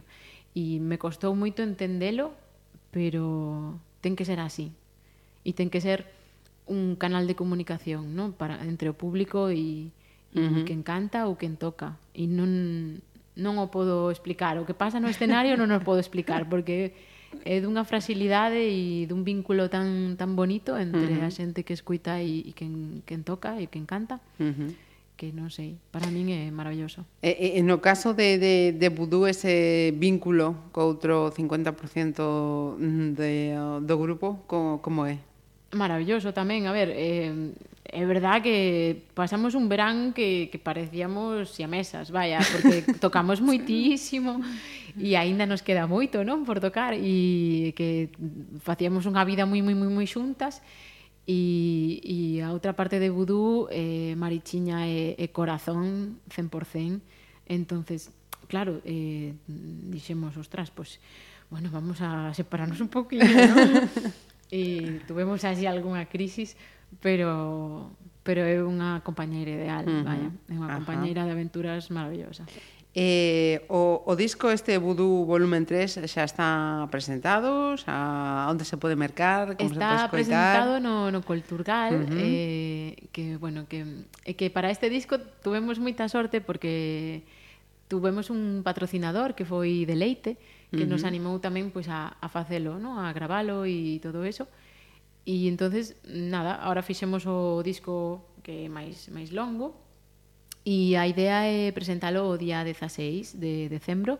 e 0.57 0.81
me 0.81 0.97
costou 0.97 1.35
moito 1.37 1.61
entendelo 1.61 2.33
pero 2.89 3.77
ten 4.01 4.17
que 4.17 4.25
ser 4.25 4.41
así 4.41 4.73
e 5.45 5.53
ten 5.53 5.69
que 5.69 5.79
ser 5.79 6.09
un 6.65 6.97
canal 6.97 7.29
de 7.29 7.37
comunicación 7.37 8.17
¿no? 8.17 8.33
para 8.33 8.63
entre 8.65 8.89
o 8.89 8.97
público 8.97 9.53
e, 9.53 9.93
e 10.33 10.41
uh 10.41 10.49
-huh. 10.49 10.65
quen 10.65 10.81
canta 10.81 11.29
ou 11.29 11.37
quen 11.37 11.55
toca 11.55 12.01
e 12.17 12.25
non, 12.25 12.99
non 13.37 13.61
o 13.61 13.69
podo 13.69 14.09
explicar 14.09 14.57
o 14.57 14.65
que 14.65 14.73
pasa 14.73 14.97
no 14.97 15.11
escenario 15.11 15.53
non 15.59 15.69
o 15.69 15.79
podo 15.85 16.01
explicar 16.01 16.49
porque 16.49 16.95
é 17.43 17.59
dunha 17.59 17.83
fragilidade 17.83 18.61
e 18.61 19.03
dun 19.09 19.27
vínculo 19.27 19.67
tan 19.67 20.15
tan 20.15 20.39
bonito 20.39 20.79
entre 20.79 21.11
uh 21.11 21.19
-huh. 21.19 21.27
a 21.27 21.33
xente 21.33 21.67
que 21.67 21.75
escuita 21.75 22.23
e, 22.23 22.47
e 22.47 22.51
quen, 22.55 23.03
quen 23.03 23.27
toca 23.27 23.59
e 23.59 23.67
quen 23.67 23.83
canta. 23.83 24.23
Uh 24.39 24.53
-huh 24.55 24.71
que 25.15 25.31
non 25.31 25.47
sei, 25.47 25.79
para 25.95 26.11
min 26.11 26.27
é 26.35 26.51
maravilloso. 26.51 27.07
E, 27.23 27.55
e 27.55 27.61
no 27.63 27.79
caso 27.79 28.11
de, 28.11 28.35
de, 28.35 28.55
de 28.75 28.87
Vudú 28.91 29.25
ese 29.25 29.95
vínculo 29.95 30.69
co 30.75 30.83
outro 30.83 31.31
50% 31.31 32.75
mm, 32.75 33.09
de, 33.15 33.55
do 33.87 33.95
grupo, 33.95 34.43
como, 34.45 34.83
como 34.83 35.07
é? 35.07 35.17
Maravilloso 35.71 36.35
tamén, 36.35 36.67
a 36.67 36.75
ver, 36.75 36.91
eh, 36.91 37.31
é 37.87 38.03
verdad 38.03 38.43
que 38.43 39.07
pasamos 39.15 39.55
un 39.55 39.71
verán 39.71 40.11
que, 40.11 40.51
que 40.51 40.59
parecíamos 40.59 41.47
siamesas, 41.55 42.11
vaya, 42.11 42.43
porque 42.51 42.83
tocamos 43.03 43.39
moitísimo 43.39 44.43
e 44.99 45.15
aínda 45.19 45.45
nos 45.45 45.61
queda 45.61 45.87
moito, 45.87 46.23
non, 46.23 46.47
por 46.47 46.63
tocar 46.63 46.95
e 46.95 47.75
que 47.75 48.11
facíamos 48.63 49.07
unha 49.07 49.23
vida 49.27 49.43
moi 49.43 49.59
moi 49.59 49.75
moi 49.75 49.91
moi 49.91 50.07
xuntas 50.07 50.63
e, 51.27 51.99
e 52.05 52.17
a 52.39 52.53
outra 52.55 52.77
parte 52.77 52.99
de 53.01 53.11
Vudú 53.11 53.67
eh, 53.73 54.13
Marichiña 54.15 54.87
é, 54.87 55.19
é 55.19 55.27
corazón 55.31 56.19
100% 56.29 57.01
entonces 57.45 58.13
claro, 58.45 58.81
eh, 58.85 59.33
dixemos, 59.47 60.37
ostras, 60.37 60.71
pues, 60.71 60.99
bueno, 61.49 61.69
vamos 61.71 62.01
a 62.01 62.33
separarnos 62.33 62.79
un 62.81 62.87
poquinho 62.87 63.25
¿no? 63.25 63.89
e 64.51 65.01
tuvemos 65.07 65.43
así 65.43 65.65
algunha 65.65 66.05
crisis, 66.05 66.55
pero 67.01 67.91
pero 68.25 68.41
é 68.41 68.57
unha 68.57 69.05
compañeira 69.05 69.53
ideal, 69.53 69.85
uh 69.85 70.01
-huh. 70.01 70.05
vaya, 70.05 70.29
é 70.49 70.55
unha 70.57 70.69
compañeira 70.81 71.29
de 71.29 71.37
aventuras 71.37 71.93
maravillosa. 71.93 72.41
Eh, 72.97 73.65
o, 73.67 74.07
o 74.07 74.15
disco 74.15 74.55
este 74.55 74.79
Voodoo 74.79 75.27
volumen 75.27 75.67
3 75.67 76.07
xa 76.07 76.23
está 76.23 76.87
presentado, 76.87 77.75
xa 77.75 78.47
onde 78.47 78.63
se 78.63 78.79
pode 78.79 78.95
mercar, 78.95 79.59
como 79.59 79.67
está 79.67 80.07
se 80.07 80.07
pode 80.07 80.23
escoitar. 80.23 80.63
presentado 80.63 80.79
no 80.79 81.11
no 81.11 81.19
Culturgal, 81.19 81.91
uh 81.91 82.07
-huh. 82.07 82.23
eh 82.23 83.11
que 83.11 83.35
bueno, 83.35 83.67
que 83.67 83.83
eh, 84.23 84.39
que 84.39 84.47
para 84.47 84.71
este 84.71 84.87
disco 84.87 85.19
tuvemos 85.43 85.75
moita 85.75 86.07
sorte 86.07 86.39
porque 86.39 87.27
tuvemos 87.91 88.31
un 88.31 88.63
patrocinador 88.63 89.35
que 89.35 89.43
foi 89.43 89.83
Deleite, 89.83 90.39
que 90.71 90.79
uh 90.79 90.87
-huh. 90.87 90.95
nos 90.95 91.03
animou 91.03 91.35
tamén 91.43 91.75
pois 91.75 91.91
pues, 91.91 91.91
a 91.91 92.15
a 92.15 92.31
facelo, 92.31 92.79
¿no? 92.79 92.95
A 92.95 93.11
gravalo 93.11 93.67
e 93.67 93.99
todo 93.99 94.23
eso. 94.23 94.47
E 95.27 95.51
entonces, 95.51 95.99
nada, 96.07 96.55
ahora 96.63 96.79
fixemos 96.79 97.27
o 97.27 97.59
disco 97.59 98.23
que 98.39 98.65
é 98.65 98.71
máis 98.71 99.11
máis 99.11 99.35
longo, 99.35 99.75
E 100.65 100.97
a 100.97 101.05
idea 101.05 101.45
é 101.45 101.69
presentalo 101.69 102.25
o 102.25 102.41
día 102.41 102.65
16 102.65 103.37
de 103.37 103.69
decembro 103.69 104.17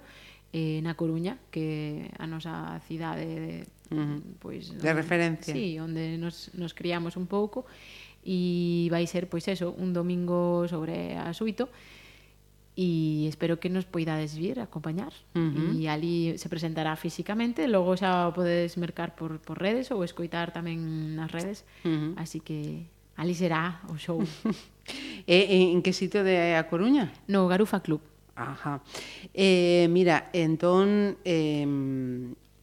eh, 0.54 0.78
na 0.86 0.94
Coruña, 0.94 1.42
que 1.50 2.06
a 2.22 2.30
nosa 2.30 2.78
cidade 2.86 3.26
de, 3.26 3.56
uh 3.90 3.98
-huh. 3.98 4.20
pois, 4.38 4.70
de 4.70 4.78
onde, 4.78 4.94
referencia. 4.94 5.52
Sí, 5.52 5.82
onde 5.82 6.22
nos, 6.22 6.54
nos 6.54 6.78
criamos 6.78 7.18
un 7.18 7.26
pouco 7.26 7.66
e 8.22 8.86
vai 8.94 9.10
ser 9.10 9.26
pois 9.26 9.50
eso, 9.50 9.74
un 9.74 9.90
domingo 9.90 10.70
sobre 10.70 11.18
as 11.18 11.42
8 11.42 11.66
e 12.76 13.26
espero 13.32 13.58
que 13.58 13.72
nos 13.72 13.88
poidades 13.88 14.36
vir 14.36 14.60
a 14.60 14.68
acompañar 14.68 15.14
uh 15.34 15.40
-huh. 15.40 15.80
e 15.80 15.88
ali 15.88 16.38
se 16.38 16.52
presentará 16.52 16.94
físicamente 17.00 17.64
logo 17.72 17.96
xa 17.96 18.28
o 18.28 18.36
podedes 18.36 18.76
mercar 18.76 19.16
por, 19.16 19.40
por 19.40 19.56
redes 19.58 19.90
ou 19.96 20.04
escoitar 20.04 20.52
tamén 20.52 21.16
nas 21.16 21.32
redes 21.32 21.64
uh 21.88 21.90
-huh. 21.90 22.12
así 22.20 22.44
que 22.44 22.92
Ali 23.16 23.34
será 23.34 23.82
o 23.90 23.96
show. 23.98 24.20
e, 25.26 25.36
eh, 25.36 25.46
eh, 25.50 25.72
en, 25.72 25.82
que 25.82 25.94
sitio 25.94 26.24
de 26.24 26.56
A 26.56 26.68
Coruña? 26.68 27.12
No 27.28 27.48
Garufa 27.48 27.80
Club. 27.80 28.02
Ajá. 28.36 28.84
Eh, 29.34 29.88
mira, 29.90 30.30
entón 30.36 31.16
eh, 31.24 31.64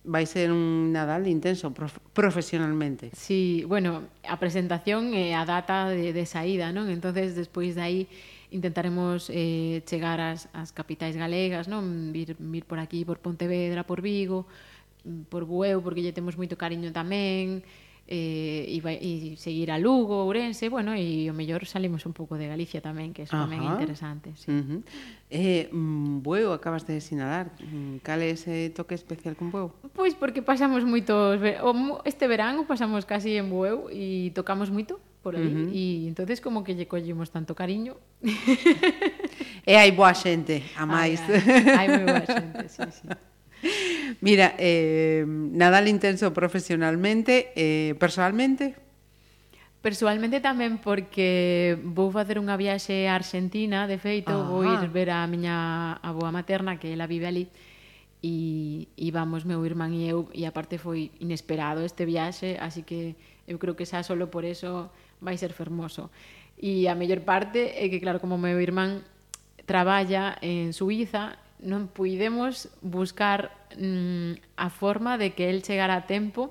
vai 0.04 0.26
ser 0.26 0.50
un 0.50 0.92
Nadal 0.92 1.26
intenso 1.30 1.72
prof 1.72 1.98
profesionalmente. 2.12 3.10
Sí, 3.14 3.64
bueno, 3.66 4.02
a 4.26 4.36
presentación 4.36 5.14
é 5.14 5.30
eh, 5.30 5.38
a 5.38 5.46
data 5.46 5.88
de, 5.88 6.12
de 6.12 6.24
saída, 6.26 6.74
non? 6.74 6.90
Entonces, 6.90 7.38
despois 7.38 7.78
de 7.78 7.82
aí 7.82 8.00
intentaremos 8.50 9.30
eh, 9.32 9.80
chegar 9.86 10.20
ás, 10.20 10.50
ás 10.52 10.74
capitais 10.74 11.14
galegas, 11.14 11.70
non? 11.70 12.10
Vir, 12.10 12.34
vir 12.36 12.66
por 12.66 12.82
aquí, 12.82 13.06
por 13.06 13.22
Pontevedra, 13.22 13.86
por 13.86 14.02
Vigo, 14.02 14.44
por 15.30 15.46
Bueu, 15.46 15.80
porque 15.80 16.02
lle 16.02 16.12
temos 16.12 16.34
moito 16.34 16.58
cariño 16.58 16.90
tamén, 16.90 17.62
eh, 18.12 18.68
e, 18.68 18.76
vai, 18.84 19.00
e 19.00 19.40
seguir 19.40 19.72
a 19.72 19.80
Lugo, 19.80 20.28
Ourense, 20.28 20.68
bueno, 20.68 20.92
e 20.92 21.32
o 21.32 21.34
mellor 21.34 21.64
salimos 21.64 22.04
un 22.04 22.12
pouco 22.12 22.36
de 22.36 22.44
Galicia 22.44 22.84
tamén, 22.84 23.16
que 23.16 23.24
eso 23.24 23.32
tamén 23.32 23.64
é 23.64 23.68
interesante. 23.72 24.36
Sí. 24.36 24.52
Uh 24.52 24.60
-huh. 24.60 24.80
eh, 25.32 25.72
mm, 25.72 26.20
Bueu, 26.20 26.52
acabas 26.52 26.84
de 26.84 27.00
sinalar, 27.00 27.48
mm, 27.56 28.04
cal 28.04 28.20
é 28.20 28.36
ese 28.36 28.68
toque 28.76 28.92
especial 28.92 29.32
con 29.32 29.48
Bueu? 29.48 29.72
Pois 29.96 30.12
porque 30.12 30.44
pasamos 30.44 30.84
moitos... 30.84 31.40
Este 32.04 32.28
verán 32.28 32.68
pasamos 32.68 33.08
casi 33.08 33.40
en 33.40 33.48
Bueu 33.48 33.88
e 33.88 34.28
tocamos 34.36 34.68
moito 34.68 35.00
por 35.24 35.32
aí, 35.32 35.48
uh 35.48 35.56
-huh. 35.64 35.72
e 35.72 36.04
entonces 36.04 36.44
como 36.44 36.60
que 36.60 36.76
lle 36.76 36.84
collimos 36.84 37.32
tanto 37.32 37.56
cariño. 37.56 37.96
e 39.64 39.72
hai 39.72 39.88
boa 39.88 40.12
xente, 40.12 40.60
a 40.76 40.84
máis. 40.84 41.16
Ai, 41.24 41.40
ai, 41.40 41.76
hai 41.80 41.86
moi 41.88 42.04
boa 42.04 42.26
xente, 42.28 42.68
sí, 42.68 42.84
sí. 42.92 43.08
Mira, 44.20 44.54
eh, 44.58 45.24
Nadal 45.26 45.88
intenso 45.88 46.32
profesionalmente, 46.32 47.52
eh, 47.56 47.94
personalmente? 47.98 48.74
Persoalmente 49.82 50.38
tamén 50.38 50.78
porque 50.78 51.74
vou 51.82 52.14
facer 52.14 52.38
unha 52.38 52.54
viaxe 52.54 53.10
a 53.10 53.18
Argentina, 53.18 53.90
de 53.90 53.98
feito, 53.98 54.30
ah. 54.30 54.46
vou 54.46 54.62
ir 54.62 54.78
ver 54.94 55.10
a 55.10 55.26
miña 55.26 55.98
aboa 55.98 56.30
materna 56.30 56.78
que 56.78 56.94
ela 56.94 57.10
vive 57.10 57.26
ali 57.26 57.44
e, 58.22 58.86
e 58.94 59.10
vamos 59.10 59.42
meu 59.42 59.58
irmán 59.66 59.90
e 59.90 60.06
eu 60.06 60.30
e 60.30 60.46
aparte 60.46 60.78
foi 60.78 61.10
inesperado 61.18 61.82
este 61.82 62.06
viaxe, 62.06 62.54
así 62.62 62.86
que 62.86 63.18
eu 63.50 63.58
creo 63.58 63.74
que 63.74 63.82
xa 63.82 64.06
solo 64.06 64.30
por 64.30 64.46
eso 64.46 64.94
vai 65.18 65.34
ser 65.34 65.50
fermoso. 65.50 66.14
E 66.54 66.86
a 66.86 66.94
mellor 66.94 67.26
parte 67.26 67.74
é 67.74 67.90
que, 67.90 67.98
claro, 67.98 68.22
como 68.22 68.38
meu 68.38 68.62
irmán 68.62 69.02
traballa 69.66 70.38
en 70.38 70.70
Suiza, 70.70 71.42
non 71.62 71.86
puidemos 71.88 72.68
buscar 72.82 73.54
mm, 73.78 74.58
a 74.58 74.68
forma 74.68 75.16
de 75.16 75.32
que 75.32 75.48
el 75.48 75.62
chegara 75.62 75.94
a 75.94 76.06
tempo 76.10 76.50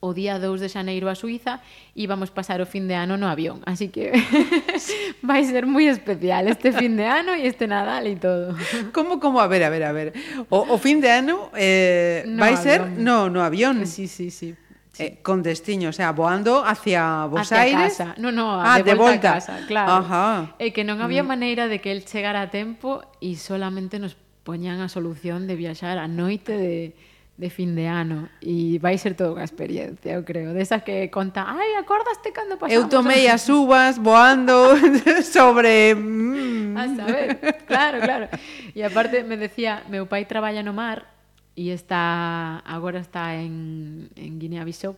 o 0.00 0.14
día 0.14 0.38
2 0.38 0.62
de 0.62 0.68
xaneiro 0.70 1.10
a 1.10 1.18
Suiza 1.18 1.58
e 1.96 2.06
vamos 2.06 2.30
pasar 2.30 2.62
o 2.62 2.66
fin 2.70 2.86
de 2.86 2.94
ano 2.94 3.18
no 3.18 3.26
avión. 3.26 3.66
Así 3.66 3.90
que 3.90 4.14
vai 5.26 5.42
ser 5.42 5.66
moi 5.66 5.90
especial 5.90 6.46
este 6.46 6.70
fin 6.70 6.94
de 6.94 7.08
ano 7.08 7.34
e 7.34 7.50
este 7.50 7.66
Nadal 7.66 8.06
e 8.06 8.14
todo. 8.14 8.54
Como, 8.94 9.18
como? 9.18 9.42
A 9.42 9.50
ver, 9.50 9.66
a 9.66 9.70
ver, 9.74 9.82
a 9.82 9.90
ver. 9.90 10.14
O, 10.54 10.70
o 10.70 10.76
fin 10.78 11.02
de 11.02 11.10
ano 11.10 11.50
eh, 11.58 12.22
no 12.30 12.46
vai 12.46 12.54
avión. 12.54 12.62
ser 12.62 12.80
no, 12.94 13.26
no 13.26 13.42
avión. 13.42 13.82
Sí, 13.90 14.06
sí, 14.06 14.30
sí. 14.30 14.54
Eh, 14.98 15.18
con 15.22 15.42
destino, 15.42 15.90
o 15.90 15.92
sea, 15.92 16.12
voando 16.12 16.64
hacia 16.64 17.26
Buenos 17.26 17.52
hacia 17.52 17.62
Aires. 17.62 17.96
Casa. 17.96 18.14
No, 18.18 18.32
no, 18.32 18.60
ah, 18.60 18.82
de, 18.82 18.82
volta 18.82 18.90
de 18.90 18.94
volta. 18.94 19.30
A 19.30 19.34
casa, 19.34 19.60
claro. 19.66 19.92
Ajá. 19.92 20.54
E 20.58 20.66
eh, 20.66 20.72
que 20.72 20.82
non 20.82 20.98
había 20.98 21.22
mm. 21.22 21.30
maneira 21.30 21.64
de 21.70 21.78
que 21.78 21.94
el 21.94 22.02
chegara 22.02 22.42
a 22.42 22.50
tempo 22.50 23.06
e 23.22 23.38
solamente 23.38 24.02
nos 24.02 24.18
poñan 24.42 24.82
a 24.82 24.88
solución 24.90 25.46
de 25.46 25.54
viaxar 25.54 26.02
a 26.02 26.10
noite 26.10 26.56
de 26.58 26.96
de 27.38 27.50
fin 27.50 27.78
de 27.78 27.86
ano 27.86 28.26
e 28.42 28.82
vai 28.82 28.98
ser 28.98 29.14
toda 29.14 29.38
unha 29.38 29.46
experiencia, 29.46 30.18
eu 30.18 30.26
creo, 30.26 30.50
desas 30.50 30.82
de 30.82 30.90
que 30.90 30.96
conta, 31.06 31.46
ai, 31.46 31.78
acordaste 31.78 32.34
cando 32.34 32.58
pasamos? 32.58 32.74
Eu 32.74 32.90
tomei 32.90 33.30
as 33.30 33.46
uvas 33.46 33.94
voando 33.94 34.74
sobre... 35.22 35.94
Mm. 35.94 36.74
A 36.74 36.84
saber, 36.98 37.28
claro, 37.70 38.02
claro. 38.02 38.26
E 38.74 38.82
aparte 38.82 39.22
me 39.22 39.38
decía, 39.38 39.86
meu 39.86 40.10
pai 40.10 40.26
traballa 40.26 40.66
no 40.66 40.74
mar 40.74 41.17
e 41.58 41.74
está 41.74 42.62
agora 42.62 43.02
está 43.02 43.34
en, 43.34 44.14
en 44.14 44.38
Guinea 44.38 44.62
Bissau 44.62 44.94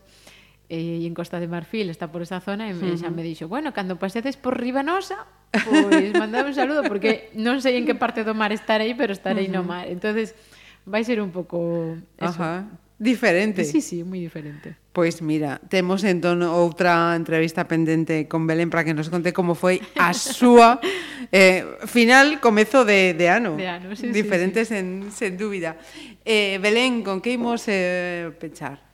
eh, 0.69 1.01
e 1.01 1.09
en 1.09 1.17
Costa 1.17 1.41
de 1.41 1.49
Marfil, 1.49 1.89
está 1.89 2.13
por 2.13 2.21
esa 2.21 2.45
zona 2.45 2.69
e 2.69 2.77
uh 2.77 2.79
-huh. 2.79 3.01
xa 3.01 3.09
me 3.09 3.25
dixo, 3.25 3.49
bueno, 3.49 3.73
cando 3.73 3.97
pasedes 3.97 4.37
por 4.37 4.61
Ribanosa, 4.61 5.25
pois 5.51 6.13
mandame 6.21 6.53
un 6.53 6.57
saludo 6.57 6.85
porque 6.85 7.33
non 7.33 7.65
sei 7.65 7.81
en 7.81 7.89
que 7.89 7.97
parte 7.97 8.23
do 8.29 8.37
mar 8.37 8.53
estarei, 8.53 8.93
pero 8.93 9.17
estarei 9.17 9.49
uh 9.49 9.57
-huh. 9.57 9.65
no 9.65 9.69
mar. 9.73 9.89
Entonces 9.89 10.37
vai 10.85 11.01
ser 11.03 11.25
un 11.25 11.33
pouco 11.33 11.97
eso, 12.21 12.39
Ajá. 12.45 12.69
Diferente. 13.01 13.65
Sí, 13.65 13.81
sí, 13.81 14.05
moi 14.05 14.21
diferente. 14.21 14.77
Pois 14.93 15.25
mira, 15.25 15.57
temos 15.73 16.05
entón 16.05 16.45
outra 16.45 17.17
entrevista 17.17 17.65
pendente 17.65 18.29
con 18.29 18.45
Belén 18.45 18.69
para 18.69 18.85
que 18.85 18.93
nos 18.93 19.09
conte 19.09 19.33
como 19.33 19.57
foi 19.57 19.81
a 19.97 20.13
súa 20.13 20.77
eh, 21.33 21.65
final 21.89 22.45
comezo 22.45 22.85
de, 22.85 23.17
de 23.17 23.33
ano. 23.33 23.57
De 23.57 23.73
ano, 23.73 23.97
sí, 23.97 24.13
Diferentes 24.13 24.69
sí, 24.69 24.77
sí. 24.77 24.85
En, 24.85 25.09
sen 25.17 25.41
dúbida. 25.41 25.81
Eh, 26.29 26.61
Belén, 26.61 27.01
con 27.01 27.25
que 27.25 27.33
imos 27.33 27.65
eh, 27.73 28.37
pechar? 28.37 28.85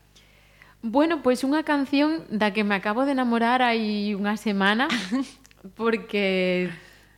Bueno, 0.87 1.19
pois 1.27 1.43
unha 1.43 1.67
canción 1.67 2.23
da 2.31 2.55
que 2.55 2.63
me 2.63 2.79
acabo 2.79 3.03
de 3.11 3.19
enamorar 3.19 3.59
hai 3.59 4.15
unha 4.15 4.39
semana 4.39 4.87
porque 5.75 6.71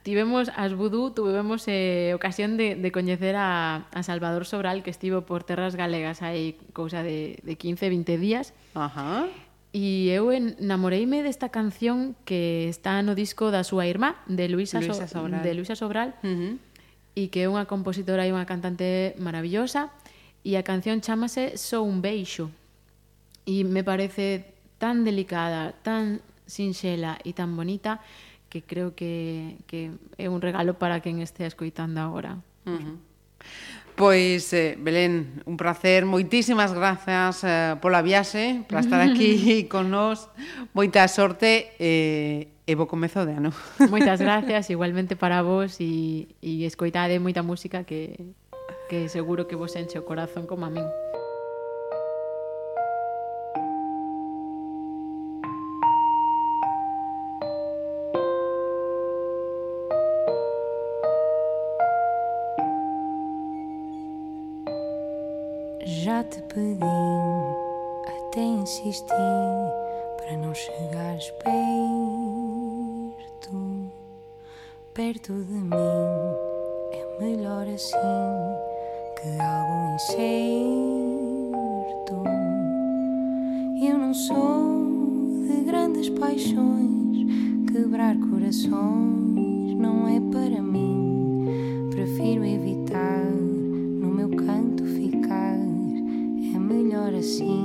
tivemos 0.08 0.48
as 0.56 0.72
Vudú, 0.72 1.12
tivemos 1.12 1.68
eh, 1.68 2.16
ocasión 2.16 2.56
de, 2.56 2.80
de 2.80 2.88
coñecer 2.88 3.36
a, 3.36 3.84
a 3.92 4.00
Salvador 4.00 4.48
Sobral, 4.48 4.80
que 4.80 4.88
estivo 4.88 5.28
por 5.28 5.44
terras 5.44 5.76
galegas 5.76 6.24
hai 6.24 6.56
cousa 6.72 7.04
de, 7.04 7.36
de 7.44 7.60
15, 7.60 7.92
20 7.92 8.16
días. 8.16 8.56
Ajá. 8.72 9.28
E 9.76 10.08
eu 10.08 10.32
enamoreime 10.32 11.20
desta 11.20 11.52
canción 11.52 12.16
que 12.24 12.72
está 12.72 13.04
no 13.04 13.12
disco 13.12 13.52
da 13.52 13.68
súa 13.68 13.84
irmá, 13.84 14.24
de 14.24 14.48
Luisa, 14.48 14.80
Luisa 14.80 15.04
so 15.04 15.20
Sobral. 15.20 15.44
De 15.44 15.52
Luisa 15.52 15.76
Sobral. 15.76 16.16
Uh 16.24 16.32
-huh 16.32 16.68
e 17.18 17.34
que 17.34 17.42
é 17.42 17.50
unha 17.50 17.66
compositora 17.66 18.22
e 18.22 18.30
unha 18.30 18.46
cantante 18.46 19.18
maravillosa 19.18 19.90
e 20.46 20.54
a 20.54 20.62
canción 20.62 21.02
chamase 21.02 21.58
Só 21.58 21.82
un 21.82 21.98
beixo 21.98 22.54
e 23.42 23.66
me 23.66 23.82
parece 23.82 24.54
tan 24.78 25.02
delicada, 25.02 25.74
tan 25.82 26.22
sinxela 26.46 27.18
e 27.26 27.34
tan 27.34 27.58
bonita 27.58 27.98
que 28.48 28.62
creo 28.62 28.94
que, 28.94 29.56
que 29.66 29.92
é 30.16 30.28
un 30.28 30.40
regalo 30.40 30.74
para 30.74 31.00
quen 31.00 31.20
estea 31.20 31.46
escoitando 31.46 32.00
agora. 32.00 32.38
Uh 32.64 32.78
-huh. 32.78 32.96
Pois, 33.98 34.52
eh, 34.52 34.78
Belén, 34.78 35.42
un 35.44 35.56
placer. 35.56 36.06
Moitísimas 36.06 36.70
grazas 36.70 37.42
eh, 37.42 37.74
pola 37.82 37.98
viaxe, 37.98 38.62
para 38.70 38.78
estar 38.80 39.00
aquí 39.02 39.66
con 39.72 39.90
nós. 39.90 40.30
Moita 40.70 41.02
sorte 41.10 41.74
eh, 41.82 42.46
e 42.62 42.72
bo 42.78 42.86
comezo 42.86 43.26
de 43.26 43.34
ano. 43.34 43.50
Moitas 43.90 44.22
gracias, 44.22 44.70
igualmente 44.70 45.18
para 45.18 45.42
vos 45.42 45.82
e, 45.82 46.30
e 46.38 46.62
escoitade 46.62 47.18
moita 47.18 47.42
música 47.42 47.82
que, 47.82 48.30
que 48.86 49.10
seguro 49.10 49.50
que 49.50 49.58
vos 49.58 49.74
enche 49.74 49.98
o 49.98 50.06
corazón 50.06 50.46
como 50.46 50.62
a 50.62 50.70
min. 50.70 50.86
já 66.08 66.24
te 66.24 66.40
pedi, 66.54 66.80
até 68.06 68.40
insisti 68.40 69.12
para 70.16 70.38
não 70.38 70.54
chegares 70.54 71.30
perto, 73.32 73.52
perto 74.94 75.34
de 75.34 75.52
mim. 75.52 75.70
É 76.92 77.04
melhor 77.20 77.66
assim 77.68 77.98
que 79.20 79.28
algo 79.38 79.94
incerto. 79.96 80.24
Eu 83.86 83.98
não 83.98 84.14
sou 84.14 84.86
de 85.46 85.60
grandes 85.60 86.08
paixões, 86.08 87.18
quebrar 87.70 88.16
corações 88.30 89.74
não 89.76 90.08
é 90.08 90.18
para 90.32 90.62
mim. 90.62 91.90
Prefiro 91.90 92.46
evitar 92.46 93.26
no 93.26 94.08
meu 94.08 94.30
canto 94.30 94.77
melhor 96.68 97.14
assim. 97.14 97.64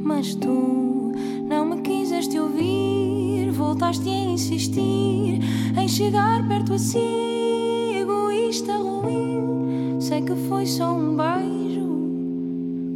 Mas 0.00 0.34
tu 0.34 1.12
não 1.48 1.64
me 1.66 1.80
quiseste 1.82 2.38
ouvir, 2.38 3.50
voltaste 3.50 4.08
a 4.08 4.12
insistir 4.12 5.40
em 5.76 5.88
chegar 5.88 6.46
perto 6.46 6.74
assim, 6.74 7.96
egoísta 7.96 8.76
ruim. 8.76 10.00
Sei 10.00 10.22
que 10.22 10.34
foi 10.48 10.66
só 10.66 10.92
um 10.92 11.16
beijo, 11.16 11.88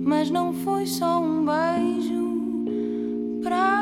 mas 0.05 0.31
não 0.31 0.53
foi 0.53 0.87
só 0.87 1.21
um 1.21 1.45
beijo. 1.45 2.23
Pra 3.43 3.82